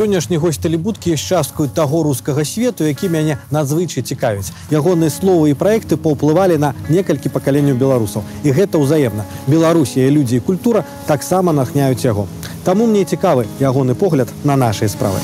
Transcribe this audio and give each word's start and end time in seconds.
Сённяшні 0.00 0.36
гость 0.36 0.60
тэлебудкі 0.60 1.16
з 1.16 1.24
часткаю 1.24 1.70
таго 1.72 2.02
рускага 2.04 2.44
свету, 2.44 2.84
які 2.84 3.08
мяне 3.08 3.38
надзвычай 3.48 4.04
цікавіць. 4.04 4.52
Ягоныя 4.68 5.08
словы 5.08 5.54
і 5.54 5.56
праекты 5.56 5.96
паўплывалі 5.96 6.60
на 6.60 6.74
некалькі 6.92 7.32
пакаленняў 7.32 7.80
беларусаў. 7.80 8.20
І 8.44 8.52
гэта 8.52 8.76
ўзаемна. 8.76 9.24
Беларусія, 9.48 10.12
людзі 10.12 10.36
і 10.36 10.44
культура 10.44 10.84
таксама 11.08 11.56
нахняюць 11.56 12.04
яго. 12.04 12.28
Таму 12.68 12.84
мне 12.84 13.08
цікавы 13.08 13.48
ягоны 13.56 13.96
погляд 13.96 14.28
на 14.44 14.60
нашай 14.60 14.92
справы. 14.92 15.16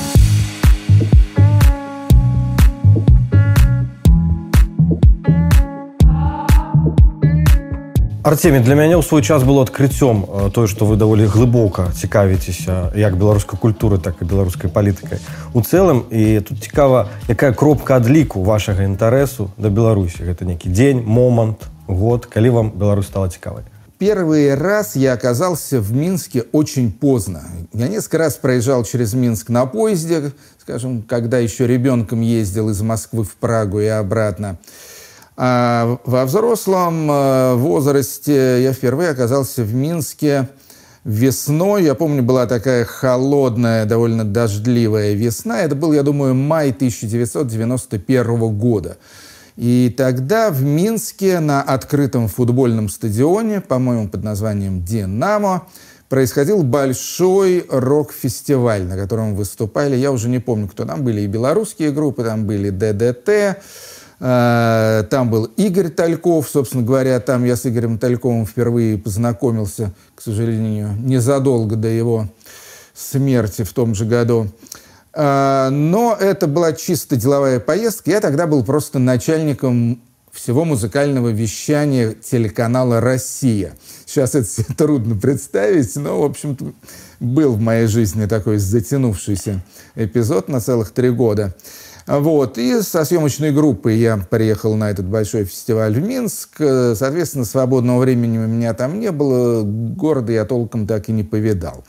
Арцемі 8.23 8.63
для 8.63 8.75
мяне 8.79 8.95
ў 8.95 9.03
свой 9.03 9.19
час 9.19 9.43
было 9.43 9.67
адкрыццём 9.67 10.23
э, 10.23 10.49
тое 10.55 10.67
што 10.71 10.87
вы 10.87 10.95
даволі 10.95 11.27
глыбока 11.27 11.91
цікавіцеся 11.91 12.95
як 12.95 13.19
беларускай 13.19 13.59
культуры 13.59 13.99
так 13.99 14.23
і 14.23 14.25
беларускай 14.25 14.71
палітыкай 14.71 15.19
у 15.51 15.59
цэлым 15.59 16.07
і 16.07 16.39
тут 16.39 16.63
цікава 16.63 17.11
якая 17.27 17.51
кропка 17.51 17.99
адліку 17.99 18.39
вашага 18.39 18.87
інтарэсу 18.87 19.51
да 19.57 19.67
беларусі 19.67 20.23
гэта 20.23 20.47
нейкі 20.47 20.71
дзень 20.71 21.03
момант 21.03 21.67
год 21.87 22.25
калі 22.25 22.49
вам 22.49 22.71
Беларусь 22.71 23.07
стала 23.07 23.27
цікавай 23.27 23.63
Первый 23.99 24.53
раз 24.55 24.95
я 24.95 25.13
оказался 25.13 25.79
в 25.79 25.93
Минске 25.93 26.41
очень 26.51 26.91
поздно. 26.91 27.43
Я 27.73 27.87
несколько 27.87 28.17
раз 28.17 28.35
проезжал 28.35 28.83
через 28.83 29.13
Минск 29.13 29.47
на 29.47 29.65
поезде, 29.65 30.33
скажем, 30.59 31.03
когда 31.03 31.37
еще 31.37 31.67
ребенком 31.67 32.19
ездил 32.19 32.69
из 32.69 32.81
Москвы 32.81 33.23
в 33.23 33.35
Прагу 33.35 33.79
и 33.79 33.85
обратно. 33.85 34.57
А 35.40 36.00
во 36.04 36.24
взрослом 36.24 37.08
э, 37.08 37.54
возрасте 37.54 38.60
я 38.60 38.72
впервые 38.72 39.10
оказался 39.10 39.62
в 39.62 39.72
Минске 39.72 40.48
весной. 41.04 41.84
Я 41.84 41.94
помню, 41.94 42.24
была 42.24 42.46
такая 42.46 42.84
холодная, 42.84 43.84
довольно 43.84 44.24
дождливая 44.24 45.14
весна. 45.14 45.60
Это 45.60 45.76
был, 45.76 45.92
я 45.92 46.02
думаю, 46.02 46.34
май 46.34 46.70
1991 46.70 48.58
года. 48.58 48.98
И 49.56 49.94
тогда 49.96 50.50
в 50.50 50.64
Минске 50.64 51.38
на 51.38 51.62
открытом 51.62 52.26
футбольном 52.26 52.88
стадионе, 52.88 53.60
по-моему, 53.60 54.08
под 54.08 54.24
названием 54.24 54.82
«Динамо», 54.84 55.68
происходил 56.08 56.64
большой 56.64 57.64
рок-фестиваль, 57.68 58.82
на 58.82 58.96
котором 58.96 59.36
выступали, 59.36 59.94
я 59.94 60.10
уже 60.10 60.28
не 60.28 60.40
помню, 60.40 60.66
кто 60.66 60.84
там 60.84 61.04
были, 61.04 61.20
и 61.20 61.26
белорусские 61.28 61.92
группы, 61.92 62.24
там 62.24 62.44
были 62.44 62.70
ДДТ, 62.70 63.62
там 64.18 65.30
был 65.30 65.44
Игорь 65.56 65.90
Тальков, 65.90 66.48
собственно 66.48 66.82
говоря, 66.82 67.20
там 67.20 67.44
я 67.44 67.54
с 67.54 67.66
Игорем 67.66 67.98
Тальковым 67.98 68.46
впервые 68.46 68.98
познакомился, 68.98 69.92
к 70.16 70.22
сожалению, 70.22 70.90
незадолго 70.98 71.76
до 71.76 71.86
его 71.88 72.26
смерти 72.94 73.62
в 73.62 73.72
том 73.72 73.94
же 73.94 74.04
году. 74.04 74.48
Э, 75.14 75.68
но 75.70 76.16
это 76.18 76.46
была 76.46 76.72
чисто 76.72 77.16
деловая 77.16 77.60
поездка. 77.60 78.10
Я 78.10 78.20
тогда 78.20 78.46
был 78.46 78.64
просто 78.64 78.98
начальником 78.98 80.00
всего 80.32 80.64
музыкального 80.64 81.28
вещания 81.28 82.14
телеканала 82.14 83.00
«Россия». 83.00 83.74
Сейчас 84.06 84.34
это 84.34 84.74
трудно 84.76 85.16
представить, 85.16 85.96
но, 85.96 86.20
в 86.20 86.24
общем-то, 86.24 86.72
был 87.18 87.54
в 87.54 87.60
моей 87.60 87.86
жизни 87.86 88.26
такой 88.26 88.58
затянувшийся 88.58 89.60
эпизод 89.96 90.48
на 90.48 90.60
целых 90.60 90.92
три 90.92 91.10
года. 91.10 91.56
Вот. 92.08 92.56
И 92.56 92.80
со 92.80 93.04
съемочной 93.04 93.52
группой 93.52 93.96
я 93.98 94.16
приехал 94.16 94.74
на 94.76 94.90
этот 94.90 95.04
большой 95.04 95.44
фестиваль 95.44 95.92
в 95.92 96.02
Минск. 96.02 96.56
Соответственно, 96.56 97.44
свободного 97.44 98.00
времени 98.00 98.38
у 98.38 98.46
меня 98.46 98.72
там 98.72 98.98
не 98.98 99.12
было. 99.12 99.62
Города 99.62 100.32
я 100.32 100.46
толком 100.46 100.86
так 100.86 101.10
и 101.10 101.12
не 101.12 101.22
повидал. 101.22 101.84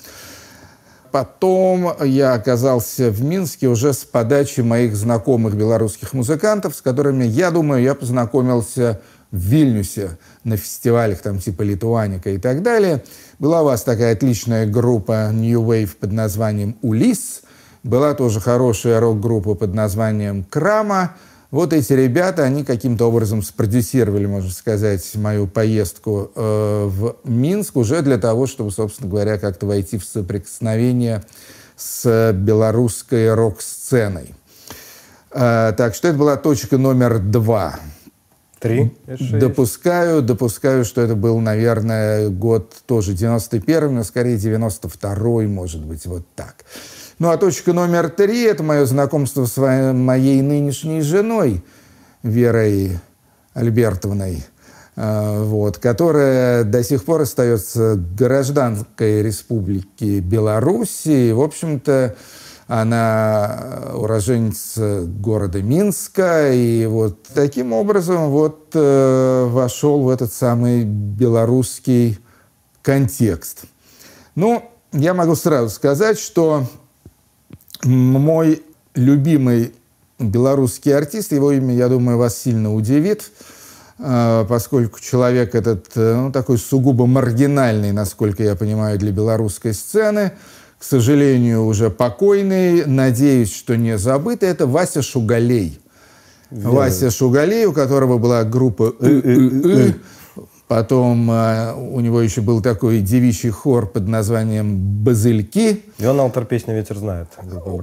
Потом 1.11 1.93
я 2.03 2.33
оказался 2.33 3.09
в 3.09 3.23
Минске 3.23 3.67
уже 3.67 3.93
с 3.93 4.03
подачи 4.03 4.59
моих 4.59 4.95
знакомых 4.95 5.55
белорусских 5.55 6.13
музыкантов, 6.13 6.75
с 6.75 6.81
которыми, 6.81 7.23
я 7.23 7.49
думаю, 7.49 7.81
я 7.81 7.95
познакомился 7.95 8.99
в 9.31 9.37
Вильнюсе 9.37 10.17
на 10.43 10.57
фестивалях 10.57 11.21
там 11.21 11.39
типа 11.39 11.61
Литуаника 11.61 12.29
и 12.29 12.37
так 12.37 12.61
далее. 12.61 13.03
Была 13.39 13.61
у 13.61 13.65
вас 13.65 13.83
такая 13.83 14.13
отличная 14.13 14.67
группа 14.67 15.29
New 15.31 15.63
Wave 15.63 15.95
под 15.99 16.11
названием 16.11 16.77
«Улис», 16.81 17.41
была 17.83 18.13
тоже 18.13 18.39
хорошая 18.39 18.99
рок-группа 18.99 19.55
под 19.55 19.73
названием 19.73 20.43
«Крама». 20.43 21.15
Вот 21.51 21.73
эти 21.73 21.93
ребята, 21.93 22.43
они 22.43 22.63
каким-то 22.63 23.05
образом 23.05 23.41
спродюсировали, 23.41 24.27
можно 24.27 24.51
сказать, 24.51 25.03
мою 25.15 25.47
поездку 25.47 26.31
э, 26.35 26.85
в 26.85 27.15
Минск 27.23 27.75
уже 27.75 28.03
для 28.03 28.19
того, 28.19 28.45
чтобы, 28.45 28.69
собственно 28.69 29.09
говоря, 29.09 29.39
как-то 29.39 29.65
войти 29.65 29.97
в 29.97 30.05
соприкосновение 30.05 31.23
с 31.75 32.31
белорусской 32.33 33.33
рок-сценой. 33.33 34.35
Э, 35.31 35.73
так 35.75 35.95
что 35.95 36.09
это 36.09 36.17
была 36.19 36.35
точка 36.35 36.77
номер 36.77 37.17
два. 37.17 37.79
Три? 38.59 38.93
Допускаю, 39.31 40.21
допускаю, 40.21 40.83
что 40.85 41.01
это 41.01 41.15
был, 41.15 41.39
наверное, 41.39 42.29
год 42.29 42.75
тоже 42.85 43.13
91 43.13 43.95
но 43.95 44.03
скорее 44.03 44.35
92-й, 44.35 45.47
может 45.47 45.83
быть, 45.83 46.05
вот 46.05 46.27
так. 46.35 46.65
Ну 47.19 47.29
а 47.31 47.37
точка 47.37 47.73
номер 47.73 48.09
три– 48.09 48.43
это 48.45 48.63
мое 48.63 48.85
знакомство 48.85 49.43
с 49.43 49.57
моей 49.57 50.41
нынешней 50.41 51.01
женой 51.01 51.65
Верой 52.23 52.97
Альбертовной, 53.53 54.45
а, 54.95 55.43
вот, 55.43 55.79
которая 55.79 56.63
до 56.63 56.81
сих 56.81 57.03
пор 57.03 57.23
остается 57.23 57.95
гражданкой 57.95 59.21
Республики 59.21 60.21
Беларусь. 60.21 61.07
И, 61.07 61.33
в 61.33 61.41
общем-то, 61.41 62.15
она 62.67 63.89
уроженец 63.95 64.77
города 64.77 65.61
Минска. 65.61 66.53
И 66.53 66.85
вот 66.85 67.23
таким 67.33 67.73
образом 67.73 68.29
вот 68.29 68.69
э, 68.75 69.45
вошел 69.49 70.03
в 70.03 70.09
этот 70.09 70.31
самый 70.31 70.85
белорусский 70.85 72.17
контекст. 72.81 73.63
Ну, 74.35 74.71
я 74.93 75.13
могу 75.13 75.35
сразу 75.35 75.69
сказать, 75.69 76.17
что 76.17 76.65
мой 77.83 78.63
любимый 78.95 79.73
белорусский 80.19 80.95
артист, 80.95 81.31
его 81.31 81.51
имя, 81.51 81.73
я 81.73 81.87
думаю, 81.87 82.17
вас 82.17 82.37
сильно 82.37 82.73
удивит, 82.73 83.31
э, 83.99 84.45
поскольку 84.47 84.99
человек 84.99 85.55
этот 85.55 85.87
э, 85.95 86.15
ну, 86.15 86.31
такой 86.31 86.57
сугубо 86.57 87.05
маргинальный, 87.05 87.91
насколько 87.91 88.43
я 88.43 88.55
понимаю, 88.55 88.99
для 88.99 89.11
белорусской 89.11 89.73
сцены, 89.73 90.33
к 90.77 90.83
сожалению, 90.83 91.65
уже 91.65 91.89
покойный, 91.89 92.85
надеюсь, 92.85 93.53
что 93.53 93.75
не 93.75 93.97
забытый, 93.97 94.49
это 94.49 94.65
Вася 94.65 95.01
Шугалей. 95.01 95.79
Верно. 96.51 96.71
Вася 96.71 97.11
Шугалей, 97.11 97.65
у 97.65 97.73
которого 97.73 98.17
была 98.17 98.43
группа 98.43 98.93
«ы-ы-ы», 98.99 99.95
Потом 100.69 101.31
э, 101.31 101.73
у 101.73 101.99
него 101.99 102.21
еще 102.21 102.41
был 102.41 102.61
такой 102.61 103.01
девичий 103.01 103.49
хор 103.49 103.87
под 103.87 104.07
названием 104.07 104.77
«Базыльки». 105.03 105.83
И 105.97 106.05
он 106.05 106.21
автор 106.21 106.45
песни 106.45 106.73
«Ветер 106.73 106.95
знает». 106.97 107.27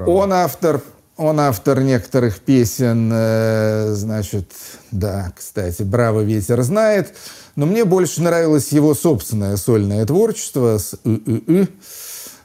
Он 0.06 0.32
автор, 0.32 0.80
он 1.16 1.40
автор 1.40 1.80
некоторых 1.80 2.38
песен, 2.38 3.10
э, 3.12 3.92
значит, 3.94 4.52
да, 4.92 5.32
кстати, 5.36 5.82
«Браво, 5.82 6.20
ветер 6.20 6.62
знает». 6.62 7.12
Но 7.56 7.66
мне 7.66 7.84
больше 7.84 8.22
нравилось 8.22 8.70
его 8.70 8.94
собственное 8.94 9.56
сольное 9.56 10.06
творчество 10.06 10.78
с 10.78 10.94
«ы-ы-ы». 11.04 11.66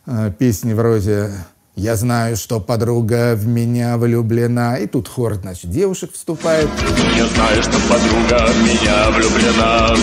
Э, 0.07 0.31
песни 0.39 0.73
вроде 0.73 1.29
я 1.75 1.95
знаю, 1.95 2.35
что 2.35 2.59
подруга 2.59 3.33
в 3.35 3.47
меня 3.47 3.97
влюблена. 3.97 4.77
И 4.77 4.87
тут 4.87 5.07
хор, 5.07 5.35
значит, 5.35 5.69
девушек 5.69 6.11
вступает. 6.13 6.67
Я 7.15 7.25
знаю, 7.27 7.63
что 7.63 7.77
подруга 7.89 8.45
в 8.51 8.61
меня 8.61 9.09
влюблена. 9.11 9.95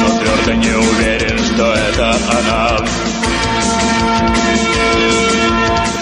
Но 0.00 0.18
твердо 0.18 0.52
не 0.54 0.74
уверен, 0.74 1.38
что 1.38 1.74
это 1.74 2.16
она. 2.30 2.78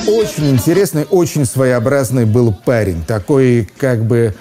Очень 0.07 0.51
интересный, 0.51 1.05
очень 1.11 1.45
своеобразный 1.45 2.27
был 2.27 2.55
парень. 2.55 3.03
Такой 3.05 3.69
как 3.77 4.05
бы 4.05 4.35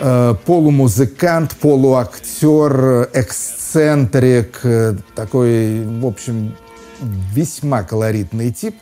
э, 0.00 0.34
полумузыкант, 0.46 1.56
полуактер, 1.56 3.10
эксцентрик. 3.12 4.60
Э, 4.62 4.94
такой, 5.14 5.84
в 5.84 6.06
общем, 6.06 6.54
весьма 7.01 7.83
колоритный 7.83 8.51
тип. 8.51 8.75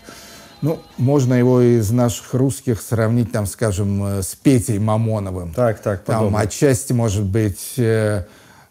Ну, 0.62 0.80
можно 0.98 1.34
его 1.34 1.62
из 1.62 1.92
наших 1.92 2.34
русских 2.34 2.82
сравнить, 2.82 3.32
там, 3.32 3.46
скажем, 3.46 4.04
э, 4.06 4.22
с 4.22 4.34
Петей 4.36 4.80
Мамоновым. 4.80 5.54
Так, 5.54 5.82
так, 5.82 6.06
подобно. 6.06 6.28
Там 6.30 6.38
отчасти, 6.38 6.94
может 6.94 7.26
быть, 7.26 7.74
э, 7.78 8.24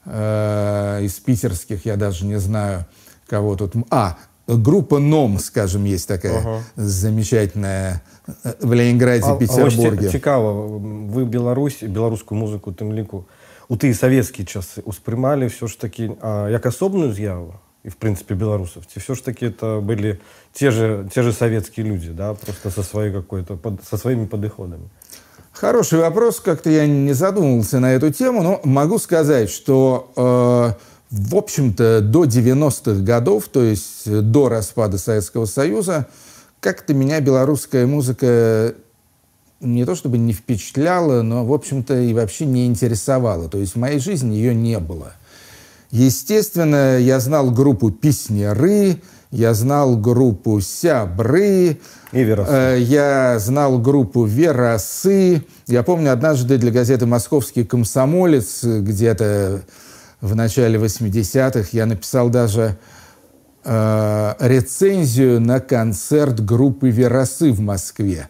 э, 0.06 1.00
из 1.03 1.12
питерских, 1.21 1.85
я 1.85 1.97
даже 1.97 2.25
не 2.25 2.39
знаю, 2.39 2.87
кого 3.27 3.56
тут... 3.56 3.75
А, 3.91 4.17
группа 4.47 4.99
«Ном», 4.99 5.39
скажем, 5.39 5.85
есть 5.85 6.09
такая 6.09 6.39
ага. 6.39 6.62
замечательная 6.77 8.03
э, 8.43 8.55
в 8.61 8.73
Ленинграде, 8.73 9.25
а, 9.27 9.37
Петербурге. 9.37 10.09
А 10.09 10.12
цікаво, 10.12 10.79
вы 10.79 11.27
Беларусь, 11.27 11.83
беларускую 11.83 12.39
музыку 12.39 12.73
тым 12.73 12.93
ліку 12.93 13.27
у 13.73 13.77
тыя 13.81 13.97
савецкія 13.97 14.44
часы 14.44 14.83
успрымалі 14.85 15.49
все 15.49 15.67
ж 15.67 15.81
таки 15.81 16.12
а, 16.21 16.49
як 16.53 16.67
асобную 16.67 17.12
з'яву 17.12 17.56
И, 17.88 17.89
в 17.89 17.95
принципе, 17.95 18.36
белорусов? 18.36 18.84
Все 18.94 19.16
ж 19.16 19.22
таки 19.22 19.45
это 19.45 19.80
были 19.81 20.19
те 20.54 20.72
же, 20.72 21.10
те 21.13 21.24
же 21.24 21.31
советские 21.31 21.86
люди, 21.86 22.12
да, 22.12 22.34
просто 22.34 22.69
со, 22.69 22.84
своей 22.84 23.13
какой-то, 23.13 23.56
под, 23.56 23.81
со 23.89 23.95
своими 23.95 24.25
подходами. 24.25 24.89
Хороший 25.54 26.00
вопрос, 26.00 26.42
как-то 26.42 26.69
я 26.69 26.86
не 26.86 27.13
задумывался 27.13 27.80
на 27.80 27.94
эту 27.94 28.12
тему, 28.12 28.44
но 28.44 28.60
могу 28.66 29.00
сказать, 29.00 29.50
что, 29.50 30.12
э, 30.18 31.16
в 31.16 31.36
общем-то, 31.36 32.01
до 32.01 32.25
90-х 32.25 33.01
годов, 33.04 33.48
то 33.48 33.63
есть 33.63 34.12
до 34.12 34.50
распада 34.50 34.98
Советского 34.98 35.45
Союза, 35.45 36.07
как-то 36.60 36.94
меня 36.94 37.22
белорусская 37.22 37.86
музыка 37.88 38.75
не 39.62 39.86
то 39.86 39.95
чтобы 39.95 40.18
не 40.18 40.33
впечатляла, 40.33 41.22
но, 41.22 41.45
в 41.45 41.54
общем-то, 41.54 41.98
и 42.01 42.13
вообще 42.13 42.45
не 42.45 42.68
интересовала. 42.68 43.48
То 43.48 43.57
есть 43.57 43.74
в 43.75 43.80
моей 43.80 44.00
жизни 44.00 44.36
ее 44.36 44.54
не 44.54 44.78
было. 44.78 45.13
Естественно, 45.92 46.98
я 46.98 47.19
знал 47.19 47.51
группу 47.51 47.92
«Песняры», 47.92 49.01
я 49.31 49.54
знал 49.54 49.98
группу 49.98 50.60
«Сябры», 50.62 51.80
и 52.12 52.24
Верасы. 52.24 52.51
Э, 52.51 52.78
я 52.80 53.39
знал 53.39 53.80
группу 53.80 54.25
«Верасы». 54.25 55.44
Я 55.68 55.84
помню, 55.84 56.12
однажды 56.12 56.57
для 56.57 56.72
газеты 56.72 57.06
«Московский 57.06 57.63
комсомолец» 57.63 58.63
где-то 58.63 59.62
в 60.19 60.36
начале 60.36 60.80
80-х 60.80 61.69
я 61.72 61.86
написал 61.86 62.30
даже 62.30 62.78
э, 63.63 64.33
рецензию 64.40 65.40
на 65.40 65.60
концерт 65.60 66.44
группы 66.44 66.90
«Верасы» 66.90 67.51
в 67.51 67.60
Москве 67.62 68.30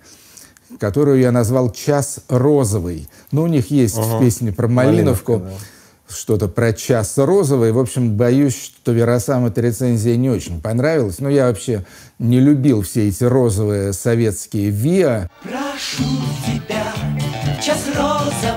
которую 0.79 1.19
я 1.21 1.31
назвал 1.31 1.71
«Час 1.71 2.19
розовый». 2.27 3.09
Ну, 3.31 3.43
у 3.43 3.47
них 3.47 3.71
есть 3.71 3.97
ага. 3.97 4.17
в 4.17 4.19
песне 4.19 4.51
про 4.51 4.67
Малиновку. 4.67 5.37
Малиновка, 5.37 5.57
да 5.57 5.65
что-то 6.09 6.47
про 6.47 6.73
час 6.73 7.17
розовый. 7.17 7.71
В 7.71 7.79
общем, 7.79 8.15
боюсь, 8.15 8.55
что 8.55 8.91
Веросам 8.91 9.45
эта 9.45 9.61
рецензия 9.61 10.15
не 10.15 10.29
очень 10.29 10.61
понравилась. 10.61 11.19
Но 11.19 11.29
я 11.29 11.47
вообще 11.47 11.85
не 12.19 12.39
любил 12.39 12.81
все 12.81 13.07
эти 13.07 13.23
розовые 13.23 13.93
советские 13.93 14.69
ВИА. 14.69 15.29
Прошу 15.43 16.03
тебя, 16.45 16.93
час 17.61 17.85
розовый, 17.95 18.56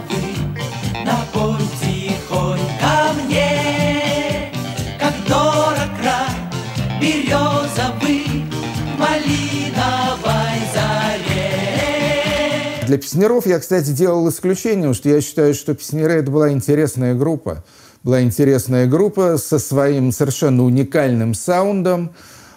для 12.90 12.98
песнеров 12.98 13.46
я, 13.46 13.60
кстати, 13.60 13.90
делал 13.90 14.28
исключение, 14.30 14.78
потому 14.78 14.94
что 14.94 15.08
я 15.10 15.20
считаю, 15.20 15.54
что 15.54 15.76
песнеры 15.76 16.14
это 16.14 16.28
была 16.32 16.50
интересная 16.50 17.14
группа. 17.14 17.62
Была 18.02 18.20
интересная 18.20 18.88
группа 18.88 19.36
со 19.38 19.60
своим 19.60 20.10
совершенно 20.10 20.64
уникальным 20.64 21.34
саундом. 21.34 22.10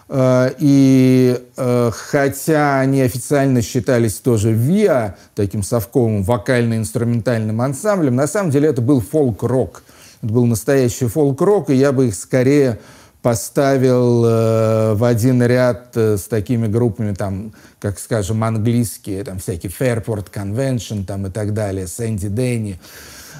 Э, 0.09 0.49
и 0.57 1.39
э, 1.55 1.91
хотя 1.93 2.79
они 2.79 3.01
официально 3.01 3.61
считались 3.61 4.15
тоже 4.15 4.53
ВИА, 4.53 5.17
таким 5.35 5.61
совковым 5.61 6.23
вокально-инструментальным 6.23 7.61
ансамблем, 7.61 8.15
на 8.15 8.25
самом 8.25 8.49
деле 8.49 8.69
это 8.69 8.81
был 8.81 9.01
фолк-рок. 9.01 9.83
Это 10.23 10.33
был 10.33 10.47
настоящий 10.47 11.05
фолк-рок, 11.05 11.69
и 11.69 11.75
я 11.75 11.91
бы 11.91 12.07
их 12.07 12.15
скорее 12.15 12.79
поставил 13.23 14.25
э, 14.25 14.93
в 14.95 15.03
один 15.05 15.41
ряд 15.41 15.95
э, 15.95 16.17
с 16.17 16.23
такими 16.23 16.67
группами, 16.67 17.13
там, 17.13 17.53
как, 17.79 17.97
скажем, 17.97 18.43
английские, 18.43 19.23
там, 19.23 19.39
всякие 19.39 19.71
Fairport 19.71 20.29
Convention 20.29 21.05
там, 21.05 21.25
и 21.25 21.31
так 21.31 21.53
далее, 21.53 21.87
Сэнди 21.87 22.27
Дэнни. 22.27 22.79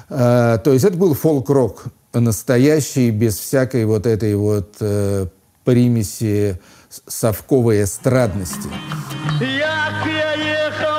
Э, 0.08 0.58
то 0.64 0.72
есть 0.72 0.86
это 0.86 0.96
был 0.96 1.14
фолк-рок 1.14 1.84
настоящий, 2.14 3.10
без 3.10 3.38
всякой 3.38 3.84
вот 3.84 4.06
этой 4.06 4.34
вот 4.34 4.76
э, 4.80 5.26
примеси 5.64 6.58
совковой 7.06 7.84
эстрадности. 7.84 8.68
Я 9.40 10.34
ехал, 10.34 10.93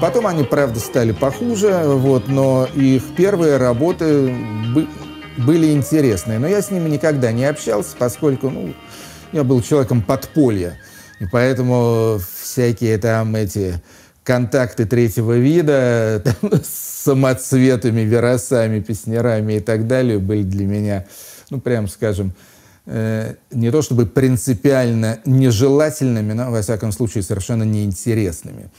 Потом 0.00 0.26
они, 0.26 0.44
правда, 0.44 0.80
стали 0.80 1.12
похуже, 1.12 1.82
вот, 1.84 2.26
но 2.26 2.66
их 2.74 3.02
первые 3.16 3.58
работы 3.58 4.34
были 5.36 5.72
интересные. 5.72 6.38
Но 6.38 6.48
я 6.48 6.62
с 6.62 6.70
ними 6.70 6.88
никогда 6.88 7.32
не 7.32 7.44
общался, 7.44 7.96
поскольку 7.98 8.48
ну, 8.48 8.74
я 9.32 9.44
был 9.44 9.60
человеком 9.60 10.00
подполья. 10.00 10.78
И 11.18 11.26
поэтому 11.30 12.18
всякие 12.40 12.96
там 12.96 13.36
эти 13.36 13.82
контакты 14.24 14.86
третьего 14.86 15.36
вида 15.36 16.22
там, 16.40 16.50
с 16.62 17.02
самоцветами, 17.04 18.00
веросами, 18.00 18.80
песнярами 18.80 19.54
и 19.54 19.60
так 19.60 19.86
далее 19.86 20.18
были 20.18 20.44
для 20.44 20.64
меня, 20.64 21.06
ну, 21.50 21.60
прям 21.60 21.88
скажем, 21.88 22.32
э, 22.86 23.34
не 23.50 23.70
то 23.70 23.82
чтобы 23.82 24.06
принципиально 24.06 25.20
нежелательными, 25.26 26.32
но, 26.32 26.50
во 26.50 26.62
всяком 26.62 26.90
случае, 26.92 27.22
совершенно 27.22 27.64
неинтересными. 27.64 28.70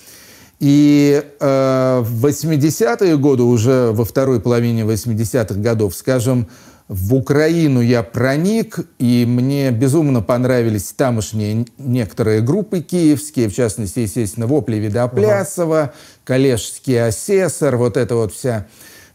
И 0.62 1.24
э, 1.40 2.02
в 2.06 2.24
80-е 2.24 3.18
годы, 3.18 3.42
уже 3.42 3.92
во 3.94 4.06
второй 4.06 4.40
половине 4.40 4.84
80-х 4.84 5.56
годов, 5.56 5.96
скажем, 5.96 6.48
в 6.88 7.16
Украину 7.16 7.82
я 7.82 8.04
проник, 8.04 8.78
и 9.00 9.26
мне 9.28 9.72
безумно 9.72 10.22
понравились 10.22 10.94
тамошние 10.96 11.66
некоторые 11.80 12.42
группы 12.42 12.82
киевские, 12.82 13.50
в 13.50 13.56
частности, 13.56 14.00
естественно, 14.00 14.46
Вопли 14.46 14.76
Видоплясова, 14.76 15.80
ага. 15.80 15.94
Калежский 16.26 17.08
асессор, 17.08 17.78
вот 17.78 17.98
эта 17.98 18.16
вот 18.16 18.32
вся 18.32 18.68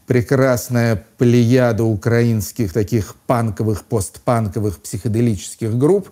прекрасная 0.05 1.05
плеяда 1.17 1.85
украинских 1.85 2.73
таких 2.73 3.15
панковых, 3.25 3.85
постпанковых, 3.85 4.79
психоделических 4.79 5.77
групп. 5.77 6.09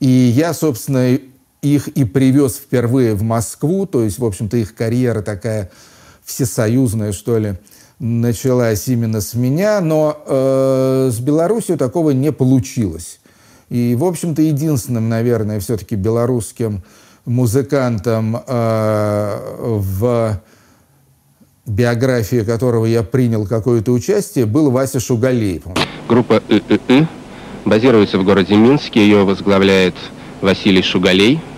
И 0.00 0.08
я, 0.08 0.52
собственно, 0.52 1.16
их 1.64 1.88
и 1.88 2.04
привез 2.04 2.56
впервые 2.56 3.14
в 3.14 3.22
Москву, 3.22 3.86
то 3.86 4.04
есть, 4.04 4.18
в 4.18 4.24
общем-то, 4.24 4.56
их 4.56 4.74
карьера 4.74 5.22
такая 5.22 5.70
всесоюзная, 6.24 7.12
что 7.12 7.38
ли, 7.38 7.54
началась 7.98 8.86
именно 8.88 9.20
с 9.20 9.34
меня, 9.34 9.80
но 9.80 10.22
э, 10.26 11.10
с 11.12 11.18
Беларусью 11.20 11.78
такого 11.78 12.10
не 12.10 12.32
получилось. 12.32 13.20
И, 13.70 13.96
в 13.98 14.04
общем-то, 14.04 14.42
единственным, 14.42 15.08
наверное, 15.08 15.58
все-таки 15.60 15.96
белорусским 15.96 16.82
музыкантом 17.24 18.36
э, 18.46 19.38
в 19.62 20.40
биографии 21.66 22.44
которого 22.44 22.84
я 22.84 23.02
принял 23.02 23.46
какое-то 23.46 23.92
участие, 23.92 24.44
был 24.44 24.70
Вася 24.70 25.00
Шугалеев. 25.00 25.62
Группа 26.06 26.42
ИИИ 26.46 27.08
базируется 27.64 28.18
в 28.18 28.24
городе 28.24 28.54
Минске, 28.54 29.00
ее 29.00 29.24
возглавляет 29.24 29.94
Василий 30.42 30.82
Шугалей– 30.82 31.40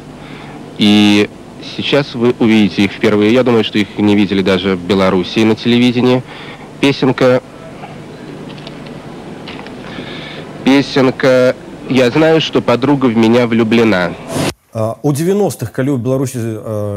и 0.77 1.29
сейчас 1.75 2.15
вы 2.15 2.33
увидите 2.39 2.83
их 2.83 2.91
впервые. 2.91 3.33
Я 3.33 3.43
думаю, 3.43 3.63
что 3.63 3.77
их 3.77 3.97
не 3.97 4.15
видели 4.15 4.41
даже 4.41 4.75
в 4.75 4.83
Белоруссии 4.83 5.43
на 5.43 5.55
телевидении. 5.55 6.23
Песенка... 6.79 7.41
Песенка 10.63 11.55
«Я 11.89 12.09
знаю, 12.11 12.39
что 12.39 12.61
подруга 12.61 13.07
в 13.07 13.17
меня 13.17 13.47
влюблена». 13.47 14.13
А, 14.73 14.97
у 15.03 15.11
90-х 15.11 15.67
калі 15.67 15.91
ў 15.91 15.99
беларусі 15.99 16.39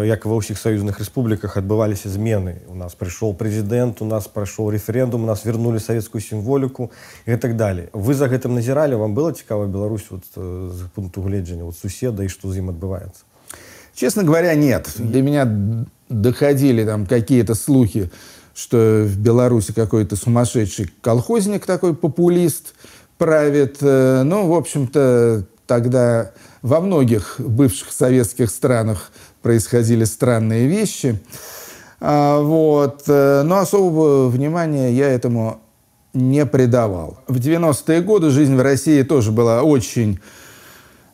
як 0.06 0.22
ва 0.30 0.38
ўсіх 0.38 0.54
саюзных 0.54 1.02
рэспубліках 1.02 1.58
адбываліся 1.58 2.06
змены 2.06 2.62
у 2.70 2.78
нас 2.78 2.94
прыйшоў 2.94 3.34
прэзідэнт 3.34 3.98
у 3.98 4.06
нас 4.06 4.30
прайшоў 4.30 4.70
рэферэндум 4.70 5.26
у 5.26 5.26
нас 5.26 5.42
вернули 5.42 5.82
савецкую 5.82 6.22
сімволіку 6.22 6.94
і 7.26 7.34
так 7.34 7.58
далее 7.58 7.90
вы 7.90 8.14
за 8.14 8.30
гэтым 8.30 8.54
назіралі 8.54 8.94
вам 8.94 9.18
было 9.18 9.34
цікава 9.34 9.66
Беларусь 9.66 10.06
вот, 10.14 10.22
з 10.38 10.86
пункту 10.94 11.26
гледжання 11.26 11.66
вот 11.66 11.74
суседа 11.74 12.22
і 12.22 12.30
што 12.30 12.54
з 12.54 12.62
ім 12.62 12.70
адбываецца 12.70 13.26
Честно 13.99 14.23
говоря, 14.23 14.55
нет. 14.55 14.89
До 14.97 15.21
меня 15.21 15.45
доходили 16.07 16.85
там 16.85 17.05
какие-то 17.05 17.53
слухи, 17.53 18.09
что 18.55 19.03
в 19.05 19.17
Беларуси 19.17 19.73
какой-то 19.73 20.15
сумасшедший 20.15 20.89
колхозник 21.01 21.65
такой 21.65 21.93
популист 21.93 22.75
правит. 23.17 23.79
Э, 23.81 24.23
ну, 24.23 24.47
в 24.47 24.53
общем-то, 24.53 25.43
тогда 25.67 26.31
во 26.61 26.79
многих 26.79 27.35
бывших 27.39 27.91
советских 27.91 28.51
странах 28.51 29.11
происходили 29.41 30.05
странные 30.05 30.67
вещи. 30.67 31.19
А, 31.99 32.39
вот. 32.39 33.03
Э, 33.07 33.41
но 33.43 33.57
особого 33.57 34.29
внимания 34.29 34.93
я 34.93 35.09
этому 35.09 35.59
не 36.13 36.45
придавал. 36.45 37.19
В 37.27 37.35
90-е 37.35 37.99
годы 37.99 38.29
жизнь 38.29 38.55
в 38.55 38.61
России 38.61 39.03
тоже 39.03 39.33
была 39.33 39.63
очень 39.63 40.21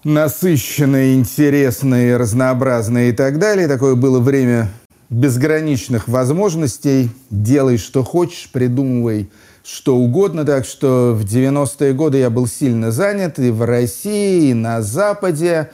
насыщенные, 0.06 1.16
интересные, 1.16 2.16
разнообразные 2.16 3.10
и 3.10 3.12
так 3.12 3.40
далее. 3.40 3.68
Такое 3.68 3.96
было 3.96 4.20
время 4.20 4.70
безграничных 5.10 6.08
возможностей. 6.08 7.10
Делай, 7.30 7.78
что 7.78 8.04
хочешь, 8.04 8.50
придумывай 8.54 9.30
что 9.64 9.98
угодно. 9.98 10.46
Так 10.46 10.66
что 10.66 11.14
в 11.16 11.26
90-е 11.26 11.94
годы 11.94 12.20
я 12.20 12.30
был 12.30 12.48
сильно 12.48 12.92
занят 12.92 13.40
и 13.40 13.50
в 13.50 13.66
России, 13.66 14.52
и 14.52 14.54
на 14.54 14.84
Западе. 14.84 15.72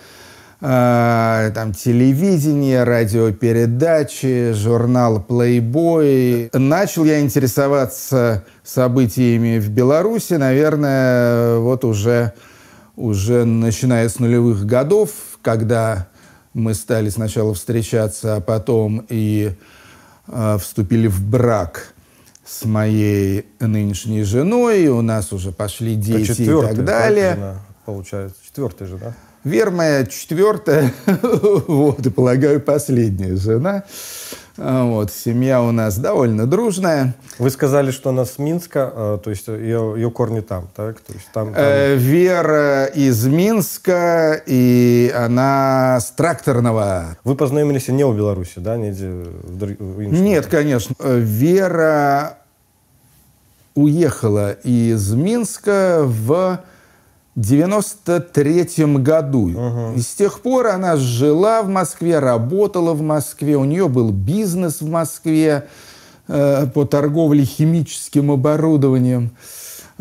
Э, 0.62 1.52
там 1.54 1.74
телевидение, 1.74 2.86
радиопередачи, 2.86 4.54
журнал 4.54 5.26
Playboy. 5.28 6.58
Начал 6.58 7.04
я 7.04 7.20
интересоваться 7.20 8.46
событиями 8.64 9.60
в 9.60 9.70
Беларуси, 9.70 10.36
наверное, 10.36 11.58
вот 11.58 11.84
уже, 11.84 12.34
уже 12.96 13.46
начиная 13.46 14.08
с 14.10 14.20
нулевых 14.20 14.66
годов, 14.66 15.12
когда 15.42 16.08
мы 16.54 16.74
стали 16.74 17.10
сначала 17.10 17.54
встречаться, 17.54 18.36
а 18.36 18.42
потом 18.42 19.06
и 19.10 19.54
э, 20.28 20.58
вступили 20.60 21.08
в 21.08 21.24
брак 21.24 21.94
с 22.46 22.66
моей 22.66 23.46
нынешней 23.60 24.24
женой, 24.24 24.88
у 24.88 25.02
нас 25.02 25.32
уже 25.32 25.52
пошли 25.52 25.96
дети 25.96 26.42
и 26.42 26.46
так 26.46 26.84
далее. 26.84 27.36
Жена, 27.36 27.56
получается, 27.86 28.38
четвертая 28.46 28.88
жена. 28.88 29.16
Вера 29.44 29.72
моя 29.72 30.06
четвертая, 30.06 30.94
вот, 31.08 32.06
и, 32.06 32.10
полагаю, 32.12 32.62
последняя 32.62 33.36
жена. 33.36 33.86
А, 34.56 34.86
вот, 34.86 35.12
семья 35.12 35.64
у 35.64 35.72
нас 35.72 35.98
довольно 35.98 36.46
дружная. 36.46 37.16
Вы 37.40 37.50
сказали, 37.50 37.90
что 37.90 38.12
она 38.12 38.26
с 38.26 38.38
Минска, 38.38 38.92
а, 38.94 39.18
то 39.18 39.32
есть 39.32 39.48
ее, 39.48 39.94
ее 39.96 40.12
корни 40.12 40.42
там, 40.42 40.70
так? 40.76 41.00
То 41.02 41.14
есть 41.14 41.26
там, 41.34 41.54
там... 41.54 41.56
Э, 41.58 41.96
Вера 41.96 42.86
из 42.86 43.26
Минска, 43.26 44.40
и 44.46 45.12
она 45.18 45.98
с 46.00 46.12
тракторного. 46.12 47.18
Вы 47.24 47.34
познакомились 47.34 47.88
не 47.88 48.06
в 48.06 48.16
Беларуси, 48.16 48.58
да? 48.58 48.78
Не 48.78 48.92
в, 48.92 49.74
в 49.80 50.02
Нет, 50.04 50.46
конечно. 50.46 50.94
Вера 51.00 52.38
уехала 53.74 54.52
из 54.52 55.12
Минска 55.14 56.02
в 56.04 56.60
93 57.36 58.86
году. 58.98 59.50
Угу. 59.50 59.94
И 59.96 60.02
с 60.02 60.14
тех 60.14 60.42
пор 60.42 60.68
она 60.68 60.98
жила 60.98 61.62
в 61.62 61.70
Москве, 61.70 62.20
работала 62.20 62.94
в 62.94 63.02
Москве, 63.02 63.56
у 63.56 63.64
нее 63.64 63.88
был 63.88 64.12
бизнес 64.12 64.82
в 64.82 64.90
Москве 64.90 65.68
э, 66.28 66.68
по 66.74 66.86
торговле 66.86 67.46
химическим 67.46 68.32
оборудованием. 68.32 69.32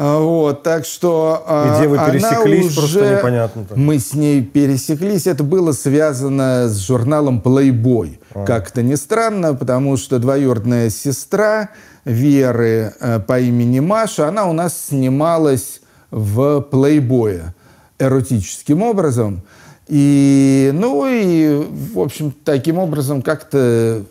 А, 0.03 0.19
вот, 0.19 0.63
так 0.63 0.87
что 0.87 1.45
а, 1.47 1.77
Где 1.77 1.87
вы 1.87 1.99
пересеклись, 1.99 2.77
уже, 2.79 3.01
просто 3.01 3.19
непонятно. 3.19 3.65
Так. 3.67 3.77
Мы 3.77 3.99
с 3.99 4.15
ней 4.15 4.43
пересеклись. 4.43 5.27
Это 5.27 5.45
было 5.45 5.73
связано 5.73 6.69
с 6.69 6.79
журналом 6.79 7.43
Playboy. 7.45 8.19
А. 8.33 8.47
Как-то 8.47 8.83
не 8.83 8.97
странно, 8.97 9.55
потому 9.55 9.99
что 9.99 10.19
двоюродная 10.19 10.89
сестра 10.89 11.69
Веры 12.07 12.95
э, 12.99 13.21
по 13.21 13.39
имени 13.39 13.81
Маша, 13.81 14.27
она 14.27 14.47
у 14.47 14.55
нас 14.55 14.87
снималась 14.89 15.80
в 16.11 16.61
плейбое 16.61 17.55
эротическим 17.99 18.83
образом. 18.83 19.43
И, 19.89 20.71
ну 20.73 21.07
и, 21.07 21.67
в 21.93 21.99
общем, 21.99 22.33
таким 22.45 22.79
образом 22.79 23.23
как-то 23.23 24.05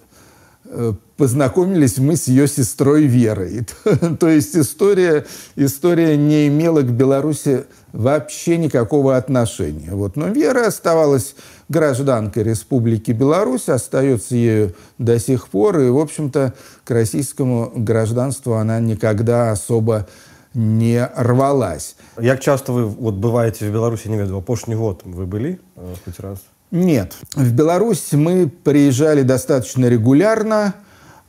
э, 0.66 0.94
познакомились 1.16 1.98
мы 1.98 2.16
с 2.16 2.28
ее 2.28 2.48
сестрой 2.48 3.04
Верой. 3.04 3.66
То 4.20 4.30
есть 4.30 4.56
история, 4.56 5.26
история 5.56 6.18
не 6.18 6.48
имела 6.48 6.82
к 6.82 6.92
Беларуси 6.92 7.66
вообще 7.92 8.58
никакого 8.58 9.18
отношения. 9.18 9.92
Вот. 9.92 10.16
Но 10.16 10.28
Вера 10.28 10.68
оставалась 10.68 11.36
гражданкой 11.70 12.44
Республики 12.44 13.12
Беларусь, 13.12 13.70
остается 13.70 14.36
ею 14.36 14.76
до 14.98 15.20
сих 15.20 15.50
пор, 15.50 15.80
и, 15.80 15.90
в 15.90 15.98
общем-то, 15.98 16.54
к 16.84 16.92
российскому 16.92 17.72
гражданству 17.76 18.54
она 18.54 18.80
никогда 18.80 19.52
особо 19.52 20.08
не 20.54 21.10
рвалась. 21.16 21.96
Як 22.20 22.40
часто 22.40 22.74
вы 22.74 22.86
вот 22.86 23.16
бываете 23.16 23.70
в 23.70 23.74
Беларуси, 23.74 24.08
не 24.08 24.18
веду, 24.18 24.38
апошний 24.38 24.76
год 24.76 25.02
вы 25.04 25.26
были 25.26 25.60
э, 25.76 25.94
хоть 26.06 26.20
раз? 26.20 26.40
Нет. 26.72 27.16
В 27.36 27.52
Беларусь 27.52 28.12
мы 28.12 28.48
приезжали 28.48 29.24
достаточно 29.24 29.88
регулярно 29.88 30.76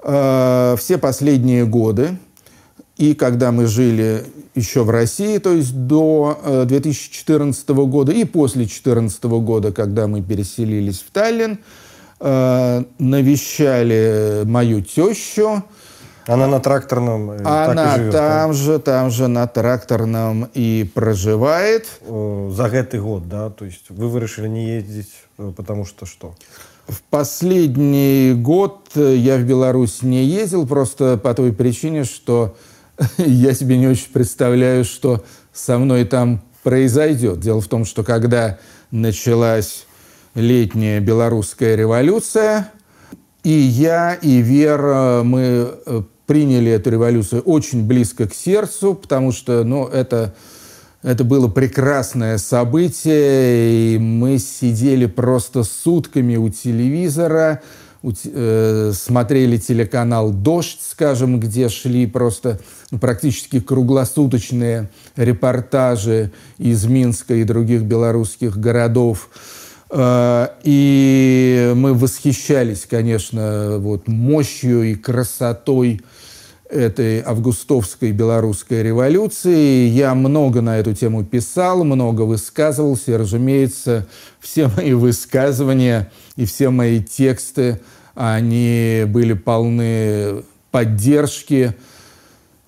э, 0.03 0.77
все 0.79 0.99
последние 0.99 1.67
годы. 1.67 2.19
И 2.97 3.15
когда 3.15 3.51
мы 3.51 3.67
жили 3.67 4.25
еще 4.55 4.85
в 4.85 4.91
России, 4.91 5.39
то 5.39 5.53
есть 5.53 5.75
до 5.75 6.39
э, 6.45 6.65
2014 6.67 7.69
года, 7.71 8.13
и 8.13 8.25
после 8.25 8.65
2014 8.65 9.25
года, 9.25 9.73
когда 9.73 10.07
мы 10.07 10.23
переселились 10.23 10.99
в 11.01 11.11
Таллин, 11.11 11.61
э, 12.21 12.85
навещали 12.99 14.43
мою 14.45 14.83
тещу, 14.83 15.65
она 16.27 16.47
на 16.47 16.61
тракторном 16.61 17.31
э, 17.33 17.43
Она 17.45 17.97
живет, 17.97 18.13
там 18.13 18.53
же, 18.53 18.79
там 18.79 19.11
же 19.11 19.29
на 19.29 19.47
тракторном 19.47 20.49
и 20.55 20.91
проживает. 20.95 21.89
За 22.07 22.67
этот 22.67 23.01
год, 23.01 23.29
да? 23.29 23.51
То 23.51 23.65
есть 23.65 23.91
вы 23.91 24.21
решили 24.21 24.49
не 24.49 24.67
ездить, 24.69 25.11
э, 25.39 25.53
потому 25.57 25.85
что 25.85 26.07
что? 26.07 26.35
В 26.89 27.03
последний 27.03 28.35
год 28.35 28.91
э, 28.95 29.15
я 29.17 29.37
в 29.37 29.43
Беларусь 29.43 30.03
не 30.03 30.25
ездил, 30.25 30.67
просто 30.67 31.17
по 31.17 31.35
той 31.35 31.53
причине, 31.53 32.05
что 32.05 32.57
я 33.19 33.55
себе 33.55 33.79
не 33.79 33.87
очень 33.87 34.13
представляю, 34.13 34.85
что 34.85 35.25
со 35.53 35.79
мной 35.79 36.05
там 36.05 36.43
произойдет. 36.63 37.41
Дело 37.41 37.61
в 37.61 37.69
том, 37.69 37.85
что 37.85 38.05
когда 38.05 38.59
началась 38.91 39.87
летняя 40.35 41.01
белорусская 41.01 41.77
революция, 41.77 42.73
и 43.43 43.51
я, 43.51 44.15
и 44.15 44.39
Вера, 44.39 45.23
мы 45.25 45.75
приняли 46.31 46.71
эту 46.71 46.91
революцию 46.91 47.43
очень 47.43 47.85
близко 47.85 48.29
к 48.29 48.35
сердцу, 48.35 48.95
потому 48.95 49.33
что 49.33 49.65
ну, 49.65 49.87
это, 49.87 50.33
это 51.03 51.25
было 51.25 51.49
прекрасное 51.49 52.39
событие, 52.39 53.97
и 53.97 53.99
мы 53.99 54.39
сидели 54.39 55.07
просто 55.07 55.65
сутками 55.65 56.37
у 56.37 56.49
телевизора, 56.49 57.63
у, 58.05 58.13
э, 58.13 58.93
смотрели 58.95 59.57
телеканал 59.57 60.31
«Дождь», 60.31 60.79
скажем, 60.89 61.41
где 61.41 61.69
шли 61.69 62.07
просто 62.07 62.61
ну, 62.93 62.99
практически 63.01 63.59
круглосуточные 63.59 64.89
репортажи 65.17 66.31
из 66.59 66.85
Минска 66.85 67.35
и 67.35 67.43
других 67.43 67.83
белорусских 67.83 68.57
городов. 68.57 69.31
Э, 69.91 70.49
и 70.63 71.73
мы 71.75 71.95
восхищались, 71.95 72.87
конечно, 72.87 73.77
вот 73.79 74.07
мощью 74.09 74.83
и 74.85 74.95
красотой 74.95 76.01
этой 76.69 77.21
августовской 77.21 78.13
белорусской 78.13 78.83
революции. 78.83 79.89
Я 79.89 80.15
много 80.15 80.61
на 80.61 80.79
эту 80.79 80.95
тему 80.95 81.25
писал, 81.25 81.83
много 81.85 82.23
высказывался. 82.23 83.13
И, 83.13 83.17
разумеется, 83.17 84.07
все 84.39 84.69
мои 84.77 84.93
высказывания 84.93 86.11
и 86.37 86.45
все 86.45 86.71
мои 86.71 87.03
тексты, 87.03 87.81
они 88.15 89.05
были 89.07 89.33
полны 89.33 90.45
поддержки 90.71 91.75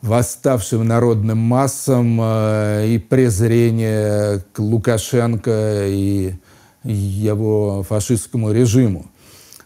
восставшим 0.01 0.85
народным 0.85 1.39
массам 1.39 2.19
э, 2.21 2.87
и 2.89 2.99
презрения 2.99 4.45
к 4.53 4.59
Лукашенко 4.59 5.87
и 5.87 6.35
его 6.85 7.85
фашистскому 7.89 8.53
режиму. 8.53 9.07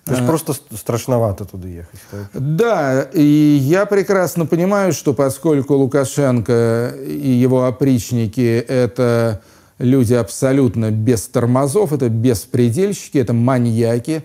То 0.04 0.12
есть 0.12 0.22
а, 0.22 0.26
просто 0.26 0.54
страшновато 0.76 1.44
туда 1.44 1.66
ехать. 1.66 2.00
Так? 2.10 2.28
Да, 2.32 3.02
и 3.12 3.58
я 3.60 3.86
прекрасно 3.86 4.46
понимаю, 4.46 4.92
что 4.92 5.12
поскольку 5.12 5.74
Лукашенко 5.74 6.94
и 7.04 7.28
его 7.28 7.64
опричники– 7.64 8.64
это 8.68 9.42
люди 9.78 10.14
абсолютно 10.14 10.92
без 10.92 11.22
тормозов, 11.22 11.92
это 11.92 12.08
беспредельщики, 12.08 13.18
это 13.18 13.32
маньяки, 13.32 14.24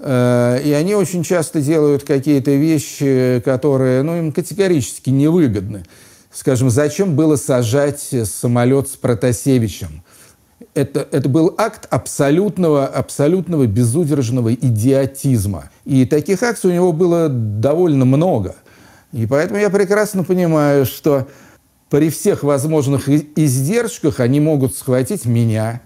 э, 0.00 0.60
и 0.64 0.72
они 0.72 0.94
очень 0.94 1.24
часто 1.24 1.62
делают 1.62 2.04
какие-то 2.04 2.50
вещи, 2.50 3.40
которые 3.42 4.02
ну, 4.02 4.18
им 4.18 4.32
категорически 4.32 5.08
невыгодны. 5.08 5.84
Скажем, 6.30 6.68
зачем 6.68 7.16
было 7.16 7.36
сажать 7.36 8.14
самолет 8.24 8.88
с 8.88 8.96
Протасевичем? 8.96 10.01
Это, 10.74 11.06
это 11.10 11.28
был 11.28 11.54
акт 11.58 11.86
абсолютного, 11.90 12.86
абсолютного 12.86 13.66
безудержного 13.66 14.54
идиотизма. 14.54 15.70
И 15.84 16.06
таких 16.06 16.42
акций 16.42 16.70
у 16.70 16.74
него 16.74 16.92
было 16.92 17.28
довольно 17.28 18.04
много. 18.04 18.56
И 19.12 19.26
поэтому 19.26 19.60
я 19.60 19.68
прекрасно 19.68 20.24
понимаю, 20.24 20.86
что 20.86 21.28
при 21.90 22.08
всех 22.08 22.42
возможных 22.42 23.08
издержках 23.08 24.20
они 24.20 24.40
могут 24.40 24.74
схватить 24.74 25.26
меня. 25.26 25.82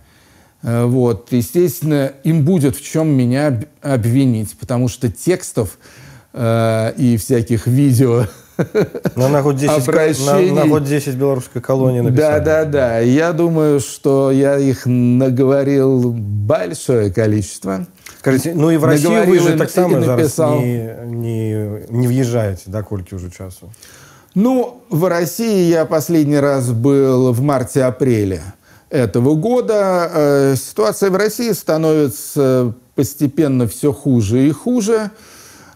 Э, 0.63 0.85
вот. 0.85 1.33
Естественно, 1.33 2.13
им 2.23 2.45
будет 2.45 2.77
в 2.77 2.85
чем 2.85 3.09
меня 3.09 3.65
обвинить, 3.83 4.57
потому 4.57 4.87
что 4.87 5.11
текстов 5.11 5.79
э, 6.33 6.93
и 6.97 7.17
всяких 7.17 7.67
видео 7.67 8.27
На, 9.17 9.29
на, 9.29 9.43
год 9.43 9.57
10, 9.57 9.89
обращений. 9.89 10.51
На, 10.51 10.65
на 10.65 10.67
год 10.67 10.85
10 10.85 11.15
белорусской 11.15 11.61
колонии 11.61 12.01
Да, 12.01 12.05
написали. 12.11 12.45
да, 12.45 12.65
да. 12.65 12.99
Я 13.01 13.33
думаю, 13.33 13.81
что 13.81 14.31
я 14.31 14.59
их 14.59 14.87
наговорил 14.87 16.13
большое 16.13 17.13
количество. 17.13 17.87
Скажите, 18.19 18.55
ну 18.55 18.71
и 18.71 18.77
в 18.77 18.85
Россию 18.85 19.11
вы 19.11 19.17
Наговорил 19.19 19.43
же 19.45 19.55
и- 19.55 19.59
так 19.59 19.71
само 19.71 19.99
написал. 19.99 20.61
не, 20.61 20.91
не, 21.05 21.53
не 21.91 22.07
въезжаете, 22.09 22.63
да, 22.67 22.83
кольки 22.83 23.15
уже 23.15 23.31
часу? 23.31 23.71
Ну, 24.35 24.83
в 24.91 25.09
России 25.09 25.69
я 25.71 25.85
последний 25.87 26.39
раз 26.39 26.71
был 26.71 27.33
в 27.33 27.41
марте-апреле 27.43 28.43
этого 28.91 29.35
года. 29.35 30.11
Э, 30.15 30.55
Ситуация 30.57 31.11
в 31.11 31.17
России 31.17 31.53
становится 31.53 32.75
постепенно 32.95 33.67
все 33.67 33.93
хуже 33.93 34.47
и 34.49 34.51
хуже. 34.51 35.11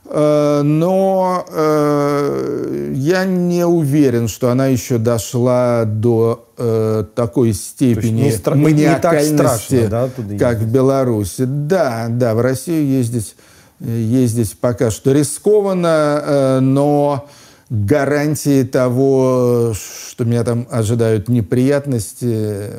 Э, 0.10 0.62
Но 0.64 1.46
э, 1.50 2.94
я 2.96 3.26
не 3.26 3.66
уверен, 3.66 4.28
что 4.28 4.50
она 4.50 4.68
еще 4.68 4.98
дошла 5.00 5.84
до 5.86 6.48
э, 6.58 7.06
такой 7.16 7.54
степени 7.54 8.22
не 8.24 8.30
стра- 8.32 8.56
не- 8.56 8.72
не 8.74 8.96
так 9.00 9.14
маниакальности, 9.14 9.36
страшно, 9.36 9.88
да, 9.90 10.08
туда 10.10 10.38
как 10.38 10.58
в 10.60 10.72
Беларуси. 10.72 11.46
Да, 11.46 12.08
да, 12.10 12.36
в 12.36 12.42
Россию 12.42 12.86
ездить, 12.88 13.36
э, 13.80 13.90
ездить 13.90 14.58
пока 14.60 14.92
что 14.92 15.12
рискованно, 15.12 16.22
э, 16.24 16.60
но 16.60 17.28
гарантии 17.72 18.64
того, 18.64 19.74
что 19.74 20.24
меня 20.24 20.44
там 20.44 20.68
ожидают 20.70 21.30
неприятности, 21.30 22.74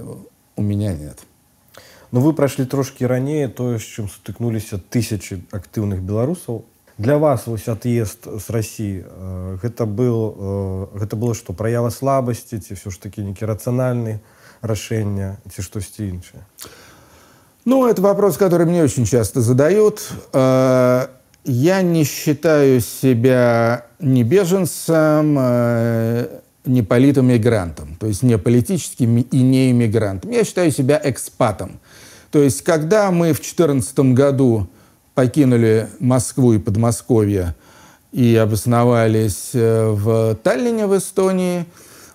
у 0.54 0.62
меня 0.62 0.92
нет. 0.94 1.18
Ну 2.12 2.20
вы 2.20 2.32
пройшлі 2.32 2.64
трошки 2.64 3.04
ранее 3.04 3.48
тое 3.48 3.78
з 3.78 3.82
чым 3.82 4.06
сутыкнуліся 4.08 4.78
тысячи 4.78 5.42
актыўных 5.50 6.00
беларусаў 6.00 6.62
для 7.00 7.18
вас 7.18 7.46
вось 7.46 7.68
отъезд 7.68 8.26
с 8.26 8.50
России 8.50 9.04
э, 9.06 9.58
гэта 9.62 9.86
был 9.86 10.34
э, 10.92 10.98
гэта 10.98 11.16
было 11.16 11.34
что 11.34 11.52
праява 11.52 11.90
слабасці 11.90 12.58
ці 12.58 12.74
все 12.74 12.90
ж 12.90 13.00
таки 13.00 13.22
некі 13.22 13.44
рацыянальны 13.44 14.20
рашэння 14.62 15.36
ці 15.50 15.62
штосьці 15.62 16.08
іншае 16.08 16.42
Ну, 17.68 17.84
это 17.88 18.00
вопрос, 18.00 18.36
который 18.36 18.64
мне 18.64 18.84
очень 18.84 19.04
часто 19.04 19.40
задают. 19.40 20.08
Э, 20.32 21.08
Я 21.46 21.82
не 21.82 22.02
считаю 22.02 22.80
себя 22.80 23.86
ни 24.00 24.24
беженцем, 24.24 25.36
э, 25.38 26.40
ни 26.64 26.80
политом-мигрантом, 26.80 27.96
то 28.00 28.08
есть 28.08 28.24
не 28.24 28.36
политическим 28.36 29.18
и 29.18 29.42
не 29.42 29.70
иммигрантом. 29.70 30.32
Я 30.32 30.42
считаю 30.42 30.72
себя 30.72 31.00
экспатом. 31.04 31.78
То 32.32 32.42
есть, 32.42 32.62
когда 32.62 33.12
мы 33.12 33.32
в 33.32 33.38
2014 33.38 34.12
году 34.12 34.66
покинули 35.21 35.87
Москву 35.99 36.53
и 36.53 36.57
Подмосковье 36.57 37.53
и 38.11 38.35
обосновались 38.35 39.51
э, 39.53 39.89
в 39.91 40.35
Таллине, 40.41 40.87
в 40.87 40.97
Эстонии, 40.97 41.65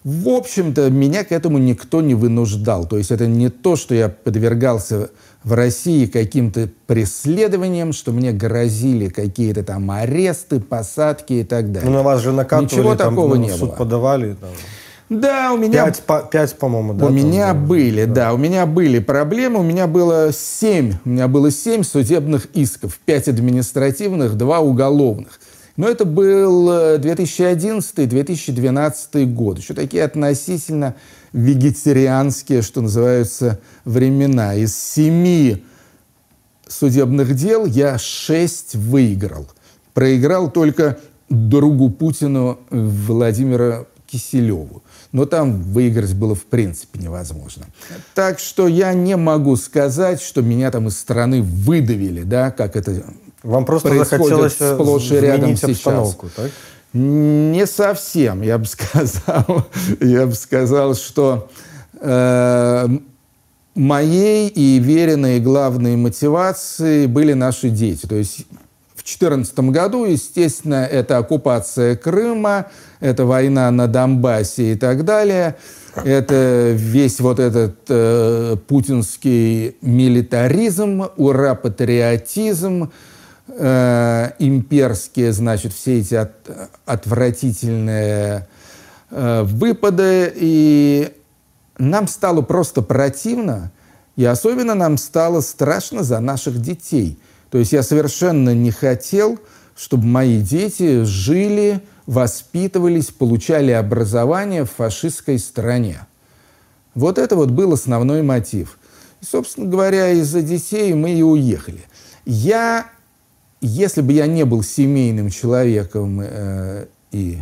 в 0.02 0.28
общем-то, 0.28 0.90
меня 0.90 1.22
к 1.22 1.30
этому 1.30 1.58
никто 1.58 2.00
не 2.00 2.16
вынуждал. 2.16 2.84
То 2.84 2.98
есть 2.98 3.12
это 3.12 3.28
не 3.28 3.48
то, 3.48 3.76
что 3.76 3.94
я 3.94 4.08
подвергался 4.08 5.10
в 5.44 5.52
России 5.52 6.06
каким-то 6.06 6.68
преследованиям, 6.88 7.92
что 7.92 8.10
мне 8.10 8.32
грозили 8.32 9.08
какие-то 9.08 9.62
там 9.62 9.88
аресты, 9.92 10.58
посадки 10.58 11.34
и 11.34 11.44
так 11.44 11.70
далее. 11.70 11.88
ну 11.88 11.96
на 11.98 12.02
вас 12.02 12.22
же 12.22 12.32
накатывали 12.32 12.64
Ничего 12.64 12.96
там, 12.96 13.10
такого 13.10 13.36
ну, 13.36 13.42
не 13.42 13.50
суд 13.50 13.68
было. 13.70 13.76
подавали 13.76 14.34
там, 14.34 14.50
Да, 15.08 15.52
у 15.52 15.56
меня 15.56 15.84
пять, 15.84 16.02
по, 16.02 16.18
пять 16.20 16.58
по-моему 16.58 16.92
да, 16.94 17.06
у 17.06 17.10
меня 17.10 17.54
было? 17.54 17.66
были, 17.68 18.06
да. 18.06 18.34
у 18.34 18.36
меня 18.36 18.66
были 18.66 18.98
проблемы. 18.98 19.60
У 19.60 19.62
меня 19.62 19.86
было 19.86 20.32
семь, 20.32 20.94
у 21.04 21.10
меня 21.10 21.28
было 21.28 21.52
семь 21.52 21.84
судебных 21.84 22.46
исков, 22.54 22.98
пять 23.04 23.28
административных, 23.28 24.36
два 24.36 24.58
уголовных. 24.60 25.38
Но 25.76 25.88
это 25.88 26.04
был 26.04 26.68
э, 26.70 26.98
2011-2012 26.98 29.26
год. 29.26 29.58
Еще 29.58 29.74
такие 29.74 30.02
относительно 30.02 30.96
вегетарианские, 31.32 32.62
что 32.62 32.80
называются, 32.80 33.60
времена. 33.84 34.54
Из 34.54 34.76
семи 34.76 35.64
судебных 36.66 37.32
дел 37.34 37.64
я 37.66 37.96
шесть 37.98 38.74
выиграл. 38.74 39.46
Проиграл 39.94 40.50
только 40.50 40.98
другу 41.28 41.90
Путину 41.90 42.58
Владимира 42.70 43.86
Киселеву. 44.06 44.82
Но 45.12 45.24
там 45.24 45.62
выиграть 45.62 46.14
было 46.14 46.34
в 46.34 46.44
принципе 46.44 46.98
невозможно. 47.00 47.66
Так 48.14 48.38
что 48.38 48.68
я 48.68 48.92
не 48.92 49.16
могу 49.16 49.56
сказать, 49.56 50.20
что 50.20 50.42
меня 50.42 50.70
там 50.70 50.88
из 50.88 50.98
страны 50.98 51.42
выдавили, 51.42 52.22
да, 52.22 52.50
как 52.50 52.76
это 52.76 53.04
вам 53.42 53.64
просто 53.64 53.88
происходит 53.90 54.56
э, 54.60 54.74
сплошь 54.74 55.10
и 55.12 55.20
рядом 55.20 55.56
сейчас. 55.56 56.16
так? 56.34 56.50
Не 56.92 57.66
совсем, 57.66 58.42
я 58.42 58.58
бы 58.58 58.64
сказал. 58.66 59.66
Я 60.00 60.26
бы 60.26 60.34
сказал, 60.34 60.94
что 60.94 61.48
э, 62.00 62.88
моей 63.74 64.48
и 64.48 64.78
веренной 64.78 65.40
главной 65.40 65.96
мотивацией 65.96 67.06
были 67.06 67.34
наши 67.34 67.68
дети. 67.70 68.06
То 68.06 68.16
есть 68.16 68.46
2014 69.06 69.58
году, 69.70 70.04
естественно, 70.04 70.84
это 70.84 71.18
оккупация 71.18 71.94
Крыма, 71.94 72.66
это 72.98 73.24
война 73.24 73.70
на 73.70 73.86
Донбассе 73.86 74.72
и 74.72 74.76
так 74.76 75.04
далее. 75.04 75.54
Это 75.94 76.72
весь 76.74 77.20
вот 77.20 77.38
этот 77.38 77.76
э, 77.88 78.56
путинский 78.66 79.76
милитаризм, 79.80 81.04
ура-патриотизм, 81.16 82.90
э, 83.48 84.30
имперские, 84.40 85.32
значит, 85.32 85.72
все 85.72 86.00
эти 86.00 86.14
от- 86.16 86.50
отвратительные 86.84 88.48
э, 89.10 89.42
выпады. 89.44 90.32
И 90.34 91.12
нам 91.78 92.08
стало 92.08 92.42
просто 92.42 92.82
противно, 92.82 93.70
и 94.16 94.24
особенно 94.24 94.74
нам 94.74 94.98
стало 94.98 95.40
страшно 95.42 96.02
за 96.02 96.18
наших 96.18 96.60
детей. 96.60 97.18
То 97.50 97.58
есть 97.58 97.72
я 97.72 97.82
совершенно 97.82 98.54
не 98.54 98.70
хотел, 98.70 99.38
чтобы 99.76 100.04
мои 100.06 100.40
дети 100.40 101.02
жили, 101.04 101.80
воспитывались, 102.06 103.06
получали 103.06 103.72
образование 103.72 104.64
в 104.64 104.70
фашистской 104.70 105.38
стране. 105.38 106.06
Вот 106.94 107.18
это 107.18 107.36
вот 107.36 107.50
был 107.50 107.72
основной 107.72 108.22
мотив. 108.22 108.78
И, 109.20 109.24
собственно 109.24 109.66
говоря, 109.66 110.10
из-за 110.12 110.42
детей 110.42 110.94
мы 110.94 111.12
и 111.12 111.22
уехали. 111.22 111.84
Я, 112.24 112.86
если 113.60 114.00
бы 114.00 114.12
я 114.12 114.26
не 114.26 114.44
был 114.44 114.62
семейным 114.62 115.30
человеком 115.30 116.20
э, 116.22 116.86
и 117.12 117.38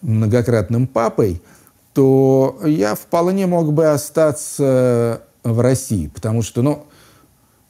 многократным 0.00 0.86
папой, 0.86 1.42
то 1.92 2.60
я 2.64 2.94
вполне 2.94 3.46
мог 3.46 3.72
бы 3.72 3.88
остаться 3.88 5.22
в 5.42 5.60
России, 5.60 6.08
потому 6.08 6.42
что, 6.42 6.62
ну, 6.62 6.86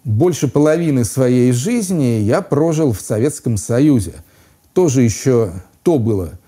больше 0.04 0.48
половины 0.48 1.04
своей 1.04 1.52
жизни 1.52 2.20
я 2.22 2.40
прожил 2.42 2.92
в 2.92 3.00
Советском 3.00 3.56
Союзе. 3.56 4.14
Тоже 4.72 5.02
еще 5.02 5.52
то 5.82 5.98
было 5.98 6.38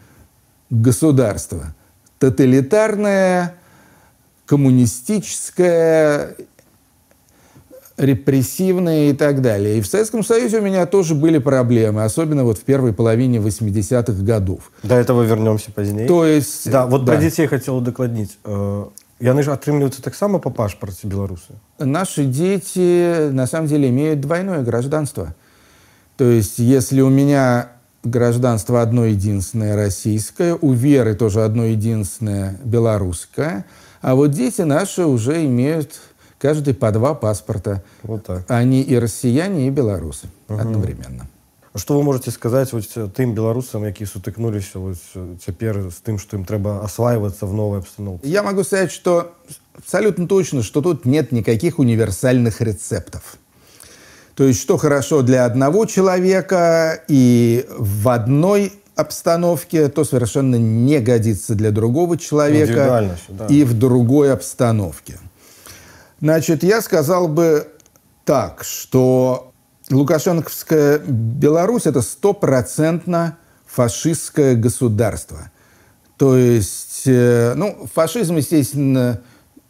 государство. 0.71 1.75
Тоталитарное, 2.19 3.55
коммунистическое, 4.47 6.37
репрессивное 7.97 9.11
и 9.11 9.13
так 9.13 9.43
далее. 9.43 9.79
И 9.79 9.81
в 9.81 9.87
Советском 9.87 10.25
Союзе 10.25 10.59
у 10.59 10.63
меня 10.63 10.87
тоже 10.87 11.15
были 11.15 11.39
проблемы, 11.39 12.05
особенно 12.05 12.45
вот 12.45 12.59
в 12.59 12.63
первой 12.63 12.93
половине 12.93 13.39
80-х 13.39 14.23
годов. 14.23 14.73
до 14.83 14.95
этого 14.95 15.23
вернемся 15.23 15.71
поздней 15.73 16.07
То 16.07 16.25
есть... 16.25 16.71
да 16.71 16.87
вот 16.87 17.07
про 17.07 17.17
дзяцей 17.17 17.47
хотел 17.47 17.77
удакладніць 17.77 18.39
э, 19.23 19.27
яны 19.27 19.43
же 19.43 19.53
атрымліваюцца 19.53 20.03
таксама 20.03 20.39
по 20.39 20.51
пашпарце 20.51 21.07
беларусы 21.07 21.55
Наши 21.79 22.25
дети 22.25 23.31
на 23.31 23.47
самом 23.47 23.69
деле 23.69 23.89
имеют 23.89 24.21
двойное 24.21 24.63
гражданство. 24.63 25.35
То 26.17 26.25
есть, 26.25 26.59
если 26.59 27.01
у 27.01 27.09
меня 27.09 27.73
гражданство 28.05 28.83
одно 28.83 29.07
единственное 29.07 29.77
российское, 29.77 30.55
у 30.61 30.73
Веры 30.73 31.15
тоже 31.15 31.45
одно 31.45 31.65
единственное 31.65 32.59
белорусское, 32.65 33.65
а 34.01 34.15
вот 34.15 34.33
дети 34.33 34.63
наши 34.63 35.05
уже 35.05 35.45
имеют 35.45 36.01
каждый 36.39 36.75
по 36.75 36.91
два 36.91 37.15
паспорта. 37.15 37.83
вот 38.03 38.27
так 38.27 38.45
Они 38.49 38.83
и 38.83 38.99
россияне, 38.99 39.69
и 39.69 39.71
белорусы 39.71 40.27
одновременно. 40.49 41.29
Что 41.76 41.98
вы 41.98 42.04
можете 42.04 42.32
сказаць 42.32 42.74
вось 42.74 42.90
тым 43.14 43.34
беларусам 43.34 43.86
які 43.86 44.06
сутыкнуліся 44.06 44.80
вось 44.80 45.14
э, 45.16 45.36
цяпер 45.46 45.92
з 45.92 46.00
тым 46.02 46.18
што 46.18 46.38
ім 46.38 46.46
трэба 46.46 46.82
асвайвацца 46.84 47.46
в 47.46 47.54
новой 47.54 47.80
обстановке 47.80 48.28
Я 48.28 48.42
могу 48.42 48.64
сказать, 48.64 48.92
что 48.92 49.32
абсолютно 49.78 50.28
точно, 50.28 50.64
что 50.64 50.82
тут 50.82 51.06
нет 51.06 51.32
никаких 51.32 51.80
универсальных 51.80 52.62
рецептов. 52.62 53.38
То 54.34 54.44
есть, 54.44 54.62
что 54.62 54.78
хорошо 54.78 55.24
для 55.24 55.46
одного 55.46 55.86
человека 55.86 57.04
и 57.08 57.66
в 57.78 58.10
одной 58.10 58.72
обстановке, 58.96 59.90
то 59.90 60.04
совершенно 60.04 60.56
не 60.56 61.00
годится 61.00 61.56
для 61.56 61.72
другого 61.72 62.18
человека 62.18 62.72
Индивидуально 62.72 63.16
всё, 63.16 63.34
да. 63.34 63.46
и 63.48 63.64
в 63.64 63.74
другой 63.74 64.34
обстановке. 64.34 65.20
Значит, 66.22 66.64
я 66.64 66.82
сказал 66.82 67.28
бы 67.28 67.68
так, 68.26 68.64
что 68.64 69.51
Лукашенковская 69.93 70.99
Беларусь– 70.99 71.83
это 71.87 72.03
стопроцентно 72.03 73.37
фашистское 73.67 74.55
государство. 74.55 75.51
То 76.17 76.37
есть, 76.37 77.03
э, 77.07 77.55
ну, 77.57 77.89
фашизм, 77.93 78.37
естественно, 78.37 79.21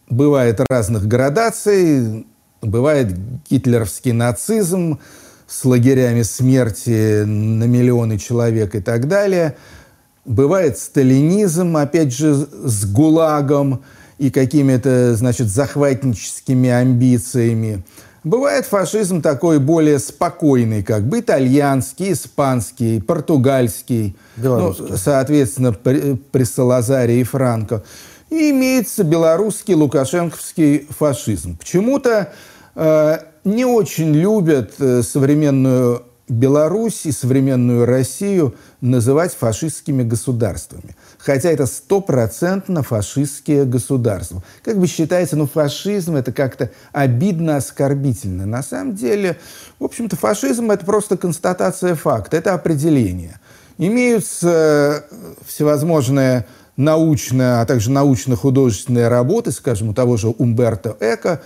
бывает 0.08 0.61
разных 0.68 1.06
градаций. 1.06 2.26
Бывает 2.61 3.08
гитлеровский 3.50 4.12
нацизм 4.12 5.00
с 5.48 5.64
лагерями 5.64 6.22
смерти 6.22 7.24
на 7.24 7.64
миллионы 7.64 8.18
человек 8.18 8.74
и 8.74 8.80
так 8.80 9.08
далее. 9.08 9.56
Бывает 10.24 10.78
сталинизм, 10.78 11.76
опять 11.76 12.12
же, 12.12 12.35
с 12.35 12.85
ГУЛАГом 12.85 13.82
и 14.18 14.30
какими-то, 14.30 15.16
значит, 15.16 15.48
захватническими 15.48 16.70
амбициями. 16.70 17.82
Бывает 18.24 18.66
фашизм 18.66 19.20
такой 19.20 19.58
более 19.58 19.98
спокойный, 19.98 20.85
как 20.85 21.02
бы 21.08 21.20
итальянский, 21.20 22.12
испанский, 22.12 23.00
португальский, 23.00 24.16
ну, 24.37 24.72
соответственно, 24.96 25.72
при, 25.72 26.14
при 26.14 26.44
Салазаре 26.44 27.20
и 27.20 27.24
Франко. 27.24 27.82
И 28.30 28.50
имеется 28.50 29.02
белорусский 29.02 29.74
лукашенковский 29.74 30.87
фашизм. 30.88 31.56
Почему-то 31.58 32.32
э, 32.76 33.18
не 33.44 33.64
очень 33.64 34.14
любят 34.14 34.74
э, 34.78 35.02
современную 35.02 36.02
Беларусь 36.28 37.04
и 37.04 37.12
современную 37.12 37.85
Россию 37.85 38.54
называть 38.80 39.35
фашистскими 39.35 40.02
государствами. 40.02 40.96
Хотя 41.24 41.50
это 41.50 41.66
стопроцентно 41.66 42.82
фашистские 42.82 43.64
государства. 43.64 44.42
Как 44.64 44.76
бы 44.78 44.88
считается, 44.88 45.37
ну 45.37 45.46
фашизм 45.46 46.16
это 46.16 46.32
как-то 46.32 46.70
обидно, 46.92 47.56
оскорбительно. 47.56 48.44
На 48.44 48.62
самом 48.62 48.96
деле, 48.96 49.38
в 49.78 49.85
общем-то, 49.85 50.16
фашизм 50.16 50.70
это 50.72 50.85
просто 50.85 51.16
констатация 51.16 51.94
факта, 51.94 52.37
это 52.37 52.54
определение. 52.54 53.38
Имеются 53.78 55.04
э, 55.11 55.35
всевозможные 55.46 56.46
научные, 56.76 57.61
а 57.61 57.66
также 57.66 57.90
научно-художественные 57.90 59.08
работы, 59.08 59.52
скажем, 59.52 59.90
у 59.90 59.94
того 59.94 60.16
же 60.16 60.28
Умберто 60.28 60.96
Эко, 60.98 61.40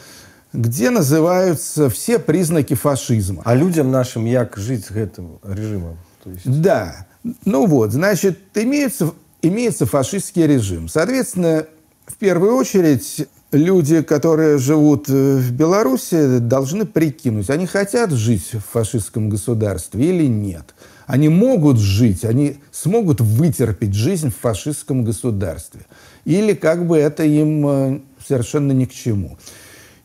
где 0.52 0.88
называются 0.88 1.90
все 1.90 2.18
признаки 2.18 2.74
фашизма. 2.74 3.42
А 3.44 3.54
людям 3.54 3.90
нашим 3.90 4.24
як 4.24 4.56
жить 4.56 4.86
с 4.86 4.90
этим 4.90 5.38
режимом? 5.44 5.98
То 6.24 6.30
есть... 6.30 6.60
Да. 6.62 7.06
Ну 7.44 7.66
вот, 7.66 7.90
значит, 7.90 8.38
имеется, 8.54 9.12
имеется 9.48 9.86
фашистский 9.86 10.46
режим. 10.46 10.88
Соответственно, 10.88 11.66
в 12.06 12.16
первую 12.16 12.54
очередь, 12.54 13.26
люди, 13.52 14.02
которые 14.02 14.58
живут 14.58 15.08
э, 15.08 15.36
в 15.36 15.52
Беларуси, 15.52 16.38
должны 16.38 16.86
прикинуть, 16.86 17.50
они 17.50 17.66
хотят 17.66 18.12
жить 18.12 18.52
в 18.52 18.60
фашистском 18.72 19.28
государстве 19.28 20.08
или 20.08 20.26
нет. 20.26 20.74
Они 21.06 21.28
могут 21.28 21.78
жить, 21.78 22.24
они 22.24 22.56
смогут 22.72 23.20
вытерпеть 23.20 23.94
жизнь 23.94 24.30
в 24.30 24.36
фашистском 24.36 25.04
государстве. 25.04 25.86
Или 26.24 26.54
как 26.54 26.86
бы 26.86 26.96
это 26.98 27.24
им 27.24 27.66
э, 27.66 28.00
совершенно 28.26 28.72
ни 28.72 28.84
к 28.84 28.92
чему. 28.92 29.38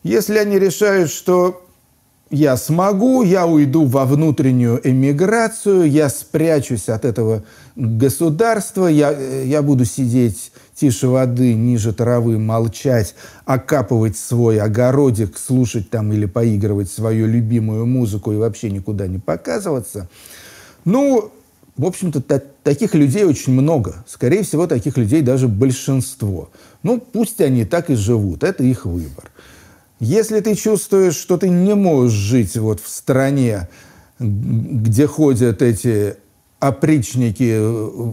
Если 0.02 0.38
они 0.38 0.58
решают, 0.58 1.10
что 1.10 1.64
я 2.30 2.56
смогу, 2.56 3.22
я 3.22 3.46
уйду 3.46 3.84
во 3.84 4.06
внутреннюю 4.06 4.80
эмиграцию, 4.82 5.88
я 5.88 6.08
спрячусь 6.08 6.88
от 6.88 7.04
этого 7.04 7.44
государства, 7.76 8.86
я, 8.86 9.10
я 9.10 9.62
буду 9.62 9.84
сидеть 9.84 10.52
тише 10.74 11.08
воды, 11.08 11.54
ниже 11.54 11.92
травы, 11.92 12.38
молчать, 12.38 13.14
окапывать 13.44 14.16
свой 14.16 14.60
огородик, 14.60 15.38
слушать 15.38 15.90
там 15.90 16.12
или 16.12 16.26
поигрывать 16.26 16.90
свою 16.90 17.26
любимую 17.26 17.86
музыку 17.86 18.32
и 18.32 18.36
вообще 18.36 18.70
никуда 18.70 19.06
не 19.06 19.18
показываться. 19.18 20.08
Ну, 20.84 21.30
в 21.76 21.86
общем-то, 21.86 22.20
та- 22.20 22.42
таких 22.62 22.94
людей 22.94 23.24
очень 23.24 23.52
много. 23.52 24.04
Скорее 24.06 24.42
всего, 24.42 24.66
таких 24.66 24.96
людей 24.96 25.22
даже 25.22 25.48
большинство. 25.48 26.50
Ну, 26.82 27.00
пусть 27.00 27.40
они 27.40 27.64
так 27.64 27.90
и 27.90 27.94
живут, 27.94 28.42
это 28.42 28.64
их 28.64 28.84
выбор. 28.84 29.30
Если 30.00 30.40
ты 30.40 30.54
чувствуешь, 30.56 31.14
что 31.14 31.38
ты 31.38 31.48
не 31.48 31.74
можешь 31.74 32.12
жить 32.12 32.56
вот 32.56 32.80
в 32.80 32.88
стране, 32.88 33.68
где 34.18 35.06
ходят 35.06 35.62
эти 35.62 36.16
опричники, 36.62 37.58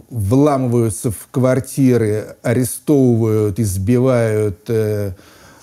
вламываются 0.10 1.12
в 1.12 1.28
квартиры, 1.30 2.36
арестовывают, 2.42 3.60
избивают, 3.60 4.62
э, 4.70 5.12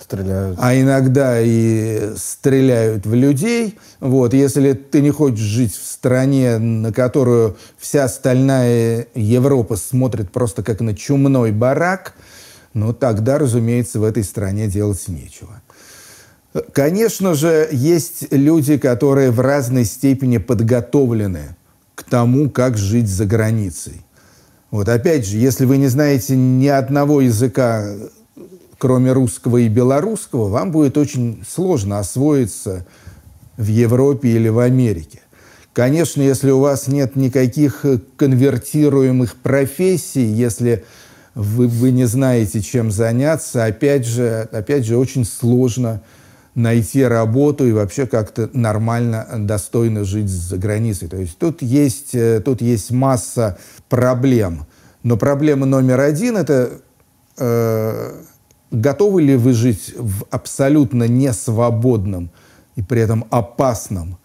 стреляют. 0.01 0.57
а 0.63 0.81
иногда 0.81 1.41
и 1.41 2.13
стреляют 2.17 3.05
в 3.05 3.13
людей. 3.13 3.77
Вот, 3.99 4.35
если 4.35 4.75
ты 4.75 5.01
не 5.01 5.11
хочешь 5.11 5.41
жить 5.41 5.75
в 5.75 5.85
стране, 5.85 6.59
на 6.59 6.93
которую 6.93 7.57
вся 7.77 8.05
остальная 8.05 9.09
Европа 9.17 9.75
смотрит 9.75 10.31
просто 10.31 10.63
как 10.63 10.81
на 10.81 10.95
чумной 10.95 11.51
барак, 11.51 12.15
ну 12.73 12.93
тогда, 12.93 13.39
разумеется, 13.39 13.99
в 13.99 14.05
этой 14.05 14.23
стране 14.23 14.69
делать 14.69 15.09
нечего. 15.09 15.61
Конечно 16.73 17.35
же, 17.35 17.69
есть 17.73 18.29
люди, 18.31 18.79
которые 18.79 19.33
в 19.33 19.41
разной 19.41 19.85
степени 19.85 20.39
подготовлены 20.39 21.57
к 21.97 22.05
тому, 22.05 22.49
как 22.49 22.77
жить 22.77 23.09
за 23.09 23.25
границей. 23.25 24.03
Вот 24.71 24.89
опять 24.89 25.27
же, 25.27 25.39
если 25.39 25.65
вы 25.65 25.79
не 25.79 25.89
знаете 25.89 26.37
ни 26.37 26.69
одного 26.69 27.23
языка, 27.23 27.89
кроме 28.79 29.13
русского 29.13 29.57
и 29.57 29.69
белорусского, 29.69 30.49
вам 30.49 30.71
будет 30.71 30.99
очень 30.99 31.43
сложно 31.49 31.99
освоиться 31.99 32.87
в 33.57 33.67
Европе 33.67 34.29
или 34.29 34.49
в 34.49 34.59
Америке. 34.59 35.21
Конечно, 35.73 36.21
если 36.21 36.51
у 36.51 36.61
вас 36.61 36.87
нет 36.87 37.17
никаких 37.17 37.85
конвертируемых 38.17 39.37
профессий, 39.37 40.27
если 40.27 40.85
вы, 41.35 41.67
вы 41.67 41.91
не 41.93 42.05
знаете, 42.05 42.61
чем 42.61 42.91
заняться, 42.91 43.65
опять 43.65 44.07
же, 44.07 44.49
опять 44.53 44.85
же, 44.85 44.99
очень 44.99 45.25
сложно 45.25 46.03
найти 46.57 47.05
работу 47.05 47.67
и 47.67 47.73
вообще 47.73 48.07
как-то 48.07 48.51
нормально, 48.55 49.27
достойно 49.39 50.05
жить 50.05 50.29
за 50.29 50.57
границей. 50.57 51.07
То 51.07 51.19
есть 51.19 51.39
тут 51.39 51.63
есть, 51.63 52.15
э, 52.15 52.41
тут 52.41 52.63
есть 52.63 52.91
масса 52.91 53.59
проблем. 53.89 54.67
Но 55.03 55.17
проблема 55.17 55.67
номер 55.67 56.01
один– 56.01 56.37
это 56.39 56.81
э, 57.37 58.13
готовы 58.71 59.23
ли 59.23 59.37
вы 59.37 59.53
жить 59.53 59.95
в 59.97 60.25
абсолютно 60.31 61.07
несвободном 61.07 62.31
и 62.75 62.83
при 62.83 63.03
этом 63.03 63.27
опасном 63.31 64.19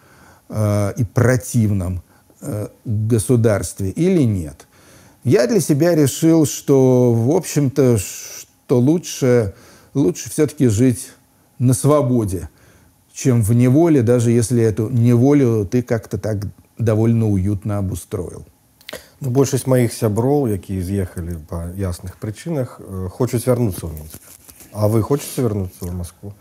э, 0.48 0.94
и 0.98 1.04
противном 1.04 2.02
э, 2.39 2.67
государстве 2.86 3.89
или 3.89 4.24
нет. 4.24 4.67
Я 5.26 5.48
для 5.48 5.60
себя 5.60 5.96
решил, 5.96 6.46
что, 6.46 7.13
в 7.13 7.32
общем-то, 7.32 7.98
что 7.98 8.80
лучше, 8.80 9.54
лучше 9.94 10.30
все-таки 10.30 10.67
жить 10.67 11.10
на 11.61 11.75
свободе, 11.75 12.49
чем 13.12 13.42
в 13.42 13.53
неволе, 13.53 14.03
даже 14.03 14.31
если 14.31 14.62
эту 14.62 14.88
неволю 14.90 15.66
ты 15.66 15.83
как-то 15.83 16.18
так 16.18 16.46
довольно 16.79 17.29
уютно 17.29 17.79
обустроил. 17.79 18.44
Ну, 19.20 19.31
большасць 19.33 19.64
маіх 19.64 19.94
сяброў 19.96 20.53
якія 20.53 20.85
з'ехалі 20.85 21.40
па 21.49 21.72
ясных 21.72 22.20
прычынах 22.20 22.77
э, 22.77 23.09
хочуць 23.09 23.49
вярнуцца 23.49 23.88
ў 23.88 23.96
мінск 23.96 24.20
а 24.77 24.88
вы 24.92 25.01
хочется 25.01 25.40
вернуться 25.40 25.88
в 25.88 25.94
москву 25.96 26.35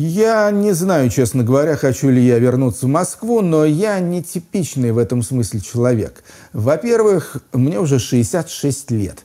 я 0.00 0.52
не 0.52 0.74
знаю, 0.74 1.10
честно 1.10 1.42
говоря, 1.42 1.74
хочу 1.74 2.08
ли 2.08 2.24
я 2.24 2.38
вернуться 2.38 2.86
в 2.86 2.88
Москву, 2.88 3.40
но 3.40 3.64
я 3.64 3.98
не 3.98 4.22
типичный 4.22 4.92
в 4.92 4.98
этом 4.98 5.24
смысле 5.24 5.58
человек. 5.58 6.22
Во-первых, 6.52 7.38
мне 7.52 7.80
уже 7.80 7.98
66 7.98 8.92
лет. 8.92 9.24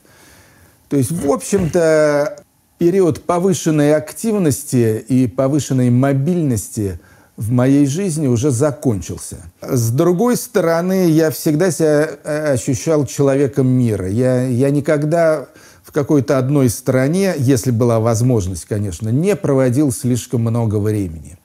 То 0.90 0.98
есть, 0.98 1.12
в 1.12 1.32
общем-то, 1.32 2.44
период 2.79 3.25
повышенной 3.25 3.95
активности 3.95 5.05
и 5.09 5.27
повышенной 5.27 5.91
мобильности 5.91 7.01
в 7.37 7.51
моей 7.51 7.87
жизни 7.87 8.27
уже 8.27 8.51
закончился. 8.51 9.37
С 9.61 9.91
другой 9.91 10.37
стороны, 10.37 11.09
я 11.09 11.31
всегда 11.31 11.71
себя 11.71 12.09
э, 12.25 12.53
ощущал 12.53 13.05
человеком 13.07 13.69
мира. 13.69 14.09
Я, 14.09 14.43
я 14.43 14.71
никогда 14.71 15.47
в 15.83 15.93
какой-то 15.93 16.39
одной 16.39 16.69
стране, 16.69 17.35
если 17.39 17.71
была 17.71 18.01
возможность, 18.01 18.65
конечно, 18.65 19.09
не 19.09 19.37
проводил 19.37 19.93
слишком 19.93 20.43
много 20.43 20.77
времени. 20.77 21.37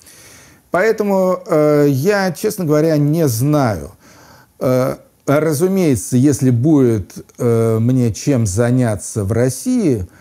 Поэтому 0.71 1.39
э, 1.45 1.87
я, 1.89 2.31
честно 2.31 2.65
говоря, 2.65 2.97
не 2.97 3.27
знаю. 3.27 3.91
Э, 4.59 4.97
разумеется, 5.27 6.17
если 6.17 6.49
будет 6.49 7.13
э, 7.37 7.77
мне 7.79 8.11
чем 8.13 8.45
заняться 8.45 9.23
в 9.23 9.31
России– 9.31 10.07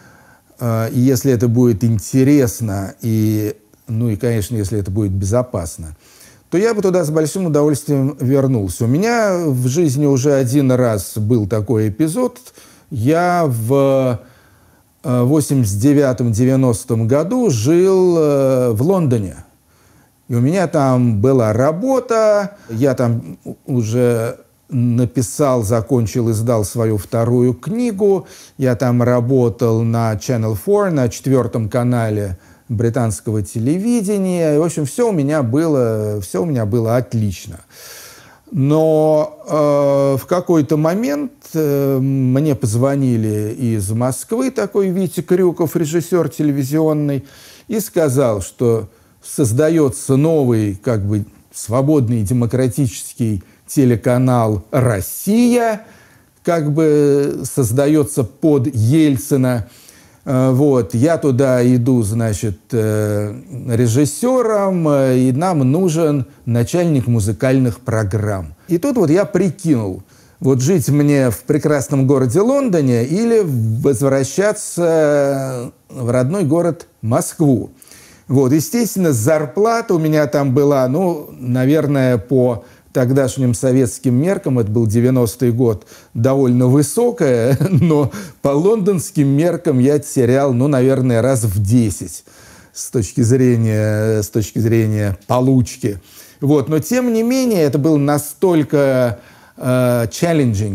и 0.62 1.00
если 1.00 1.32
это 1.32 1.48
будет 1.48 1.82
интересно, 1.82 2.94
и, 3.00 3.56
ну 3.88 4.10
и, 4.10 4.16
конечно, 4.16 4.56
если 4.56 4.78
это 4.78 4.90
будет 4.90 5.10
безопасно, 5.10 5.96
то 6.52 6.58
я 6.58 6.74
бы 6.74 6.82
туда 6.82 7.02
с 7.02 7.10
большим 7.10 7.46
удовольствием 7.46 8.14
вернулся. 8.20 8.84
У 8.84 8.86
меня 8.86 9.38
в 9.46 9.66
жизни 9.68 10.04
уже 10.04 10.34
один 10.34 10.70
раз 10.70 11.16
был 11.16 11.48
такой 11.48 11.88
эпизод. 11.88 12.38
Я 12.90 13.44
в 13.46 14.20
89-90 15.02 17.02
э, 17.02 17.06
году 17.06 17.48
жил 17.48 18.18
э, 18.18 18.70
в 18.72 18.82
Лондоне. 18.82 19.36
И 20.28 20.34
у 20.34 20.40
меня 20.40 20.68
там 20.68 21.22
была 21.22 21.54
работа, 21.54 22.58
я 22.68 22.94
там 22.94 23.38
уже 23.64 24.36
написал, 24.72 25.62
закончил, 25.62 26.30
издал 26.30 26.64
свою 26.64 26.96
вторую 26.96 27.54
книгу. 27.54 28.26
Я 28.58 28.74
там 28.76 29.02
работал 29.02 29.82
на 29.82 30.14
Channel 30.14 30.56
4, 30.56 30.90
на 30.90 31.08
четвертом 31.08 31.68
канале 31.68 32.38
британского 32.68 33.42
телевидения. 33.42 34.54
И, 34.54 34.58
в 34.58 34.64
общем, 34.64 34.86
все 34.86 35.08
у 35.08 35.12
меня 35.12 35.42
было, 35.42 36.20
все 36.20 36.42
у 36.42 36.46
меня 36.46 36.66
было 36.66 36.96
отлично. 36.96 37.60
Но 38.50 39.38
э, 39.48 40.16
в 40.22 40.26
какой-то 40.26 40.76
момент 40.76 41.32
э, 41.54 41.98
мне 41.98 42.54
позвонили 42.54 43.54
из 43.58 43.90
Москвы, 43.90 44.50
такой 44.50 44.88
Витя 44.88 45.22
Крюков, 45.22 45.74
режиссер 45.74 46.28
телевизионный, 46.28 47.24
и 47.68 47.80
сказал, 47.80 48.42
что 48.42 48.88
создается 49.22 50.16
новый, 50.16 50.74
как 50.74 51.02
бы, 51.02 51.24
свободный 51.54 52.22
демократический 52.22 53.42
телеканал 53.74 54.64
«Россия», 54.70 55.82
как 56.44 56.72
бы 56.72 57.42
создается 57.44 58.24
под 58.24 58.74
Ельцина– 58.74 59.68
Э, 60.24 60.52
вот, 60.52 60.94
я 60.94 61.18
туда 61.18 61.60
иду, 61.74 62.02
значит, 62.02 62.58
э, 62.72 63.34
режиссером, 63.68 64.88
э, 64.88 65.18
и 65.18 65.32
нам 65.32 65.58
нужен 65.58 66.26
начальник 66.44 67.08
музыкальных 67.08 67.80
программ. 67.80 68.54
И 68.68 68.78
тут 68.78 68.96
вот 68.96 69.10
я 69.10 69.24
прикинул, 69.24 70.04
вот 70.38 70.60
жить 70.60 70.88
мне 70.88 71.30
в 71.30 71.40
прекрасном 71.40 72.06
городе 72.06 72.40
Лондоне 72.40 73.04
или 73.04 73.42
возвращаться 73.44 75.72
в 75.88 76.10
родной 76.10 76.44
город 76.44 76.86
Москву. 77.00 77.72
Вот, 78.28 78.52
естественно, 78.52 79.12
зарплата 79.12 79.94
у 79.94 79.98
меня 79.98 80.28
там 80.28 80.54
была, 80.54 80.86
ну, 80.88 81.30
наверное, 81.32 82.18
по 82.18 82.64
тогдашним 82.92 83.54
советским 83.54 84.14
меркам, 84.14 84.58
это 84.58 84.70
был 84.70 84.86
90-й 84.86 85.50
год, 85.50 85.86
довольно 86.14 86.66
высокая, 86.66 87.58
но 87.70 88.10
по 88.42 88.48
лондонским 88.48 89.26
меркам 89.26 89.78
я 89.78 89.98
терял, 89.98 90.52
ну, 90.52 90.68
наверное, 90.68 91.22
раз 91.22 91.44
в 91.44 91.62
10 91.62 92.24
с 92.72 92.90
точки 92.90 93.20
зрения, 93.20 94.22
с 94.22 94.28
точки 94.28 94.58
зрения 94.58 95.18
получки. 95.26 96.00
Вот. 96.40 96.68
Но, 96.68 96.78
тем 96.78 97.12
не 97.12 97.22
менее, 97.22 97.62
это 97.62 97.78
был 97.78 97.98
настолько 97.98 99.20
э, 99.56 100.06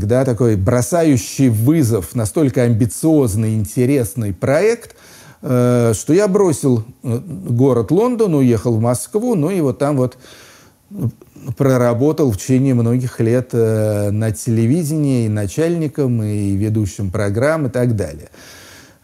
да, 0.03 0.25
такой 0.25 0.55
бросающий 0.55 1.49
вызов, 1.49 2.15
настолько 2.15 2.63
амбициозный, 2.63 3.55
интересный 3.55 4.33
проект, 4.33 4.95
э, 5.41 5.93
что 5.95 6.13
я 6.13 6.27
бросил 6.27 6.85
э, 7.03 7.19
город 7.19 7.91
Лондон, 7.91 8.35
уехал 8.35 8.75
в 8.75 8.81
Москву, 8.81 9.35
ну 9.35 9.49
и 9.49 9.59
вот 9.59 9.79
там 9.79 9.97
вот 9.97 10.17
проработал 11.55 12.31
в 12.31 12.37
течение 12.37 12.73
многих 12.73 13.19
лет 13.19 13.49
э, 13.53 14.11
на 14.11 14.31
телевидении 14.31 15.25
и 15.25 15.29
начальником, 15.29 16.21
и 16.23 16.55
ведущим 16.55 17.11
программ 17.11 17.67
и 17.67 17.69
так 17.69 17.95
далее. 17.95 18.29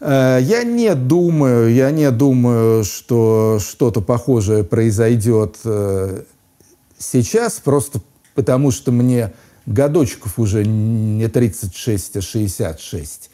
Э, 0.00 0.38
я 0.40 0.64
не 0.64 0.94
думаю, 0.94 1.72
я 1.72 1.90
не 1.90 2.10
думаю, 2.10 2.84
что 2.84 3.58
что-то 3.60 4.00
похожее 4.00 4.64
произойдет 4.64 5.56
э, 5.64 6.22
сейчас, 6.98 7.54
просто 7.54 8.00
потому 8.34 8.70
что 8.70 8.92
мне 8.92 9.32
годочков 9.66 10.38
уже 10.38 10.64
не 10.64 11.28
36, 11.28 12.16
а 12.16 12.20
66. 12.20 13.30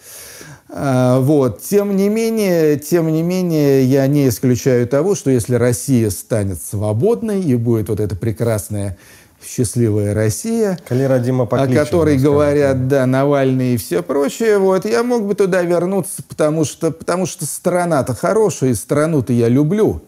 А, 0.72 1.18
вот. 1.20 1.62
Тем 1.62 1.96
не 1.96 2.09
менее, 2.09 2.78
тем 2.78 3.09
не 3.12 3.22
менее, 3.22 3.85
я 3.85 4.06
не 4.06 4.28
исключаю 4.28 4.87
того, 4.87 5.14
что 5.14 5.30
если 5.30 5.54
Россия 5.54 6.11
станет 6.11 6.62
свободной 6.62 7.40
и 7.40 7.56
будет 7.56 7.88
вот 7.88 8.00
эта 8.00 8.14
прекрасная 8.14 8.96
счастливая 9.44 10.14
Россия, 10.14 10.78
Дима 11.18 11.44
о 11.50 11.66
которой 11.66 12.18
говорят, 12.18 12.88
да, 12.88 13.06
Навальный 13.06 13.74
и 13.74 13.76
все 13.78 14.02
прочее, 14.02 14.59
вот, 14.59 14.85
я 14.85 15.02
мог 15.02 15.26
бы 15.26 15.35
туда 15.35 15.62
вернуться, 15.62 16.22
потому 16.28 16.64
что, 16.64 16.90
потому 16.90 17.26
что 17.26 17.46
страна-то 17.46 18.14
хорошая, 18.14 18.70
и 18.70 18.74
страну-то 18.74 19.33
я 19.33 19.48
люблю. 19.48 20.02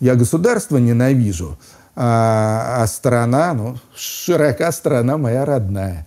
Я 0.00 0.16
государство 0.16 0.76
ненавижу, 0.76 1.58
а, 1.96 2.82
а 2.82 2.86
страна, 2.86 3.54
ну, 3.54 3.78
широка 3.96 4.70
страна 4.70 5.16
моя 5.16 5.44
родная. 5.44 6.06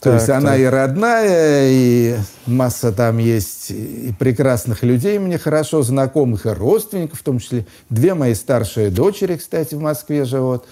То 0.00 0.10
так, 0.10 0.14
есть 0.14 0.30
она 0.30 0.52
так. 0.52 0.60
и 0.60 0.64
родная, 0.64 1.70
и 1.70 2.16
масса 2.46 2.92
там 2.92 3.18
есть 3.18 3.72
и 3.72 4.14
прекрасных 4.16 4.84
людей 4.84 5.18
мне 5.18 5.38
хорошо 5.38 5.82
знакомых, 5.82 6.46
и 6.46 6.50
родственников 6.50 7.18
в 7.18 7.22
том 7.24 7.40
числе. 7.40 7.66
Две 7.90 8.14
мои 8.14 8.34
старшие 8.34 8.90
дочери, 8.90 9.36
кстати, 9.36 9.74
в 9.74 9.80
Москве 9.80 10.24
живут. 10.24 10.64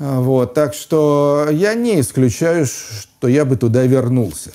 Вот, 0.00 0.54
так 0.54 0.74
что 0.74 1.48
я 1.52 1.74
не 1.74 2.00
исключаю, 2.00 2.66
что 2.66 3.28
я 3.28 3.44
бы 3.44 3.56
туда 3.56 3.84
вернулся. 3.84 4.50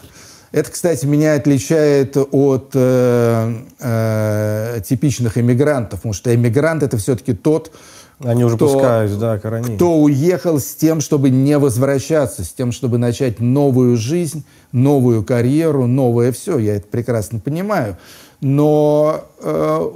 Это, 0.51 0.71
кстати, 0.71 1.05
меня 1.05 1.35
отличает 1.35 2.17
от 2.17 2.71
э, 2.73 3.55
э, 3.79 4.81
типичных 4.85 5.37
эмигрантов, 5.37 5.99
потому 5.99 6.13
что 6.13 6.33
эмигрант 6.33 6.81
это 6.81 6.97
все-таки 6.97 7.33
тот, 7.33 7.73
они 8.19 8.45
уже 8.45 8.55
кто, 8.55 8.71
пускают, 8.71 9.19
да, 9.19 9.37
корони. 9.37 9.75
Кто 9.75 9.97
уехал 9.97 10.59
с 10.59 10.73
тем, 10.75 11.01
чтобы 11.01 11.29
не 11.29 11.57
возвращаться, 11.57 12.43
с 12.43 12.49
тем, 12.49 12.71
чтобы 12.71 12.97
начать 12.97 13.39
новую 13.39 13.97
жизнь, 13.97 14.45
новую 14.71 15.23
карьеру, 15.23 15.85
новое 15.85 16.31
все. 16.31 16.57
Я 16.57 16.75
это 16.77 16.87
прекрасно 16.87 17.39
понимаю. 17.39 17.97
Но 18.39 19.25
э, 19.41 19.91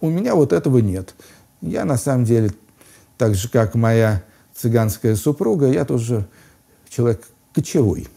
у 0.00 0.08
меня 0.08 0.34
вот 0.34 0.52
этого 0.52 0.78
нет. 0.78 1.14
Я 1.60 1.84
на 1.84 1.98
самом 1.98 2.24
деле, 2.24 2.50
так 3.18 3.34
же 3.34 3.50
как 3.50 3.74
моя 3.74 4.22
цыганская 4.54 5.14
супруга, 5.14 5.66
я 5.66 5.84
тоже 5.84 6.26
человек 6.88 7.22
кочевой. 7.52 8.08